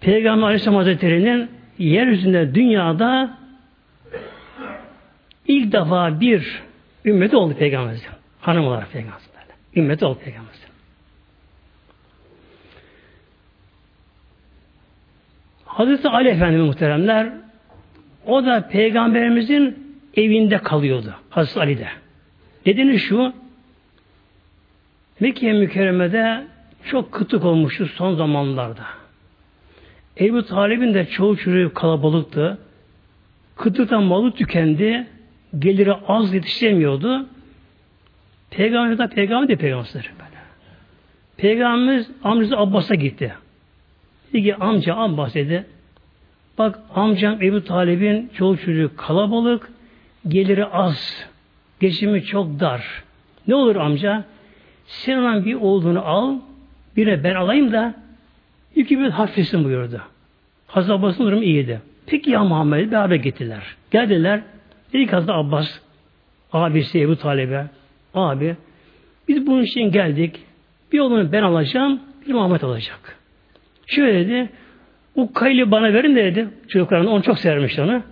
Peygamber 0.00 0.46
Aleyhisselam 0.46 0.76
Hazretleri'nin 0.76 1.50
yeryüzünde 1.78 2.54
dünyada 2.54 3.38
ilk 5.46 5.72
defa 5.72 6.20
bir 6.20 6.62
ümmeti 7.04 7.36
oldu 7.36 7.54
Peygamber 7.54 7.96
Hanım 8.40 8.64
olarak 8.64 8.92
Peygamber 8.92 9.20
Ümmeti 9.76 10.04
oldu 10.04 10.18
Peygamber 10.24 10.54
Hazreti 15.64 16.08
Ali 16.08 16.28
Efendimiz 16.28 16.66
muhteremler 16.66 17.43
o 18.26 18.44
da 18.44 18.68
peygamberimizin 18.68 19.96
evinde 20.16 20.58
kalıyordu. 20.58 21.14
Hazreti 21.30 21.60
Ali'de. 21.60 21.88
Nedeni 22.66 22.98
şu 22.98 23.32
Mekke 25.20 25.52
mükerremede 25.52 26.44
çok 26.84 27.12
kıtık 27.12 27.44
olmuştu 27.44 27.86
son 27.86 28.14
zamanlarda. 28.14 28.84
Ebu 30.20 30.46
Talib'in 30.46 30.94
de 30.94 31.06
çoğu 31.06 31.36
çocuğu 31.36 31.74
kalabalıktı. 31.74 32.58
Kıtlıktan 33.56 34.02
malı 34.02 34.32
tükendi. 34.32 35.06
Geliri 35.58 35.92
az 36.08 36.34
yetişemiyordu. 36.34 37.26
Peygamber 38.50 38.98
de 38.98 39.14
peygamber 39.14 39.48
de 39.48 39.56
peygamber. 39.56 40.10
Peygamberimiz 41.36 42.10
amcası 42.24 42.58
Abbas'a 42.58 42.94
gitti. 42.94 43.34
Dedi 44.32 44.42
ki 44.42 44.56
amca 44.56 44.96
Abbas 44.96 45.34
dedi. 45.34 45.66
Bak 46.58 46.78
amcam 46.94 47.42
Ebu 47.42 47.64
Talib'in 47.64 48.30
çoğu 48.34 48.56
çocuğu 48.56 48.90
kalabalık, 48.96 49.72
geliri 50.28 50.64
az, 50.64 51.26
geçimi 51.80 52.24
çok 52.24 52.60
dar. 52.60 53.02
Ne 53.46 53.54
olur 53.54 53.76
amca? 53.76 54.24
Sen 54.86 55.44
bir 55.44 55.54
oğlunu 55.54 56.06
al, 56.06 56.34
birine 56.96 57.24
ben 57.24 57.34
alayım 57.34 57.72
da 57.72 57.94
yükü 58.74 58.98
bir 58.98 59.10
hafiflesin 59.10 59.64
buyurdu. 59.64 60.00
Hazreti 60.66 60.92
Abbas'ın 60.92 61.26
durumu 61.26 61.42
iyiydi. 61.42 61.80
Peki 62.06 62.30
ya 62.30 62.44
Muhammed 62.44 62.92
beraber 62.92 63.16
gittiler. 63.16 63.62
Geldiler. 63.90 64.42
Dedi 64.92 65.06
ki 65.06 65.10
Hazreti 65.10 65.32
Abbas 65.32 65.80
abisi 66.52 67.00
Ebu 67.00 67.16
Talib'e 67.16 67.66
abi 68.14 68.56
biz 69.28 69.46
bunun 69.46 69.62
için 69.62 69.90
geldik. 69.90 70.40
Bir 70.92 70.98
oğlunu 70.98 71.32
ben 71.32 71.42
alacağım, 71.42 72.00
bir 72.28 72.34
Muhammed 72.34 72.62
alacak. 72.62 73.18
Şöyle 73.86 74.28
dedi 74.28 74.50
Ukkayli 75.14 75.70
bana 75.70 75.92
verin 75.92 76.16
de 76.16 76.24
dedi. 76.24 76.48
Çocuklarını 76.68 77.10
onu 77.10 77.22
çok 77.22 77.38
severmiş 77.38 77.78
onu. 77.78 78.02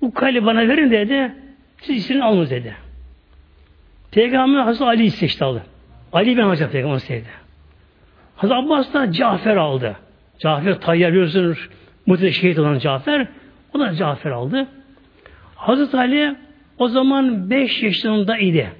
Ukkayli 0.00 0.46
bana 0.46 0.68
verin 0.68 0.90
de 0.90 1.08
dedi. 1.08 1.32
Siz 1.80 1.96
istediğini 1.96 2.24
alınız 2.24 2.50
dedi. 2.50 2.74
Peygamber 4.10 4.60
Hazreti 4.60 4.84
Ali 4.84 5.10
seçti 5.10 5.44
aldı. 5.44 5.62
Ali 6.12 6.36
ben 6.36 6.42
alacak 6.42 6.72
Peygamber 6.72 6.98
sevdi. 6.98 7.28
Hazreti 8.36 8.54
Abbas 8.54 8.94
da 8.94 9.12
Cafer 9.12 9.56
aldı. 9.56 9.96
Cafer 10.38 10.80
Tayyar 10.80 11.12
biliyorsunuz 11.12 11.68
mutlaka 12.06 12.32
şehit 12.32 12.58
olan 12.58 12.78
Cafer. 12.78 13.26
O 13.74 13.80
da 13.80 13.94
Cafer 13.94 14.30
aldı. 14.30 14.66
Hazreti 15.54 15.96
Ali 15.96 16.36
o 16.78 16.88
zaman 16.88 17.50
beş 17.50 17.82
yaşında 17.82 18.38
idi. 18.38 18.70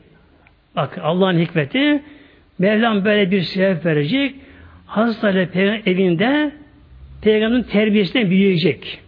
Bak 0.77 0.99
Allah'ın 1.03 1.39
hikmeti 1.39 2.03
Mevlam 2.59 3.05
böyle 3.05 3.31
bir 3.31 3.43
sebep 3.43 3.87
verecek. 3.87 4.35
Hazreti 4.87 5.27
Ali 5.29 5.83
evinde 5.87 6.53
Peygamberin 7.27 7.63
terbiyesine 7.63 8.31
büyüyecek. 8.31 9.01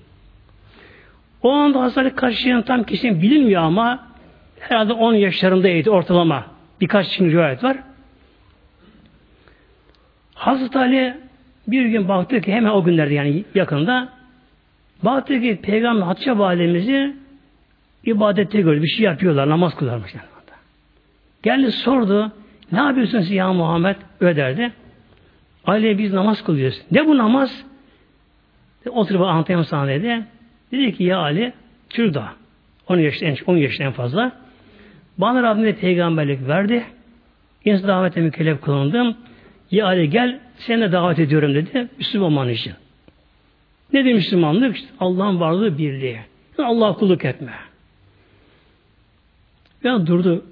O 1.43 1.53
anda 1.53 1.83
hastalık 1.83 2.23
yaşında 2.23 2.64
tam 2.64 2.85
kesin 2.85 3.23
bilinmiyor 3.23 3.62
ama 3.62 4.09
herhalde 4.61 4.93
10 4.93 5.14
yaşlarındaydı 5.14 5.91
ortalama. 5.91 6.47
Birkaç 6.81 7.07
için 7.07 7.31
rivayet 7.31 7.64
var. 7.64 7.77
Hazreti 10.35 10.79
Ali 10.79 11.14
bir 11.69 11.87
gün 11.87 12.09
baktı 12.09 12.41
ki 12.41 12.53
hemen 12.53 12.71
o 12.71 12.85
günlerde 12.85 13.14
yani 13.14 13.45
yakında 13.55 14.09
baktı 15.03 15.41
ki 15.41 15.59
Peygamber 15.62 16.07
Hatice 16.07 16.39
validemizi 16.39 17.16
ibadette 18.05 18.61
gördü. 18.61 18.83
Bir 18.83 18.89
şey 18.89 19.05
yapıyorlar. 19.05 19.49
Namaz 19.49 19.75
kılarmış. 19.75 20.14
Yani. 20.14 20.25
Geldi 21.43 21.73
sordu. 21.73 22.33
Ne 22.73 22.79
yapıyorsun 22.79 23.21
siz 23.21 23.31
ya 23.31 23.53
Muhammed? 23.53 23.97
Öyle 24.21 24.37
derdi. 24.37 24.73
Ali 25.66 25.99
biz 25.99 26.12
namaz 26.12 26.45
kılıyoruz. 26.45 26.83
Ne 26.91 27.07
bu 27.07 27.19
namaz? 27.19 27.64
Oturup 28.87 29.20
anlatayım 29.20 29.64
sana 29.64 29.89
dedi. 29.89 30.24
Ki 30.70 31.05
ya 31.05 31.18
Ali 31.18 31.53
şurada 31.91 32.33
10 32.89 32.99
yaşında, 32.99 33.35
10 33.47 33.57
yaşında 33.57 33.87
en 33.87 33.93
fazla. 33.93 34.33
Bana 35.18 35.43
Rabbim 35.43 35.64
de 35.64 35.76
peygamberlik 35.76 36.49
verdi. 36.49 36.85
İnsan 37.64 37.89
davete 37.89 38.20
mükellef 38.20 38.61
kılındım. 38.61 39.16
Ya 39.70 39.87
Ali 39.87 40.11
gel 40.11 40.41
seni 40.59 40.81
de 40.81 40.93
davet 40.93 41.18
ediyorum 41.18 41.55
dedi. 41.55 41.89
Müslüman 41.99 42.49
için. 42.49 42.72
Ne 43.93 44.05
demiş 44.05 44.24
Müslümanlık? 44.24 44.76
İşte 44.76 44.89
Allah'ın 45.01 45.41
varlığı 45.41 45.79
birliği. 45.79 46.20
Allah 46.59 46.95
kulluk 46.95 47.24
etme. 47.24 47.53
Ya 49.85 50.07
durdu. 50.07 50.45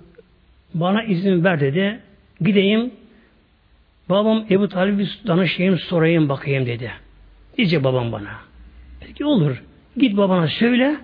Bana 0.74 1.02
izin 1.02 1.44
ver 1.44 1.60
dedi. 1.60 2.00
Gideyim. 2.40 2.90
Babam 4.08 4.46
Ebu 4.50 4.68
Talib'i 4.68 5.08
danışayım 5.26 5.78
sorayım 5.78 6.28
bakayım 6.28 6.66
dedi. 6.66 6.92
Diyecek 7.56 7.84
babam 7.84 8.12
bana. 8.12 8.30
Peki 9.00 9.24
olur. 9.24 9.62
Git 9.96 10.16
babana 10.16 10.48
söyle. 10.48 10.96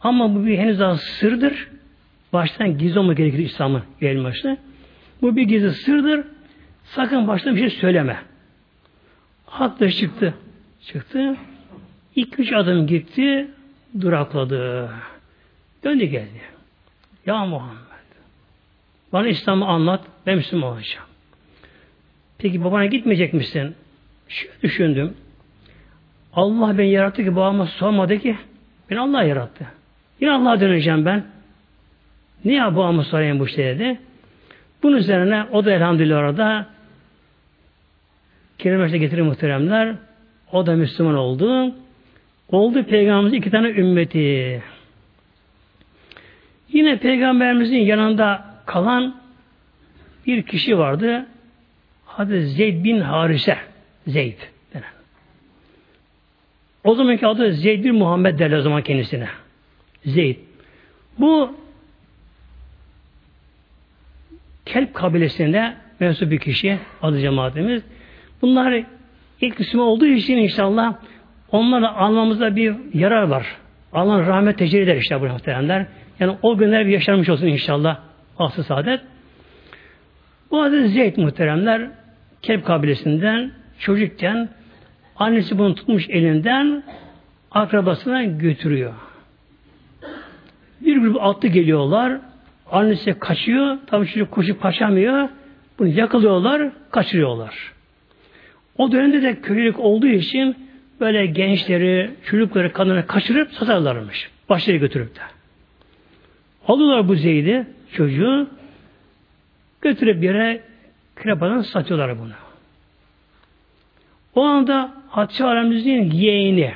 Ama 0.00 0.34
bu 0.34 0.46
bir 0.46 0.58
henüz 0.58 0.80
daha 0.80 0.96
sırdır. 0.96 1.68
Baştan 2.32 2.78
gizli 2.78 2.98
olma 2.98 3.12
gerekir 3.12 3.38
İslam'ın 3.38 3.82
gelmesi. 4.00 4.56
Bu 5.22 5.36
bir 5.36 5.42
gizli 5.42 5.74
sırdır. 5.74 6.24
Sakın 6.84 7.28
baştan 7.28 7.56
bir 7.56 7.60
şey 7.60 7.70
söyleme. 7.70 8.22
Hatta 9.46 9.90
çıktı. 9.90 10.34
Çıktı. 10.82 11.36
İki 12.16 12.42
üç 12.42 12.52
adım 12.52 12.86
gitti. 12.86 13.48
Durakladı. 14.00 14.90
Döndü 15.84 16.04
geldi. 16.04 16.40
Ya 17.26 17.46
Muhammed. 17.46 17.78
Bana 19.12 19.28
İslam'ı 19.28 19.66
anlat. 19.66 20.04
Ben 20.26 20.36
Müslüman 20.36 20.72
olacağım. 20.72 21.06
Peki 22.38 22.64
babana 22.64 22.86
gitmeyecek 22.86 23.34
misin? 23.34 23.74
Şu 24.28 24.48
düşündüm. 24.62 25.14
Allah 26.38 26.78
beni 26.78 26.90
yarattı 26.90 27.24
ki 27.24 27.36
babama 27.36 27.66
sormadı 27.66 28.18
ki. 28.18 28.36
Beni 28.90 29.00
Allah 29.00 29.22
yarattı. 29.22 29.66
Yine 30.20 30.32
Allah'a 30.32 30.60
döneceğim 30.60 31.04
ben. 31.04 31.24
Niye 32.44 32.64
babamı 32.64 33.04
sorayım 33.04 33.38
bu 33.40 33.48
şey 33.48 33.64
dedi. 33.64 34.00
Bunun 34.82 34.96
üzerine 34.96 35.44
o 35.52 35.64
da 35.64 35.72
elhamdülillah 35.72 36.18
orada 36.18 36.66
kelimesine 38.58 38.98
getirir 38.98 39.22
muhteremler. 39.22 39.94
O 40.52 40.66
da 40.66 40.76
Müslüman 40.76 41.14
oldu. 41.14 41.74
Oldu 42.48 42.84
Peygamberimizin 42.84 43.36
iki 43.36 43.50
tane 43.50 43.68
ümmeti. 43.68 44.62
Yine 46.72 46.98
Peygamberimizin 46.98 47.78
yanında 47.78 48.44
kalan 48.66 49.14
bir 50.26 50.42
kişi 50.42 50.78
vardı. 50.78 51.26
Adı 52.18 52.46
Zeyd 52.46 52.84
bin 52.84 53.00
Harise. 53.00 53.58
Zeyd. 54.06 54.38
O 56.88 56.94
zamanki 56.94 57.26
adı 57.26 57.52
Zeyd 57.52 57.84
bin 57.84 57.94
Muhammed 57.94 58.38
derler 58.38 58.58
o 58.58 58.62
zaman 58.62 58.82
kendisine. 58.82 59.28
Zeyd. 60.04 60.36
Bu 61.18 61.54
Kelp 64.66 64.94
kabilesinde 64.94 65.74
mensup 66.00 66.30
bir 66.30 66.38
kişi 66.38 66.78
adı 67.02 67.20
cemaatimiz. 67.20 67.82
Bunlar 68.42 68.84
ilk 69.40 69.58
Müslüman 69.58 69.86
olduğu 69.86 70.06
için 70.06 70.36
inşallah 70.36 70.94
onlarla 71.52 71.96
almamızda 71.96 72.56
bir 72.56 72.76
yarar 72.94 73.22
var. 73.22 73.46
Allah 73.92 74.26
rahmet 74.26 74.58
tecelli 74.58 74.82
eder 74.82 74.96
işte 74.96 75.20
bu 75.20 75.24
muhtemelenler. 75.24 75.86
Yani 76.20 76.36
o 76.42 76.58
günler 76.58 76.86
bir 76.86 76.92
yaşanmış 76.92 77.28
olsun 77.28 77.46
inşallah. 77.46 77.98
Aslı 78.38 78.64
saadet. 78.64 79.00
Bu 80.50 80.62
adı 80.62 80.88
Zeyd 80.88 81.16
muhteremler 81.16 81.90
Kelp 82.42 82.66
kabilesinden 82.66 83.52
çocukken 83.78 84.48
annesi 85.18 85.58
bunu 85.58 85.74
tutmuş 85.74 86.08
elinden 86.08 86.82
akrabasına 87.50 88.24
götürüyor. 88.24 88.94
Bir 90.80 90.96
grup 90.96 91.22
atlı 91.22 91.48
geliyorlar. 91.48 92.20
Annesi 92.70 93.18
kaçıyor. 93.18 93.78
Tabii 93.86 94.06
çocuk 94.06 94.30
koşup 94.30 94.62
kaçamıyor. 94.62 95.28
Bunu 95.78 95.88
yakalıyorlar, 95.88 96.70
kaçırıyorlar. 96.90 97.72
O 98.78 98.92
dönemde 98.92 99.22
de 99.22 99.40
köylülük 99.40 99.78
olduğu 99.78 100.06
için 100.06 100.56
böyle 101.00 101.26
gençleri, 101.26 102.10
çocukları, 102.24 102.72
kadınları 102.72 103.06
kaçırıp 103.06 103.52
satarlarmış. 103.52 104.30
Başları 104.48 104.76
götürüp 104.76 105.16
de. 105.16 105.20
Alıyorlar 106.68 107.08
bu 107.08 107.14
Zeyd'i, 107.14 107.66
çocuğu, 107.92 108.46
götürüp 109.80 110.22
bir 110.22 110.26
yere 110.26 110.60
krepadan 111.16 111.62
satıyorlar 111.62 112.18
bunu. 112.18 112.47
O 114.38 114.42
anda 114.42 114.90
Hatice 115.08 115.44
Alemimizin 115.44 116.10
yeğeni, 116.10 116.72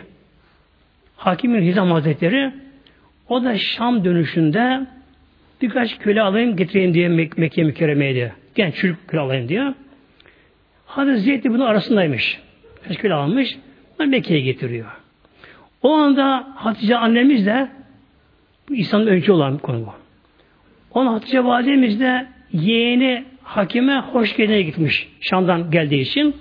Hakimin 1.17 1.63
Hizam 1.63 1.91
Hazretleri, 1.91 2.53
o 3.29 3.45
da 3.45 3.59
Şam 3.59 4.05
dönüşünde 4.05 4.87
birkaç 5.63 5.99
köle 5.99 6.23
alayım 6.23 6.57
getireyim 6.57 6.95
diye 6.95 7.09
Mek 7.09 7.39
Mekke 7.39 7.63
mükerremeye 7.63 8.15
diye. 8.15 8.33
Genç 8.55 8.75
çocuk 8.75 9.09
köle 9.09 9.21
alayım 9.21 9.49
diyor. 9.49 9.75
Hazreti 10.87 11.21
Zeyd 11.21 11.45
de 11.45 11.51
bunun 11.51 11.65
arasındaymış. 11.65 12.41
Birkaç 12.83 12.99
köle 12.99 13.15
almış. 13.15 13.59
Mekke'ye 14.07 14.41
getiriyor. 14.41 14.87
O 15.83 15.93
anda 15.93 16.49
Hatice 16.55 16.97
annemiz 16.97 17.47
de 17.47 17.69
bu 18.69 18.75
İslam'ın 18.75 19.07
önce 19.07 19.33
olan 19.33 19.55
bir 19.55 19.63
konu 19.63 19.87
bu. 19.87 19.95
Onun 20.95 21.13
Hatice 21.13 21.45
validemiz 21.45 22.01
de 22.01 22.27
yeğeni 22.53 23.25
hakime 23.43 23.99
hoş 23.99 24.37
gelene 24.37 24.63
gitmiş. 24.63 25.09
Şam'dan 25.21 25.71
geldiği 25.71 26.01
için. 26.01 26.35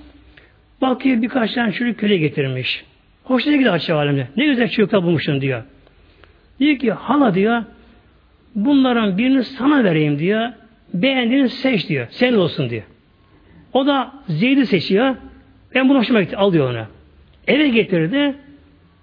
Bakıyor 0.81 1.21
birkaç 1.21 1.53
tane 1.53 1.71
çocuk 1.71 1.99
köle 1.99 2.17
getirmiş. 2.17 2.85
Hoşuna 3.23 3.53
gidiyor 3.53 3.71
Hatice 3.71 3.93
validemiz. 3.95 4.27
Ne 4.37 4.45
güzel 4.45 4.69
çocuklar 4.69 5.03
bulmuşsun 5.03 5.41
diyor. 5.41 5.63
Diyor 6.59 6.77
ki 6.77 6.91
hala 6.91 7.35
diyor 7.35 7.63
bunların 8.55 9.17
birini 9.17 9.43
sana 9.43 9.83
vereyim 9.83 10.19
diyor. 10.19 10.49
Beğendiğini 10.93 11.49
seç 11.49 11.89
diyor. 11.89 12.07
Senin 12.09 12.37
olsun 12.37 12.69
diyor. 12.69 12.83
O 13.73 13.87
da 13.87 14.13
Zeyd'i 14.27 14.65
seçiyor. 14.65 15.15
Ben 15.75 15.89
bunu 15.89 15.99
hoşuma 15.99 16.21
gitti. 16.21 16.37
Al 16.37 16.53
diyor 16.53 16.69
onu. 16.69 16.85
Eve 17.47 17.67
getirdi. 17.67 18.35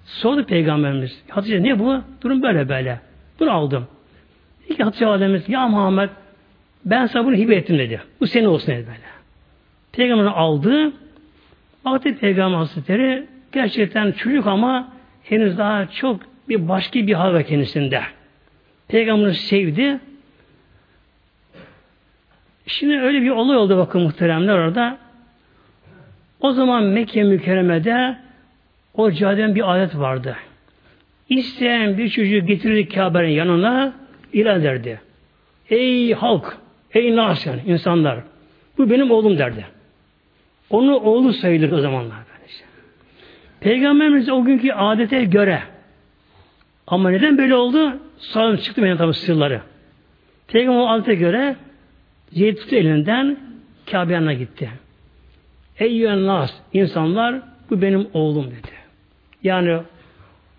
Sordu 0.05 0.45
peygamberimiz. 0.45 1.23
Hatice 1.29 1.63
ne 1.63 1.79
bu? 1.79 2.03
Durum 2.23 2.43
böyle 2.43 2.69
böyle. 2.69 3.01
Bunu 3.41 3.53
aldım. 3.53 3.87
Dedi 4.65 4.77
ki 4.77 4.85
Hatice 4.85 5.07
Validemiz 5.07 5.49
ya 5.49 5.69
Muhammed 5.69 6.09
ben 6.85 7.07
sana 7.07 7.25
bunu 7.25 7.35
hibe 7.37 7.55
ettim 7.55 7.79
dedi. 7.79 8.01
Bu 8.21 8.27
senin 8.27 8.47
olsun 8.47 8.75
dedi 8.75 8.87
böyle. 8.87 9.09
Peygamber 9.93 10.25
aldı. 10.25 10.93
Baktı 11.85 12.17
Peygamber 12.21 12.57
Hazretleri 12.57 13.27
gerçekten 13.53 14.13
çocuk 14.13 14.47
ama 14.47 14.93
henüz 15.25 15.59
daha 15.59 15.87
çok 15.87 16.21
bir 16.49 16.69
başka 16.69 17.07
bir 17.07 17.15
hal 17.15 17.33
var 17.33 17.45
kendisinde. 17.45 18.03
Peygamber'i 18.89 19.35
sevdi. 19.35 19.99
Şimdi 22.67 22.99
öyle 22.99 23.23
bir 23.23 23.31
olay 23.31 23.57
oldu 23.57 23.79
bakın 23.79 24.03
muhteremler 24.03 24.59
orada. 24.59 24.99
O 26.41 26.53
zaman 26.53 26.83
Mekke 26.85 27.23
mükerremede 27.23 28.19
o 28.95 29.11
caden 29.13 29.55
bir 29.55 29.75
adet 29.75 29.99
vardı. 29.99 30.37
İsteyen 31.29 31.99
bir 31.99 32.09
çocuğu 32.09 32.47
getirirdi 32.47 32.89
Kabe'nin 32.89 33.29
yanına 33.29 33.93
ilan 34.33 34.63
derdi. 34.63 35.01
Ey 35.71 36.15
halk, 36.15 36.59
ey 36.95 37.17
nas 37.17 37.47
yani 37.47 37.61
insanlar, 37.67 38.19
bu 38.79 38.91
benim 38.91 39.11
oğlum 39.11 39.39
derdi. 39.39 39.67
Onu 40.71 40.97
oğlu 40.97 41.33
sayılır 41.33 41.73
o 41.73 41.81
zamanlar. 41.81 42.19
Peygamberimiz 43.61 44.29
o 44.29 44.45
günkü 44.45 44.73
adete 44.73 45.25
göre 45.25 45.63
ama 46.87 47.11
neden 47.11 47.39
böyle 47.39 47.55
oldu? 47.55 47.99
Sağım 48.19 48.57
çıktı 48.57 48.83
benim 48.83 48.97
tabi 48.97 49.15
sırları. 49.15 49.61
Peygamber 50.49 50.81
o 50.81 50.89
adete 50.89 51.15
göre 51.15 51.57
Zeyd 52.33 52.73
elinden 52.73 53.37
Kabe 53.91 54.13
yanına 54.13 54.33
gitti. 54.33 54.71
Ey 55.79 56.05
nas, 56.05 56.55
insanlar 56.73 57.41
bu 57.71 57.83
benim 57.83 58.07
oğlum 58.13 58.47
dedi. 58.47 58.73
Yani 59.43 59.79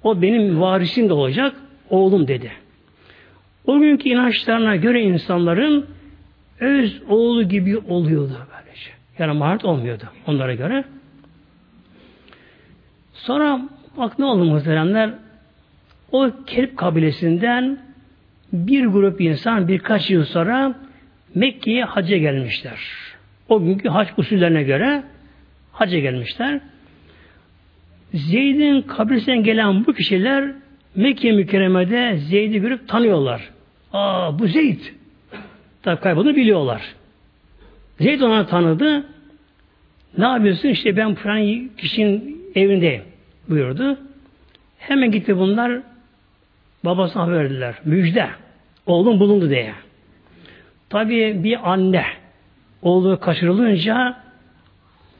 o 0.03 0.21
benim 0.21 0.61
varisim 0.61 1.09
de 1.09 1.13
olacak 1.13 1.55
oğlum 1.89 2.27
dedi. 2.27 2.51
O 3.65 3.79
günkü 3.79 4.09
inançlarına 4.09 4.75
göre 4.75 5.01
insanların 5.01 5.85
öz 6.59 7.01
oğlu 7.09 7.43
gibi 7.43 7.77
oluyordu. 7.77 8.37
Yani 9.19 9.37
maharet 9.37 9.65
olmuyordu 9.65 10.03
onlara 10.27 10.53
göre. 10.53 10.83
Sonra 13.13 13.61
bak 13.97 14.19
ne 14.19 14.25
oldu 14.25 14.45
muhteremler? 14.45 15.13
O 16.11 16.31
Kelp 16.47 16.77
kabilesinden 16.77 17.79
bir 18.53 18.85
grup 18.85 19.21
insan 19.21 19.67
birkaç 19.67 20.09
yıl 20.09 20.25
sonra 20.25 20.75
Mekke'ye 21.35 21.83
hacca 21.83 22.17
gelmişler. 22.17 22.79
O 23.49 23.63
günkü 23.63 23.89
hac 23.89 24.07
usullerine 24.17 24.63
göre 24.63 25.03
hacca 25.71 25.99
gelmişler. 25.99 26.59
Zeyd'in 28.13 28.81
kabrisinden 28.81 29.43
gelen 29.43 29.85
bu 29.85 29.93
kişiler 29.93 30.51
Mekke 30.95 31.31
mükerremede 31.31 32.17
Zeyd'i 32.17 32.59
görüp 32.59 32.87
tanıyorlar. 32.87 33.49
Aa 33.93 34.39
bu 34.39 34.47
Zeyd. 34.47 34.79
Tabi 35.83 36.01
kaybolduğunu 36.01 36.35
biliyorlar. 36.35 36.81
Zeyd 37.99 38.21
ona 38.21 38.45
tanıdı. 38.45 39.05
Ne 40.17 40.25
yapıyorsun? 40.25 40.69
İşte 40.69 40.97
ben 40.97 41.15
falan 41.15 41.69
kişinin 41.77 42.41
evindeyim 42.55 43.03
buyurdu. 43.49 43.97
Hemen 44.79 45.11
gitti 45.11 45.37
bunlar 45.37 45.81
babasına 46.85 47.23
haber 47.23 47.35
verdiler. 47.35 47.75
Müjde. 47.85 48.29
Oğlum 48.85 49.19
bulundu 49.19 49.49
diye. 49.49 49.73
Tabi 50.89 51.43
bir 51.43 51.71
anne 51.71 52.05
oğlu 52.81 53.19
kaçırılınca 53.19 54.17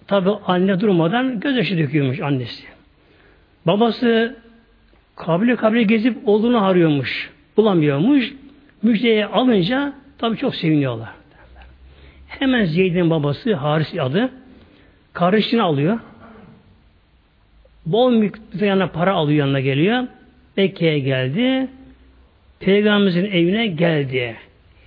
tabi 0.07 0.29
anne 0.29 0.79
durmadan 0.79 1.39
gözyaşı 1.39 1.77
döküyormuş 1.77 2.19
annesi. 2.19 2.63
Babası 3.67 4.35
kabile 5.15 5.55
kabile 5.55 5.83
gezip 5.83 6.17
oğlunu 6.25 6.65
arıyormuş. 6.65 7.31
Bulamıyormuş. 7.57 8.33
Müjdeyi 8.83 9.25
alınca 9.25 9.93
tabi 10.17 10.37
çok 10.37 10.55
seviniyorlar. 10.55 11.18
Hemen 12.29 12.65
Zeyd'in 12.65 13.09
babası 13.09 13.53
Haris 13.53 13.93
adı 13.99 14.29
kardeşini 15.13 15.61
alıyor. 15.61 15.99
Bol 17.85 18.11
miktarına 18.11 18.87
para 18.87 19.13
alıyor 19.13 19.39
yanına 19.39 19.59
geliyor. 19.59 20.07
Mekke'ye 20.57 20.99
geldi. 20.99 21.67
Peygamberimizin 22.59 23.25
evine 23.25 23.67
geldi. 23.67 24.35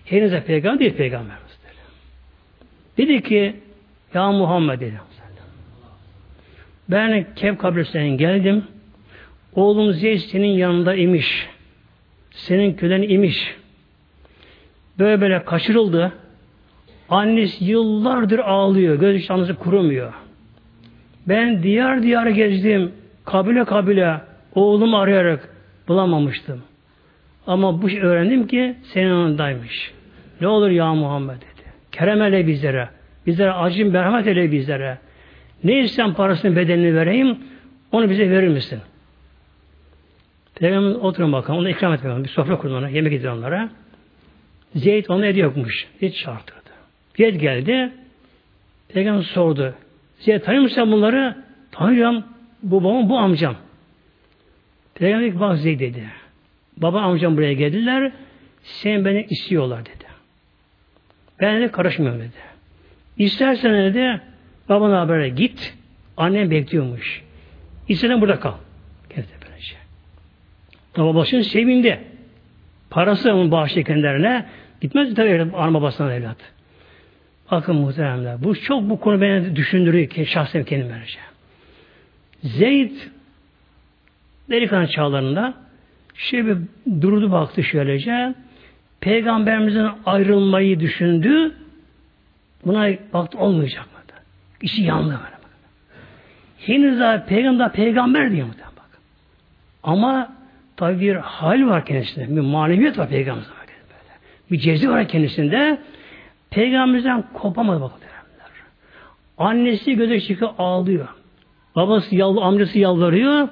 Henüz 0.05 0.41
peygamber 0.41 0.81
değil 0.81 0.95
peygamberimiz. 0.95 1.59
Dedi 2.97 3.23
ki 3.23 3.57
ya 4.15 4.33
Muhammed 4.33 4.81
dedi. 4.81 5.01
Ben 6.89 7.27
Kev 7.37 7.57
kabrisinden 7.57 8.09
geldim. 8.09 8.65
Oğlum 9.55 9.93
Zeyd 9.93 10.19
senin 10.19 10.47
yanında 10.47 10.95
imiş. 10.95 11.49
Senin 12.31 12.75
kölen 12.75 13.03
imiş. 13.03 13.55
Böyle 14.99 15.21
böyle 15.21 15.45
kaçırıldı. 15.45 16.13
Annesi 17.13 17.65
yıllardır 17.65 18.39
ağlıyor. 18.39 18.95
Göz 18.95 19.31
anısı 19.31 19.55
kurumuyor. 19.55 20.13
Ben 21.29 21.63
diyar 21.63 22.03
diyar 22.03 22.27
gezdim. 22.27 22.93
Kabile 23.25 23.65
kabile 23.65 24.21
oğlumu 24.55 24.99
arayarak 24.99 25.49
bulamamıştım. 25.89 26.63
Ama 27.47 27.83
bu 27.83 27.91
şey 27.91 28.01
öğrendim 28.01 28.47
ki 28.47 28.77
senin 28.83 29.09
yanındaymış. 29.09 29.93
Ne 30.41 30.49
olur 30.49 30.71
ya 30.71 30.95
Muhammed 30.95 31.37
dedi. 31.37 31.69
Kerem 31.93 32.23
ele 32.23 32.47
bizlere. 32.47 32.89
Bizlere 33.27 33.53
acım 33.53 33.91
merhamet 33.91 34.27
ele 34.27 34.53
bizlere. 34.53 34.99
Ne 35.65 35.81
istersen 35.81 36.15
parasını 36.15 36.57
bedelini 36.57 36.95
vereyim. 36.95 37.39
Onu 37.93 38.11
bize 38.11 38.31
verir 38.31 38.49
misin? 38.49 38.81
Peygamber 40.55 40.95
oturun 40.95 41.33
bakalım. 41.33 41.61
Onu 41.61 41.69
ikram 41.69 41.93
etmiyor. 41.93 42.25
Bir 42.25 42.29
sofra 42.29 42.59
kurun 42.59 42.75
ona. 42.75 42.89
Yemek 42.89 43.13
ediyor 43.13 43.37
onlara. 43.37 43.69
Zeyd 44.75 45.07
onu 45.09 45.25
hediye 45.25 45.45
yokmuş. 45.45 45.89
Hiç 46.03 46.19
çağırtırdı. 46.19 46.62
Zeyd 47.17 47.41
geldi. 47.41 47.93
Peygamber 48.89 49.23
sordu. 49.23 49.75
Zeyd 50.19 50.41
tanıyor 50.41 50.63
musun 50.63 50.93
bunları? 50.93 51.37
Tanıyorum. 51.73 52.25
Bu 52.63 52.85
babam, 52.85 53.09
bu 53.09 53.19
amcam. 53.19 53.57
Peygamber 54.95 55.27
dedi 55.27 55.41
bak 55.41 55.59
Zeyd 55.59 55.81
dedi. 55.81 56.07
Baba 56.77 57.01
amcam 57.01 57.37
buraya 57.37 57.53
geldiler. 57.53 58.13
Sen 58.63 59.05
beni 59.05 59.27
istiyorlar 59.31 59.81
dedi. 59.81 60.05
Ben 61.41 61.63
de 61.63 61.71
karışmıyorum 61.71 62.21
dedi. 62.21 62.31
İstersen 63.19 63.73
dedi 63.75 64.21
babana 64.69 65.01
habere 65.01 65.29
git. 65.29 65.75
Annem 66.17 66.51
bekliyormuş. 66.51 67.23
İstersen 67.89 68.21
burada 68.21 68.41
kal. 68.41 68.55
Geldi 69.11 69.29
böylece. 69.49 69.75
Ama 70.97 71.15
babasının 71.15 71.43
sevindi. 71.43 72.01
Parası 72.91 73.33
onun 73.33 73.51
bağışlı 73.51 73.85
kendilerine. 73.85 74.47
Gitmez 74.81 75.15
tabii 75.15 75.51
ana 75.57 75.75
babasına 75.75 76.15
evlat. 76.15 76.37
Bakın 77.53 77.77
muhteremler. 77.77 78.45
Bu 78.45 78.61
çok 78.61 78.91
bu 78.91 79.01
konu 79.01 79.21
beni 79.21 79.57
düşündürüyor 79.57 80.09
ki 80.09 80.27
şahsen 80.27 80.65
kendim 80.65 80.89
vereceğim. 80.89 81.29
Zeyd 82.43 82.93
delikanlı 84.51 84.89
çağlarında 84.89 85.55
şey 86.15 86.47
bir 86.47 86.57
durdu 87.01 87.33
baktı 87.33 87.63
şöylece. 87.65 88.35
Peygamberimizin 89.01 89.89
ayrılmayı 90.07 90.81
düşündü. 90.81 91.55
Buna 92.67 92.91
baktı 93.13 93.39
olmayacak 93.39 93.85
mı? 93.85 93.93
İşi 94.63 94.83
yandı 94.83 95.11
böyle. 95.25 95.43
Henüz 96.59 97.01
daha 97.01 97.25
peygamber 97.25 97.73
peygamber 97.73 98.33
diyor 98.33 98.47
mu? 98.47 98.53
Bak. 98.77 99.01
Ama 99.83 100.33
tabi 100.77 101.01
bir 101.01 101.15
hal 101.15 101.67
var 101.67 101.85
kendisinde. 101.85 102.37
Bir 102.37 102.41
maneviyat 102.41 102.99
var 102.99 103.09
peygamber. 103.09 103.45
Böyle. 103.45 104.19
Bir 104.51 104.59
cezi 104.59 104.91
var 104.91 105.09
kendisinde. 105.09 105.79
Peygamberimizden 106.53 107.25
kopamadı 107.35 107.81
bakın. 107.81 107.99
Annesi 109.39 109.95
göze 109.95 110.21
çıkıyor 110.21 110.51
ağlıyor. 110.59 111.09
Babası 111.77 112.15
yalvar, 112.15 112.43
amcası 112.43 112.79
yalvarıyor. 112.79 113.49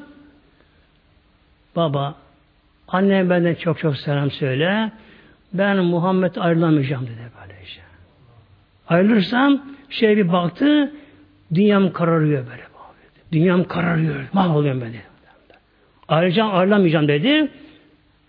Baba, 1.76 2.14
annem 2.88 3.30
benden 3.30 3.54
çok 3.54 3.78
çok 3.78 3.96
selam 3.96 4.30
söyle. 4.30 4.92
Ben 5.52 5.76
Muhammed 5.76 6.36
ayrılamayacağım 6.36 7.06
dedi 7.06 7.20
böyle 7.40 7.62
işte. 7.64 7.82
Ayrılırsam 8.88 9.62
şey 9.90 10.16
bir 10.16 10.32
baktı, 10.32 10.92
dünyam 11.54 11.92
kararıyor 11.92 12.46
böyle. 12.46 12.62
Dünyam 13.32 13.64
kararıyor. 13.64 14.14
Mahvoluyorum 14.32 14.80
ben 14.80 14.88
dedi. 14.88 15.02
Ayrıca 16.08 16.44
ayrılamayacağım 16.44 17.08
dedi 17.08 17.48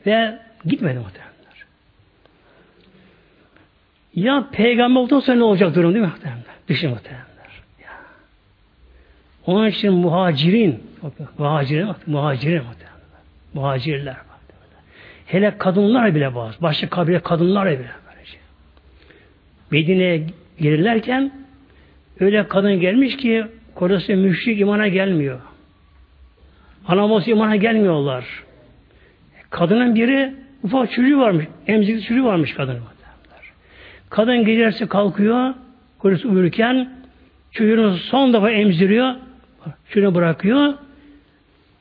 ve 0.05 0.39
gitmedi 0.65 0.99
muhtemelenler. 0.99 1.30
Ya 4.15 4.47
peygamber 4.51 4.99
olduktan 4.99 5.19
sonra 5.19 5.37
ne 5.37 5.43
olacak 5.43 5.75
durum 5.75 5.93
değil 5.93 6.05
mi? 6.05 6.11
Düşün 6.67 6.89
muhtemelenler. 6.89 7.27
Onun 9.45 9.67
için 9.67 9.93
muhacirin, 9.93 10.83
muhacirin, 11.37 11.89
muhacirin 12.07 12.63
muhtemelenler. 12.63 13.21
Muhacirler. 13.53 14.15
Hele 15.25 15.57
kadınlar 15.57 16.15
bile 16.15 16.35
bazı. 16.35 16.61
Başka 16.61 16.89
kabile 16.89 17.19
kadınlar 17.19 17.65
bile 17.65 17.91
böylece. 18.07 18.37
Medine'ye 19.71 20.27
gelirlerken 20.59 21.31
öyle 22.19 22.47
kadın 22.47 22.79
gelmiş 22.79 23.17
ki 23.17 23.45
kocası 23.75 24.15
müşrik 24.15 24.59
imana 24.59 24.87
gelmiyor. 24.87 25.39
Anabası 26.87 27.29
imana 27.29 27.55
gelmiyorlar. 27.55 28.25
Kadının 29.49 29.95
biri 29.95 30.33
ufak 30.63 30.91
çocuğu 30.91 31.19
varmış. 31.19 31.45
Emzikli 31.67 32.03
çocuğu 32.03 32.25
varmış 32.25 32.53
kadının. 32.53 32.81
Kadın 34.11 34.45
gelirse 34.45 34.87
kalkıyor. 34.87 35.53
Kocası 35.99 36.27
uyurken 36.29 36.89
çocuğunu 37.51 37.97
son 37.97 38.33
defa 38.33 38.51
emziriyor. 38.51 39.15
Şunu 39.89 40.15
bırakıyor. 40.15 40.73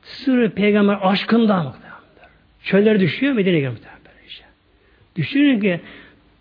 Sırrı 0.01 0.49
peygamber 0.49 0.97
aşkından 1.01 1.73
Çöller 2.63 2.99
düşüyor 2.99 3.33
Medine'ye 3.33 3.59
gelmiş. 3.59 4.41
Düşünün 5.15 5.59
ki 5.59 5.81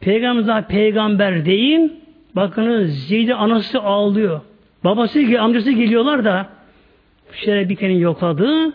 peygamber 0.01 0.47
daha 0.47 0.67
peygamber 0.67 1.45
değil 1.45 1.93
bakınız 2.37 3.07
Zeyd'i 3.09 3.35
anası 3.35 3.81
ağlıyor. 3.81 4.41
Babası 4.85 5.21
amcası 5.39 5.71
geliyorlar 5.71 6.25
da 6.25 6.49
şöyle 7.33 7.69
bir 7.69 7.77
kere 7.77 7.95
yokladı. 7.95 8.75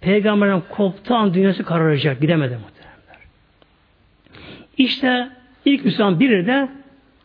Peygamberden 0.00 0.62
koptu 0.68 1.14
dünyası 1.34 1.64
kararacak. 1.64 2.20
Gidemedi 2.20 2.56
muhteremler. 2.56 3.26
İşte 4.78 5.30
ilk 5.64 5.84
Müslüman 5.84 6.20
biri 6.20 6.46
de 6.46 6.68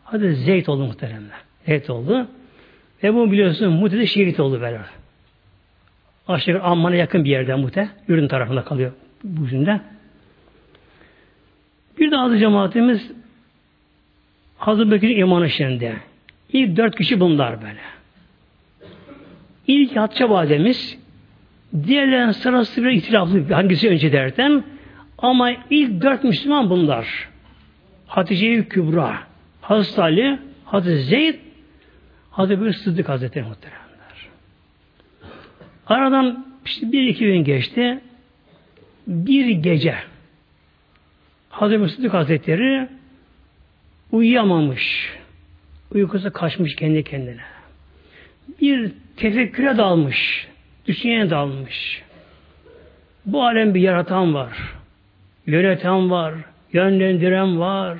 hadi 0.04 0.34
Zeyd 0.34 0.66
oldu 0.66 0.84
muhteremler. 0.84 1.38
Zeyd 1.66 1.88
oldu. 1.88 2.26
Ve 3.02 3.14
bu 3.14 3.32
biliyorsun 3.32 3.72
Mute'de 3.72 4.06
şehit 4.06 4.40
oldu 4.40 4.60
böyle. 4.60 4.80
Aşağı 6.28 6.60
Amman'a 6.60 6.96
yakın 6.96 7.24
bir 7.24 7.30
yerde 7.30 7.54
Mute. 7.54 7.88
Ürün 8.08 8.28
tarafında 8.28 8.64
kalıyor 8.64 8.92
bu 9.24 9.42
yüzünden. 9.42 9.80
Bir 11.98 12.10
de 12.10 12.18
azı 12.18 12.38
cemaatimiz 12.38 13.12
Hazreti 14.58 14.90
Bekir'in 14.90 15.16
imanı 15.16 15.50
şimdi. 15.50 15.96
İlk 16.52 16.76
dört 16.76 16.96
kişi 16.96 17.20
bunlar 17.20 17.62
böyle. 17.62 17.80
İlk 19.66 19.96
Hatice 19.96 20.28
validemiz 20.28 20.98
diğerlerinin 21.86 22.32
sırası 22.32 22.84
bir 22.84 22.90
itiraflı 22.90 23.52
hangisi 23.52 23.88
önce 23.88 24.12
derden 24.12 24.64
Ama 25.18 25.50
ilk 25.70 26.02
dört 26.02 26.24
Müslüman 26.24 26.70
bunlar. 26.70 27.28
Hatice-i 28.06 28.68
Kübra, 28.68 29.18
Hazreti 29.60 30.00
Ali, 30.00 30.38
Hazreti 30.64 31.02
Zeyd, 31.02 31.34
Hazreti 32.30 32.62
bir 32.62 32.72
Sıddık 32.72 33.08
Hazretleri 33.08 33.44
muhteremler. 33.44 34.28
Aradan 35.86 36.46
işte 36.64 36.92
bir 36.92 37.02
iki 37.02 37.26
gün 37.26 37.44
geçti. 37.44 38.00
Bir 39.06 39.48
gece 39.48 39.94
Hazreti 41.48 41.94
Sıddık 41.94 42.14
Hazretleri 42.14 42.88
uyuyamamış. 44.12 45.16
Uykusu 45.94 46.32
kaçmış 46.32 46.76
kendi 46.76 47.04
kendine. 47.04 47.42
Bir 48.60 48.92
tefekküre 49.16 49.76
dalmış. 49.76 50.48
Düşünceye 50.86 51.30
dalmış. 51.30 52.02
Bu 53.26 53.44
alem 53.44 53.74
bir 53.74 53.80
yaratan 53.80 54.34
var. 54.34 54.52
Yöneten 55.46 56.10
var. 56.10 56.34
Yönlendiren 56.72 57.60
var. 57.60 57.98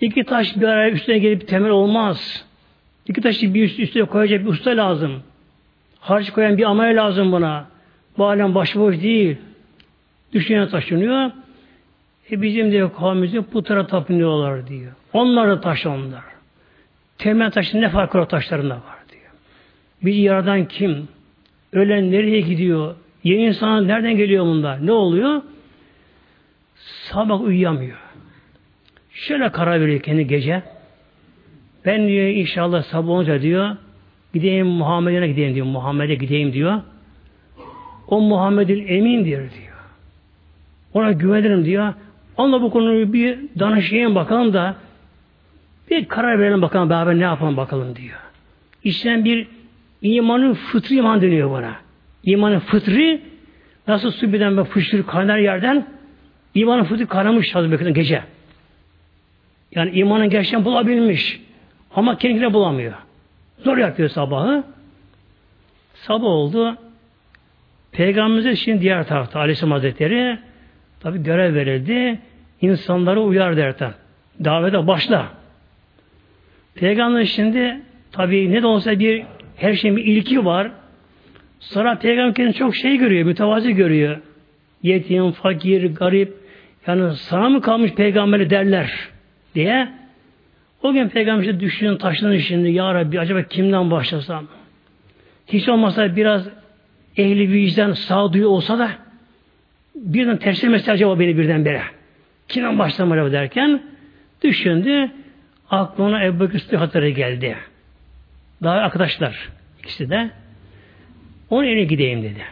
İki 0.00 0.24
taş 0.24 0.56
bir 0.56 0.68
araya 0.68 0.90
üstüne 0.90 1.18
gelip 1.18 1.48
temel 1.48 1.70
olmaz. 1.70 2.44
İki 3.08 3.20
taşı 3.20 3.54
bir 3.54 3.64
üst 3.64 3.80
üstüne 3.80 4.04
koyacak 4.04 4.44
bir 4.44 4.50
usta 4.50 4.70
lazım. 4.70 5.22
Harç 6.00 6.30
koyan 6.30 6.58
bir 6.58 6.70
amel 6.70 7.04
lazım 7.04 7.32
buna. 7.32 7.66
Bu 8.18 8.26
alem 8.26 8.54
başıboş 8.54 9.02
değil. 9.02 9.36
Düşünce 10.32 10.68
taşınıyor. 10.70 11.30
E 12.30 12.42
bizim 12.42 12.72
de 12.72 12.92
kavmimizin 12.92 13.42
putara 13.42 13.86
tapınıyorlar 13.86 14.68
diyor. 14.68 14.92
Onlar 15.12 15.48
da 15.48 15.60
taş 15.60 15.86
onlar. 15.86 16.24
Temel 17.18 17.50
taşın 17.50 17.80
ne 17.80 17.88
farkı 17.88 18.20
o 18.20 18.28
taşlarında 18.28 18.74
var 18.74 18.98
diyor. 19.12 19.30
Bizi 20.02 20.20
yaradan 20.20 20.64
kim? 20.64 21.08
Ölen 21.72 22.12
nereye 22.12 22.40
gidiyor? 22.40 22.94
Yeni 23.24 23.42
insan 23.42 23.88
nereden 23.88 24.16
geliyor 24.16 24.44
bunlar? 24.44 24.86
Ne 24.86 24.92
oluyor? 24.92 25.42
Sabah 27.12 27.40
uyuyamıyor. 27.40 27.98
Şöyle 29.10 29.48
karar 29.48 29.80
veriyor 29.80 30.00
kendi 30.00 30.26
gece. 30.26 30.62
Ben 31.84 32.08
diyor 32.08 32.26
inşallah 32.26 32.82
sabah 32.82 33.08
olunca 33.08 33.42
diyor 33.42 33.76
gideyim 34.34 34.66
Muhammed'e 34.66 35.26
gideyim 35.26 35.54
diyor. 35.54 35.66
Muhammed'e 35.66 36.14
gideyim 36.14 36.52
diyor. 36.52 36.80
O 38.08 38.20
Muhammed'in 38.20 38.86
emindir 38.86 39.38
diyor. 39.38 39.76
Ona 40.94 41.12
güvenirim 41.12 41.64
diyor. 41.64 41.94
Onunla 42.36 42.62
bu 42.62 42.70
konuyu 42.70 43.12
bir 43.12 43.38
danışayım 43.58 44.14
bakalım 44.14 44.52
da 44.52 44.76
bir 45.90 46.04
karar 46.04 46.38
verelim 46.38 46.62
bakalım 46.62 46.90
beraber 46.90 47.18
ne 47.18 47.22
yapalım 47.22 47.56
bakalım 47.56 47.96
diyor. 47.96 48.18
İşten 48.84 49.24
bir 49.24 49.48
imanın 50.02 50.54
fıtri 50.54 50.96
iman 50.96 51.22
deniyor 51.22 51.50
bana. 51.50 51.76
İmanın 52.24 52.58
fıtri 52.58 53.20
nasıl 53.88 54.10
su 54.10 54.32
birden 54.32 54.58
ve 54.58 54.64
fışır 54.64 55.02
kaynar 55.06 55.38
yerden 55.38 55.95
imanın 56.56 56.84
fıtri 56.84 57.06
kaynamış 57.06 57.54
Hazreti 57.54 57.92
gece. 57.92 58.22
Yani 59.74 59.90
imanın 59.90 60.30
gerçekten 60.30 60.64
bulabilmiş. 60.64 61.40
Ama 61.94 62.18
kendine 62.18 62.52
bulamıyor. 62.52 62.92
Zor 63.58 63.76
yapıyor 63.76 64.08
sabahı. 64.08 64.64
Sabah 65.94 66.26
oldu. 66.26 66.76
Peygamberimize 67.92 68.56
şimdi 68.56 68.80
diğer 68.80 69.06
tarafta 69.06 69.40
Aleyhisselam 69.40 69.72
Hazretleri 69.72 70.38
tabi 71.00 71.22
görev 71.22 71.54
verildi. 71.54 72.20
İnsanları 72.60 73.20
uyar 73.20 73.56
derken. 73.56 73.92
Davete 74.44 74.86
başla. 74.86 75.28
Peygamber 76.74 77.24
şimdi 77.24 77.80
tabi 78.12 78.52
ne 78.52 78.62
de 78.62 78.66
olsa 78.66 78.98
bir 78.98 79.24
her 79.56 79.74
şeyin 79.74 79.96
bir 79.96 80.04
ilki 80.04 80.44
var. 80.44 80.70
Sonra 81.60 81.98
peygamber 81.98 82.52
çok 82.52 82.76
şey 82.76 82.96
görüyor, 82.96 83.26
mütevazi 83.26 83.72
görüyor. 83.72 84.20
Yetim, 84.82 85.32
fakir, 85.32 85.94
garip. 85.94 86.45
Yani 86.86 87.16
sana 87.16 87.48
mı 87.48 87.60
kalmış 87.60 87.92
peygamberi 87.92 88.50
derler 88.50 88.92
diye. 89.54 89.88
O 90.82 90.92
gün 90.92 91.08
peygamber 91.08 91.44
işte 91.44 91.60
düşünün, 91.60 91.96
taşının 91.96 92.38
şimdi 92.38 92.70
ya 92.70 92.94
Rabbi 92.94 93.20
acaba 93.20 93.42
kimden 93.42 93.90
başlasam? 93.90 94.46
Hiç 95.46 95.68
olmazsa 95.68 96.16
biraz 96.16 96.48
ehli 97.16 97.52
vicdan 97.52 97.92
sağduyu 97.92 98.48
olsa 98.48 98.78
da 98.78 98.90
birden 99.94 100.36
terslemesi 100.36 100.92
acaba 100.92 101.20
beni 101.20 101.38
birdenbire. 101.38 101.82
Kimden 102.48 102.78
başlasam 102.78 103.12
acaba 103.12 103.32
derken 103.32 103.82
düşündü. 104.42 105.10
Aklına 105.70 106.24
Ebu 106.24 106.40
Bekir 106.40 106.58
Sıddık 106.58 107.16
geldi. 107.16 107.56
Daha 108.62 108.74
arkadaşlar 108.74 109.48
ikisi 109.78 110.10
de. 110.10 110.30
Onun 111.50 111.66
evine 111.66 111.84
gideyim 111.84 112.22
dedi. 112.22 112.42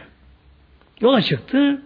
Yola 1.01 1.21
çıktı. 1.21 1.81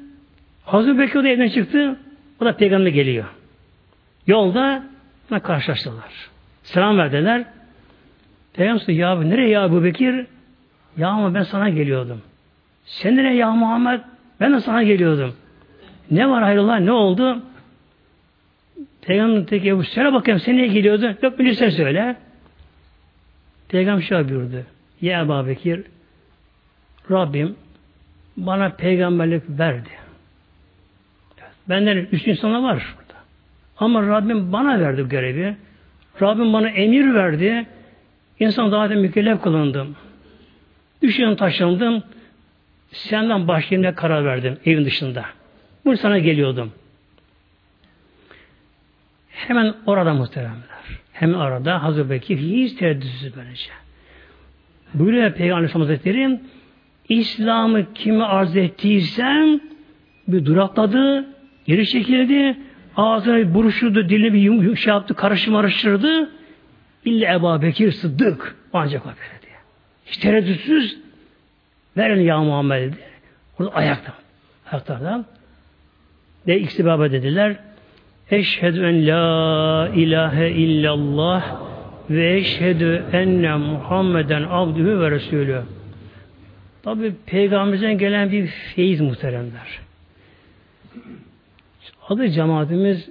Hazreti 0.65 0.99
Bekir 0.99 1.23
de 1.23 1.31
evden 1.31 1.49
çıktı. 1.49 1.97
Da 2.41 2.55
peygamber 2.55 2.89
geliyor. 2.91 3.25
Yolda 4.27 4.83
karşılaştılar. 5.43 6.29
Selam 6.63 6.97
verdiler. 6.97 7.45
Peygamber 8.53 8.93
ya 8.93 9.15
nereye 9.15 9.49
ya 9.49 9.65
Ebu 9.65 9.83
Bekir? 9.83 10.25
Ya 10.97 11.07
ama 11.07 11.33
ben 11.33 11.43
sana 11.43 11.69
geliyordum. 11.69 12.21
Sen 12.85 13.15
nereye 13.15 13.35
ya 13.35 13.51
Muhammed? 13.51 13.99
Ben 14.39 14.53
de 14.53 14.59
sana 14.59 14.83
geliyordum. 14.83 15.35
Ne 16.11 16.29
var 16.29 16.43
hayrola? 16.43 16.75
Ne 16.75 16.91
oldu? 16.91 17.43
Peygamber 19.01 19.45
teki 19.45 19.69
Ebu 19.69 19.83
söyle 19.83 20.13
bakayım 20.13 20.39
sen 20.39 20.57
niye 20.57 20.67
geliyordun? 20.67 21.17
Yok 21.21 21.39
bilirsen 21.39 21.69
söyle. 21.69 22.15
Peygamber 23.69 24.01
şöyle 24.01 24.29
buyurdu. 24.29 24.65
Ya 25.01 25.21
Ebu 25.21 25.47
Bekir 25.47 25.83
Rabbim 27.11 27.55
bana 28.37 28.69
peygamberlik 28.69 29.43
verdi. 29.49 29.89
Benden 31.69 32.07
üst 32.11 32.27
insanlar 32.27 32.63
var 32.63 32.95
burada. 32.97 33.19
Ama 33.77 34.07
Rabbim 34.07 34.51
bana 34.53 34.79
verdi 34.79 35.05
bu 35.05 35.09
görevi. 35.09 35.55
Rabbim 36.21 36.53
bana 36.53 36.69
emir 36.69 37.13
verdi. 37.13 37.65
İnsan 38.39 38.71
daha 38.71 38.89
da 38.89 38.95
mükellef 38.95 39.41
kılındım. 39.41 39.95
Düşünün 41.01 41.35
taşındım. 41.35 42.03
Senden 42.91 43.47
başlayayım 43.47 43.95
karar 43.95 44.25
verdim 44.25 44.57
evin 44.65 44.85
dışında. 44.85 45.25
Bu 45.85 45.97
sana 45.97 46.19
geliyordum. 46.19 46.71
Hemen 49.29 49.73
orada 49.85 50.13
muhteremler. 50.13 50.79
Hemen 51.13 51.33
orada 51.33 51.83
Hazreti 51.83 52.09
Bekir 52.09 52.37
hiç 52.37 52.73
tereddütsüz 52.73 53.35
böylece. 53.35 53.71
Buyuruyor 54.93 55.31
Peygamber 55.31 55.55
Aleyhisselam 55.55 55.87
Hazretleri 55.87 56.39
İslam'ı 57.09 57.93
kimi 57.93 58.23
arz 58.23 58.55
ettiysen 58.55 59.61
bir 60.27 60.45
durakladı, 60.45 61.25
geri 61.69 61.87
çekildi, 61.87 62.57
ağzına 62.97 63.37
bir 63.37 63.53
buruşturdu, 63.53 64.09
dilini 64.09 64.33
bir 64.33 64.39
yum, 64.39 64.77
şey 64.77 64.93
yaptı, 64.93 65.13
karışım 65.13 65.55
araştırdı. 65.55 66.29
İlla 67.05 67.33
Ebu 67.33 67.61
Bekir 67.61 67.91
Sıddık 67.91 68.55
ancak 68.73 69.05
o 69.05 69.09
böyle 69.09 69.41
diye. 69.41 69.55
Hiç 70.05 70.17
tereddütsüz 70.17 70.97
verin 71.97 72.21
ya 72.21 72.39
Muhammed 72.39 72.81
dedi. 72.81 72.97
Orada 73.59 73.75
ayakta. 73.75 74.13
Ayaklardan. 74.71 75.25
Ve 76.47 76.59
ikisi 76.59 76.85
beraber 76.85 77.11
dediler. 77.11 77.55
Eşhedü 78.31 78.85
en 78.85 79.07
la 79.07 79.89
ilahe 79.95 80.49
illallah 80.49 81.61
ve 82.09 82.37
eşhedü 82.37 83.03
enne 83.13 83.55
Muhammeden 83.55 84.43
abdühü 84.49 84.99
ve 84.99 85.11
resulü. 85.11 85.61
Tabi 86.83 87.13
peygamberimizden 87.25 87.97
gelen 87.97 88.31
bir 88.31 88.47
feyiz 88.47 89.01
muhteremler. 89.01 89.88
Adı 92.09 92.29
cemaatimiz 92.29 93.09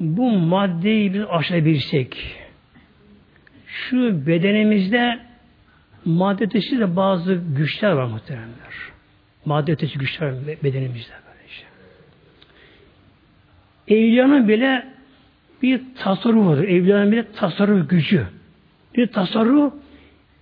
bu 0.00 0.30
maddeyi 0.30 1.14
bir 1.14 1.38
aşabilsek 1.38 2.36
şu 3.66 4.26
bedenimizde 4.26 5.18
madde 6.04 6.44
ötesi 6.44 6.78
de 6.78 6.96
bazı 6.96 7.34
güçler 7.56 7.92
var 7.92 8.04
muhteremler. 8.04 8.74
Madde 9.44 9.72
ötesi 9.72 9.98
güçler 9.98 10.34
bedenimizde. 10.64 11.12
Böylece. 11.26 11.66
Evliyanın 13.88 14.48
bile 14.48 14.86
bir 15.62 15.80
tasarruf 15.98 16.46
vardır. 16.46 16.64
Evliyanın 16.64 17.12
bile 17.12 17.32
tasarruf 17.32 17.90
gücü. 17.90 18.26
Bir 18.96 19.06
tasarruf 19.06 19.72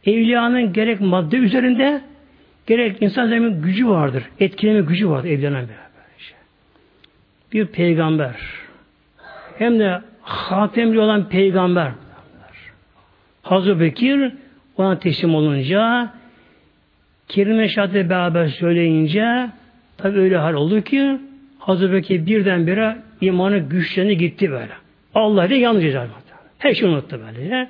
evliyanın 0.07 0.73
gerek 0.73 1.01
madde 1.01 1.37
üzerinde 1.37 2.01
gerek 2.67 3.03
insan 3.03 3.27
üzerinde 3.27 3.67
gücü 3.67 3.89
vardır. 3.89 4.25
Etkileme 4.41 4.81
gücü 4.81 5.09
vardır 5.09 5.29
evliyanın 5.29 5.65
bile. 5.65 5.85
Bir 7.55 7.67
peygamber 7.67 8.37
hem 9.59 9.79
de 9.79 10.01
hatemli 10.23 11.01
olan 11.01 11.29
peygamber 11.29 11.91
Hazreti 13.43 13.81
Bekir 13.81 14.33
ona 14.77 14.99
teslim 14.99 15.35
olunca 15.35 16.11
kelime 17.29 17.69
şehadetle 17.69 18.11
beraber 18.11 18.49
söyleyince 18.49 19.51
tabi 19.97 20.19
öyle 20.19 20.37
hal 20.37 20.55
oldu 20.55 20.81
ki 20.81 21.19
Hazreti 21.59 21.93
Bekir 21.93 22.27
birdenbire 22.27 22.97
imanı 23.21 23.59
güçlerini 23.59 24.17
gitti 24.17 24.51
böyle. 24.51 24.73
Allah 25.15 25.47
ile 25.47 25.57
yalnız 25.57 25.83
cezayı 25.83 26.09
Her 26.59 26.75
şeyi 26.75 26.91
unuttu 26.91 27.21
böyle. 27.27 27.69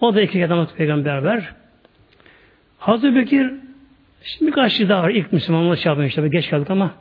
O 0.00 0.14
da 0.14 0.20
iki 0.20 0.46
adam 0.46 0.68
peygamber 0.76 1.24
beraber. 1.24 1.52
Hazreti 2.78 3.16
Bekir 3.16 3.50
şimdi 4.22 4.50
birkaç 4.50 4.80
daha 4.80 5.02
var. 5.02 5.10
İlk 5.10 5.32
Müslümanlığı 5.32 5.76
şey 5.76 6.10
tabi 6.10 6.30
geç 6.30 6.50
kaldık 6.50 6.70
ama 6.70 6.94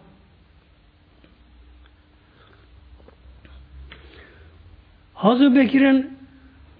Hazreti 5.19 5.55
Bekir'in 5.55 6.17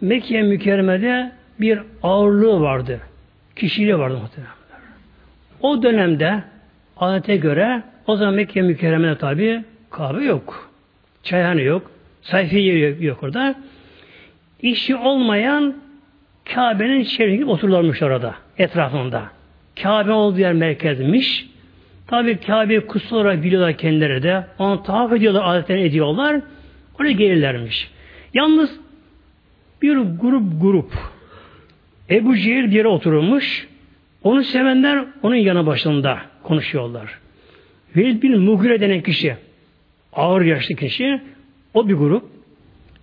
Mekke 0.02 0.42
mükerremede 0.42 1.32
bir 1.60 1.80
ağırlığı 2.04 2.62
vardı. 2.62 3.00
Kişiliği 3.56 3.98
vardı 4.00 4.18
muhtemelen. 4.22 4.54
O 5.62 5.84
dönemde 5.84 6.44
adete 6.98 7.36
göre 7.36 7.84
o 8.08 8.16
zaman 8.16 8.34
Mekke 8.34 8.62
mükerremede 8.62 9.18
tabi 9.18 9.64
kahve 9.90 10.26
yok. 10.26 10.70
Çayhane 11.24 11.62
yok. 11.62 11.92
Sayfiye 12.22 12.90
yok, 12.90 13.02
yok 13.02 13.24
orada. 13.24 13.56
İşi 14.62 14.96
olmayan 14.96 15.76
Kabe'nin 16.54 17.04
çevresinde 17.04 17.46
otururlarmış 17.46 18.02
orada. 18.02 18.36
Etrafında. 18.58 19.24
Kabe 19.84 20.12
olduğu 20.12 20.40
yer 20.40 20.54
merkezmiş. 20.54 21.48
Tabi 22.08 22.38
Kabe'yi 22.38 22.82
kutsal 22.82 23.18
olarak 23.18 23.44
biliyorlar 23.44 23.78
kendileri 23.78 24.24
de. 24.24 24.44
Onu 24.60 24.84
tavaf 24.84 25.14
ediyorlar, 25.14 25.44
adetlerini 25.46 25.84
ediyorlar. 25.84 26.42
Oraya 27.00 27.12
gelirlermiş. 27.12 27.99
Yalnız 28.34 28.80
bir 29.82 29.98
grup 29.98 30.62
grup 30.62 30.94
Ebu 32.10 32.38
Cehil 32.38 32.64
bir 32.64 32.72
yere 32.72 32.88
oturulmuş. 32.88 33.68
Onu 34.24 34.44
sevenler 34.44 35.06
onun 35.24 35.36
yanı 35.36 35.66
başında 35.66 36.20
konuşuyorlar. 36.44 37.20
Velid 37.96 38.24
bin 38.24 38.40
Mugire 38.40 38.82
denen 38.82 39.02
kişi 39.02 39.36
ağır 40.14 40.42
yaşlı 40.42 40.76
kişi 40.76 41.22
o 41.74 41.88
bir 41.88 41.94
grup. 41.94 42.24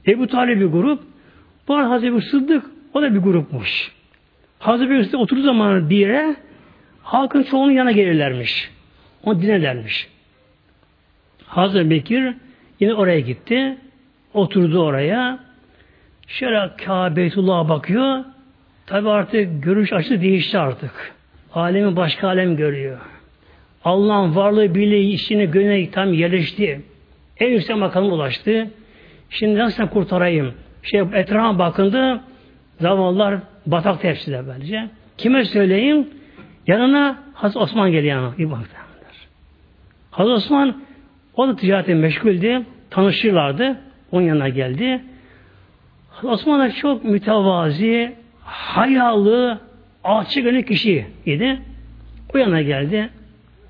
Ebu 0.06 0.26
Talib 0.26 0.60
bir 0.60 0.66
grup. 0.66 1.02
Bu 1.68 1.74
arada 1.74 1.90
Hazreti 1.90 2.20
Sıddık 2.20 2.66
o 2.94 3.02
da 3.02 3.14
bir 3.14 3.18
grupmuş. 3.18 3.92
Hazreti 4.58 5.04
Sıddık 5.04 5.20
oturduğu 5.20 5.42
zaman 5.42 5.90
bir 5.90 5.96
yere 5.96 6.36
halkın 7.02 7.42
çoğunun 7.42 7.72
yana 7.72 7.92
gelirlermiş. 7.92 8.70
Onu 9.22 9.42
dinlerlermiş. 9.42 10.08
Hazreti 11.46 11.90
Bekir 11.90 12.34
yine 12.80 12.94
oraya 12.94 13.20
gitti. 13.20 13.76
Oturdu 14.36 14.82
oraya. 14.82 15.38
Şöyle 16.26 16.70
Kabe'tullah'a 16.86 17.68
bakıyor. 17.68 18.24
Tabi 18.86 19.08
artık 19.10 19.62
görüş 19.62 19.92
açısı 19.92 20.20
değişti 20.20 20.58
artık. 20.58 21.14
Alemi 21.54 21.96
başka 21.96 22.28
alem 22.28 22.56
görüyor. 22.56 22.98
Allah'ın 23.84 24.36
varlığı, 24.36 24.74
birliği, 24.74 25.12
işini 25.12 25.50
gönlüne 25.50 25.90
tam 25.90 26.12
yerleşti. 26.12 26.80
En 27.38 27.50
yüksek 27.50 27.76
makamına 27.76 28.14
ulaştı. 28.14 28.70
Şimdi 29.30 29.58
nasıl 29.58 29.86
kurtarayım? 29.86 30.54
Şey 30.82 31.00
etrafa 31.00 31.58
bakındı. 31.58 32.20
Zavallılar 32.80 33.38
batak 33.66 34.00
tepside 34.00 34.42
bence. 34.48 34.88
Kime 35.18 35.44
söyleyeyim? 35.44 36.08
Yanına 36.66 37.18
Hazreti 37.34 37.58
Osman 37.58 37.90
geliyor 37.90 38.16
yanına. 38.16 38.50
Baktı. 38.50 38.76
Hazreti 40.10 40.34
Osman 40.34 40.82
o 41.34 41.48
da 41.48 41.56
ticarete 41.56 41.94
meşguldü. 41.94 42.62
Tanışırlardı. 42.90 43.76
Onun 44.16 44.26
yanına 44.26 44.48
geldi. 44.48 45.02
Osman 46.22 46.60
da 46.60 46.72
çok 46.72 47.04
mütevazi, 47.04 48.14
hayalı, 48.44 49.60
alçı 50.04 50.40
gönül 50.40 50.62
kişiydi. 50.62 51.60
O 52.34 52.38
yana 52.38 52.62
geldi. 52.62 53.10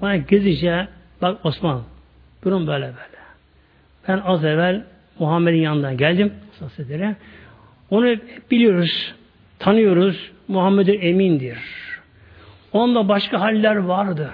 Bana 0.02 0.16
gizlice 0.16 0.88
bak 1.22 1.46
Osman 1.46 1.82
durum 2.44 2.66
böyle 2.66 2.84
böyle. 2.86 3.16
Ben 4.08 4.18
az 4.18 4.44
evvel 4.44 4.84
Muhammed'in 5.18 5.60
yanından 5.60 5.96
geldim. 5.96 6.32
Saseder'e. 6.52 7.16
Onu 7.90 8.16
biliyoruz, 8.50 9.14
tanıyoruz. 9.58 10.30
Muhammed'in 10.48 11.00
emindir. 11.00 11.58
Onda 12.72 13.08
başka 13.08 13.40
haller 13.40 13.76
vardı. 13.76 14.30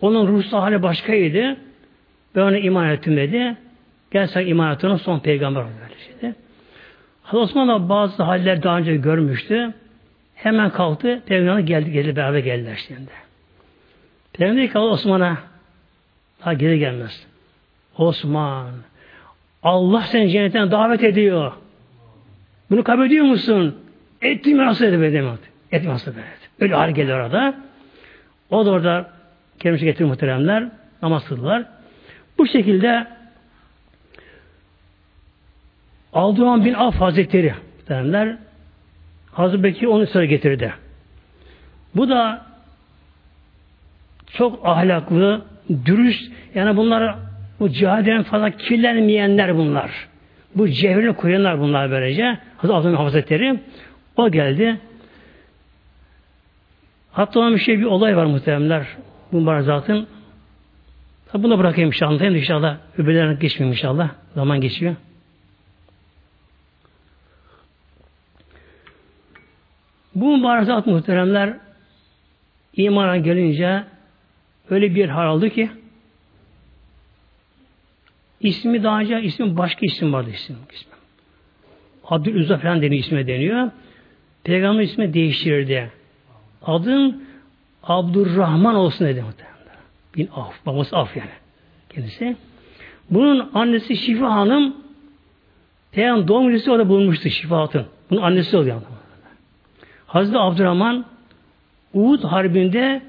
Onun 0.00 0.26
ruhsal 0.26 0.60
hali 0.60 0.82
başkaydı. 0.82 1.56
Ben 2.34 2.40
ona 2.40 2.58
iman 2.58 2.88
ettim 2.88 3.16
dedi. 3.16 3.56
Gel 4.16 4.26
sen 4.26 4.46
iman 4.46 4.74
ettiğine 4.74 4.98
son 4.98 5.18
peygamber 5.18 5.64
böyle 5.64 6.00
şeydi. 6.06 6.34
Hazreti 7.22 7.58
Osman 7.58 7.88
bazı 7.88 8.22
haller 8.22 8.62
daha 8.62 8.78
önce 8.78 8.96
görmüştü. 8.96 9.74
Hemen 10.34 10.70
kalktı. 10.70 11.22
Peygamber 11.26 11.58
geldi, 11.58 11.92
geldi 11.92 12.16
beraber 12.16 12.38
geldiler 12.38 12.84
şimdi. 12.86 13.10
Peygamber 14.32 14.62
dedi 14.62 14.72
ki 14.72 14.78
Osman'a 14.78 15.36
daha 16.40 16.52
geri 16.52 16.78
gelmez. 16.78 17.26
Osman 17.98 18.70
Allah 19.62 20.02
seni 20.02 20.30
cennetten 20.30 20.70
davet 20.70 21.04
ediyor. 21.04 21.52
Bunu 22.70 22.84
kabul 22.84 23.06
ediyor 23.06 23.24
musun? 23.24 23.78
Ettim 24.22 24.58
nasıl 24.58 24.84
edemedi. 24.84 25.38
Ettim 25.72 25.90
nasıl 25.90 26.10
edip 26.10 26.22
Öyle 26.60 26.74
hal 26.74 26.90
geldi 26.90 27.14
orada. 27.14 27.54
O 28.50 28.66
da 28.66 28.70
orada 28.70 29.10
kendisi 29.58 29.84
getiriyor 29.84 30.10
muhteremler. 30.10 30.68
Namaz 31.02 31.28
kıldılar. 31.28 31.64
Bu 32.38 32.46
şekilde 32.46 33.15
Aldıran 36.16 36.64
bin 36.64 36.74
Af 36.74 36.94
Hazretleri 36.94 37.54
derler. 37.88 38.36
Hazreti 39.32 39.62
Bekir 39.62 39.86
onu 39.86 40.06
sıra 40.06 40.24
getirdi. 40.24 40.72
Bu 41.96 42.08
da 42.08 42.46
çok 44.32 44.66
ahlaklı, 44.66 45.44
dürüst, 45.84 46.32
yani 46.54 46.76
bunlar 46.76 47.16
bu 47.60 47.68
cihaden 47.68 48.22
falan 48.22 48.50
kirlenmeyenler 48.50 49.56
bunlar. 49.56 49.90
Bu 50.54 50.68
cevherini 50.68 51.12
koyanlar 51.12 51.60
bunlar 51.60 51.90
böylece. 51.90 52.38
Hazreti 52.56 52.74
Abdülhamid 52.74 52.98
Hazretleri 52.98 53.60
o 54.16 54.30
geldi. 54.30 54.80
Hatta 57.12 57.50
bir 57.50 57.58
şey 57.58 57.78
bir 57.78 57.84
olay 57.84 58.16
var 58.16 58.24
muhteremler. 58.24 58.86
Bu 59.32 59.40
mübarek 59.40 59.64
Bunu 61.34 61.58
bırakayım 61.58 61.88
inşallah. 61.88 62.10
Anlatayım 62.10 62.36
inşallah. 62.36 62.76
Öbürlerine 62.98 63.34
geçmeyeyim 63.34 63.72
inşallah. 63.72 64.10
Zaman 64.34 64.60
geçiyor. 64.60 64.94
Bu 70.16 70.36
mübarek 70.36 70.86
muhteremler 70.86 71.56
imana 72.76 73.16
gelince 73.16 73.84
öyle 74.70 74.94
bir 74.94 75.08
hal 75.08 75.26
aldı 75.26 75.50
ki 75.50 75.70
ismi 78.40 78.82
daha 78.82 79.00
önce 79.00 79.22
ismi 79.22 79.56
başka 79.56 79.80
isim 79.82 80.12
vardı 80.12 80.30
isim. 80.34 80.56
ismi. 80.72 80.92
Abdülüzza 82.04 82.58
falan 82.58 82.82
deniyor 82.82 83.04
ismi 83.04 83.26
deniyor. 83.26 83.70
Peygamber 84.44 84.82
ismi 84.82 85.14
değiştirirdi. 85.14 85.90
Adın 86.62 87.24
Abdurrahman 87.82 88.74
olsun 88.74 89.06
dedi 89.06 89.22
muhtemelen. 89.22 89.56
Bin 90.16 90.28
Af, 90.34 90.66
babası 90.66 90.96
Af 90.96 91.16
yani. 91.16 91.30
Kendisi. 91.88 92.36
Bunun 93.10 93.50
annesi 93.54 93.96
Şifa 93.96 94.30
Hanım 94.30 94.76
Peygamber 95.92 96.28
doğum 96.28 96.48
günü 96.48 96.70
orada 96.70 96.88
bulunmuştu 96.88 97.30
Şifa 97.30 97.60
Hatun. 97.60 97.86
Bunun 98.10 98.22
annesi 98.22 98.56
oluyor. 98.56 98.82
Hazreti 100.16 100.38
Abdurrahman 100.38 101.04
Uhud 101.94 102.24
Harbi'nde 102.24 103.02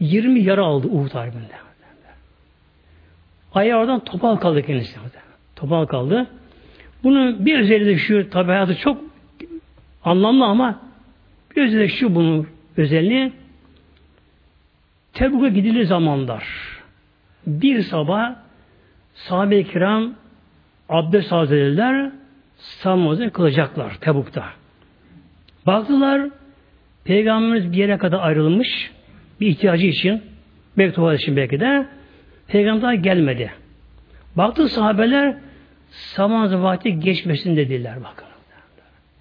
20 0.00 0.40
yara 0.40 0.64
aldı 0.64 0.88
Uhud 0.88 1.14
Harbi'nde. 1.14 1.54
Ayağı 3.54 3.80
oradan 3.80 4.04
topal 4.04 4.36
kaldı 4.36 4.62
kendisi. 4.62 4.98
Topal 5.56 5.86
kaldı. 5.86 6.26
Bunun 7.04 7.46
bir 7.46 7.58
özelliği 7.58 7.98
şu, 7.98 8.30
tabi 8.30 8.46
hayatı 8.46 8.76
çok 8.76 9.04
anlamlı 10.04 10.44
ama 10.44 10.80
bir 11.56 11.66
özelliği 11.66 11.88
şu 11.88 12.14
bunun 12.14 12.46
özelliği 12.76 13.32
Tebuk'a 15.12 15.48
gidilir 15.48 15.84
zamanlar 15.84 16.44
bir 17.46 17.82
sabah 17.82 18.34
sahabe-i 19.14 19.64
kiram 19.64 20.14
abdest 20.88 21.32
hazırlar 21.32 22.12
savunmazı 22.56 23.30
kılacaklar 23.30 23.94
Tebuk'ta. 24.00 24.44
Baktılar 25.66 26.39
Peygamberimiz 27.10 27.72
bir 27.72 27.76
yere 27.76 27.98
kadar 27.98 28.20
ayrılmış 28.20 28.90
bir 29.40 29.46
ihtiyacı 29.46 29.86
için 29.86 30.22
mektubat 30.76 31.20
için 31.20 31.36
belki 31.36 31.60
de 31.60 31.86
Peygamber 32.48 32.92
gelmedi. 32.92 33.52
Baktı 34.36 34.68
sahabeler 34.68 35.34
sabah 35.90 36.62
vakti 36.62 37.00
geçmesin 37.00 37.56
dediler 37.56 37.94
bakın. 38.04 38.26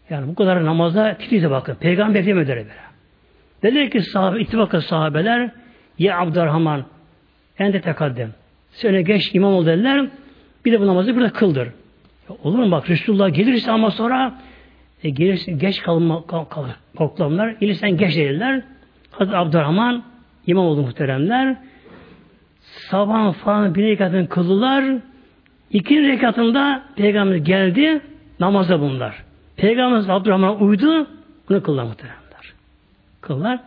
Yani 0.09 0.27
bu 0.27 0.35
kadar 0.35 0.65
namaza 0.65 1.17
titize 1.17 1.51
bakın. 1.51 1.75
Peygamber 1.75 2.21
beklemediler 2.21 2.57
böyle. 2.57 2.69
Dediler 3.63 3.91
ki 3.91 4.01
sahabe, 4.01 4.41
ittifakı 4.41 4.81
sahabeler 4.81 5.51
ya 5.99 6.19
Abdurrahman 6.19 6.85
ende 7.59 7.81
tekaddem. 7.81 8.29
Sen 8.71 9.03
geç 9.03 9.35
imam 9.35 9.53
ol 9.53 9.65
dediler. 9.65 10.07
Bir 10.65 10.71
de 10.71 10.79
bu 10.79 10.87
namazı 10.87 11.15
burada 11.15 11.29
kıldır. 11.29 11.67
Ya 12.29 12.35
olur 12.43 12.59
mu 12.59 12.71
bak 12.71 12.89
Resulullah 12.89 13.33
gelirse 13.33 13.71
ama 13.71 13.91
sonra 13.91 14.33
e, 15.03 15.09
gelirsin, 15.09 15.59
geç 15.59 15.81
kalma, 15.81 16.27
kal, 16.27 16.45
kal, 16.45 16.65
korktular. 16.97 17.49
Gelirsen 17.49 17.97
geç 17.97 18.15
dediler. 18.15 18.61
Hazreti 19.11 19.37
Abdurrahman 19.37 20.03
imam 20.47 20.65
oldu 20.65 20.81
muhteremler. 20.81 21.55
Sabah 22.61 23.33
falan 23.33 23.75
bir 23.75 23.83
rekatını 23.83 24.29
kıldılar. 24.29 24.85
İkinci 25.71 26.07
rekatında 26.07 26.83
Peygamber 26.95 27.35
geldi. 27.35 28.01
Namaza 28.39 28.81
bunlar. 28.81 29.23
Peygamber 29.55 30.13
Abdurrahman 30.13 30.61
uydu. 30.61 31.07
Bunu 31.49 31.63
kıldılar 31.63 31.83
muhteremler. 31.83 32.53
Kıldılar. 33.21 33.59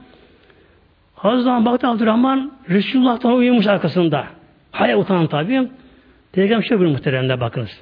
Hazreti 1.15 1.65
baktı 1.65 1.89
Abdurrahman 1.89 2.53
Resulullah'tan 2.69 3.33
uyumuş 3.33 3.67
arkasında. 3.67 4.27
Hala 4.73 4.97
utanan 4.97 5.27
tabi. 5.27 5.69
Peygamber 6.33 6.67
şöyle 6.67 6.83
bir 6.83 6.87
muhteremler 6.87 7.41
bakınız. 7.41 7.81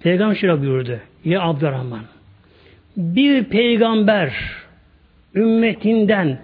Peygamber 0.00 0.34
şöyle 0.34 0.60
buyurdu. 0.60 1.00
Ya 1.24 1.42
Abdurrahman 1.42 2.00
bir 2.96 3.44
peygamber 3.44 4.32
ümmetinden 5.34 6.38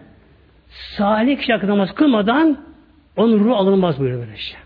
salih 0.69 1.39
kişi 1.39 1.53
namaz 1.53 1.95
kılmadan 1.95 2.59
onun 3.17 3.41
ruhu 3.41 3.55
alınmaz 3.55 4.01
buyuruyor 4.01 4.21
böyle 4.21 4.37
şey. 4.37 4.59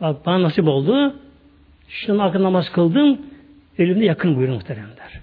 Bak 0.00 0.26
bana 0.26 0.42
nasip 0.42 0.68
oldu. 0.68 1.14
Şunun 1.88 2.18
hakkında 2.18 2.42
namaz 2.42 2.72
kıldım. 2.72 3.18
Elimde 3.78 4.04
yakın 4.04 4.36
buyuruyor 4.36 4.56
muhteremler. 4.56 5.20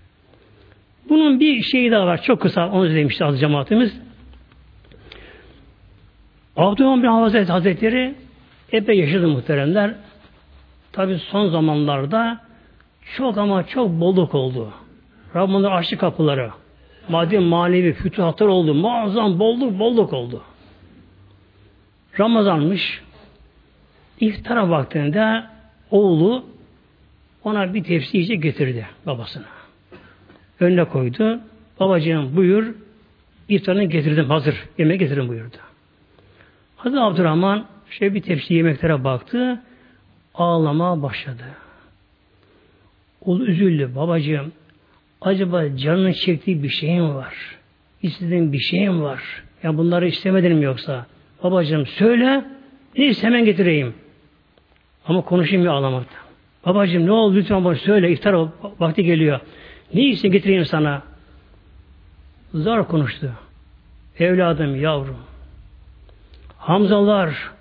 Bunun 1.10 1.39
bir 1.39 1.61
şeyi 1.61 1.91
daha 1.91 2.06
var. 2.06 2.22
Çok 2.23 2.41
kısa 2.41 2.69
onu 2.69 2.89
demişti 2.89 3.26
az 3.26 3.39
cemaatimiz. 3.39 4.02
Abdülhamid 6.57 7.03
bin 7.03 7.45
Hazretleri 7.45 8.15
epey 8.72 8.99
yaşadı 8.99 9.27
muhteremler. 9.27 9.94
Tabi 10.91 11.18
son 11.18 11.49
zamanlarda 11.49 12.47
çok 13.15 13.38
ama 13.38 13.67
çok 13.67 13.89
bolluk 13.89 14.35
oldu. 14.35 14.73
Rabbim 15.35 15.65
açtı 15.65 15.97
kapıları. 15.97 16.51
Maddi 17.09 17.39
manevi 17.39 17.93
fütuhatlar 17.93 18.47
oldu. 18.47 18.73
Muazzam 18.73 19.39
bolluk 19.39 19.79
bolluk 19.79 20.13
oldu. 20.13 20.41
Ramazanmış. 22.19 23.01
İftara 24.19 24.69
vaktinde 24.69 25.43
oğlu 25.91 26.45
ona 27.43 27.73
bir 27.73 27.84
tepsi 27.84 28.17
yiyecek 28.17 28.43
getirdi 28.43 28.88
babasına. 29.05 29.45
Önüne 30.59 30.84
koydu. 30.84 31.39
Babacığım 31.79 32.35
buyur 32.35 32.75
iftarını 33.49 33.84
getirdim 33.84 34.29
hazır. 34.29 34.55
Yemek 34.77 34.99
getirdim 34.99 35.27
buyurdu. 35.27 35.57
Hazreti 36.77 37.01
Abdurrahman 37.01 37.65
şey 37.89 38.13
bir 38.13 38.21
tepsi 38.21 38.53
yemeklere 38.53 39.03
baktı. 39.03 39.61
Ağlama 40.35 41.01
başladı. 41.03 41.43
Oğlu 43.28 43.45
üzüldü. 43.45 43.95
Babacığım 43.95 44.52
acaba 45.22 45.78
canının 45.78 46.12
çektiği 46.12 46.64
bir 46.64 46.70
şeyim 46.70 47.16
var? 47.16 47.34
İstediğin 48.02 48.54
bir 48.54 48.60
şeyim 48.60 49.02
var? 49.02 49.24
Ya 49.64 49.78
bunları 49.78 50.08
istemedin 50.08 50.56
mi 50.56 50.66
yoksa? 50.66 51.06
Babacığım 51.44 51.86
söyle 51.86 52.45
neyse 52.98 53.28
hemen 53.28 53.45
getireyim. 53.45 53.94
Ama 55.08 55.22
konuşayım 55.22 55.66
ya 55.66 55.72
ağlamakta. 55.72 56.16
Babacığım 56.66 57.06
ne 57.06 57.12
oldu 57.12 57.36
lütfen 57.36 57.66
bana 57.66 57.76
söyle 57.76 58.12
iftar 58.12 58.48
vakti 58.80 59.04
geliyor. 59.04 59.40
Ne 59.94 60.02
isteyin 60.02 60.32
getireyim 60.32 60.66
sana? 60.66 61.02
Zar 62.54 62.88
konuştu. 62.88 63.32
Evladım 64.20 64.82
yavrum. 64.82 65.18
Hamzalar, 66.58 67.52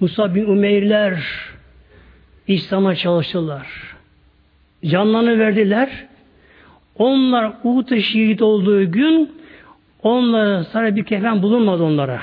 Musa 0.00 0.34
bin 0.34 0.44
Umeyrler 0.44 1.24
İslam'a 2.46 2.94
çalıştılar. 2.94 3.91
Canlarını 4.86 5.38
verdiler. 5.38 6.06
Onlar 6.98 7.52
Uhud'da 7.64 8.00
şehit 8.00 8.42
olduğu 8.42 8.92
gün 8.92 9.32
onlara 10.02 10.64
sana 10.64 10.96
bir 10.96 11.04
kefen 11.04 11.42
bulunmadı 11.42 11.82
onlara. 11.82 12.20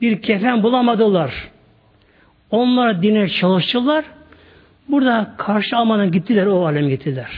Bir 0.00 0.22
kefen 0.22 0.62
bulamadılar. 0.62 1.50
Onlar 2.50 3.02
dine 3.02 3.28
çalıştılar. 3.28 4.04
Burada 4.88 5.34
karşı 5.38 5.76
amana 5.76 6.06
gittiler, 6.06 6.46
o 6.46 6.66
alem 6.66 6.88
gittiler. 6.88 7.30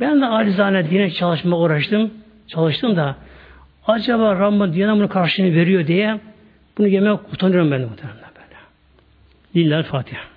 Ben 0.00 0.20
de 0.20 0.26
acizane 0.26 0.90
dine 0.90 1.10
çalışma 1.10 1.58
uğraştım. 1.58 2.10
Çalıştım 2.48 2.96
da 2.96 3.16
acaba 3.86 4.38
Rabbim 4.38 4.74
dine 4.74 4.92
bunun 4.92 5.08
karşılığını 5.08 5.54
veriyor 5.54 5.86
diye 5.86 6.20
bunu 6.78 6.88
yemek 6.88 7.32
utanıyorum 7.32 7.70
ben 7.70 7.82
de 7.82 7.86
muhtemelen 7.86 8.18
böyle. 8.18 9.66
Lillahi 9.66 9.82
Fatiha. 9.82 10.31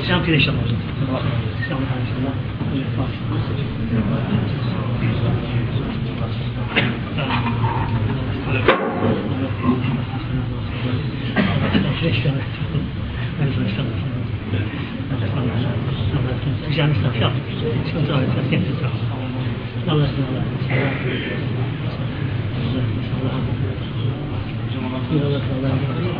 السلام 0.00 0.22
كده 0.26 0.36
ان 0.36 0.40
شاء 0.40 0.54
الله 0.54 0.62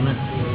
Thank 0.04 0.46
you. 0.46 0.51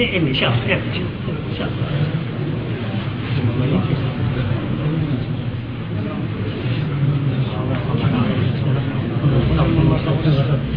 إن 0.00 0.34
شاء 0.34 0.50
Thank 10.02 10.64
you. 10.64 10.69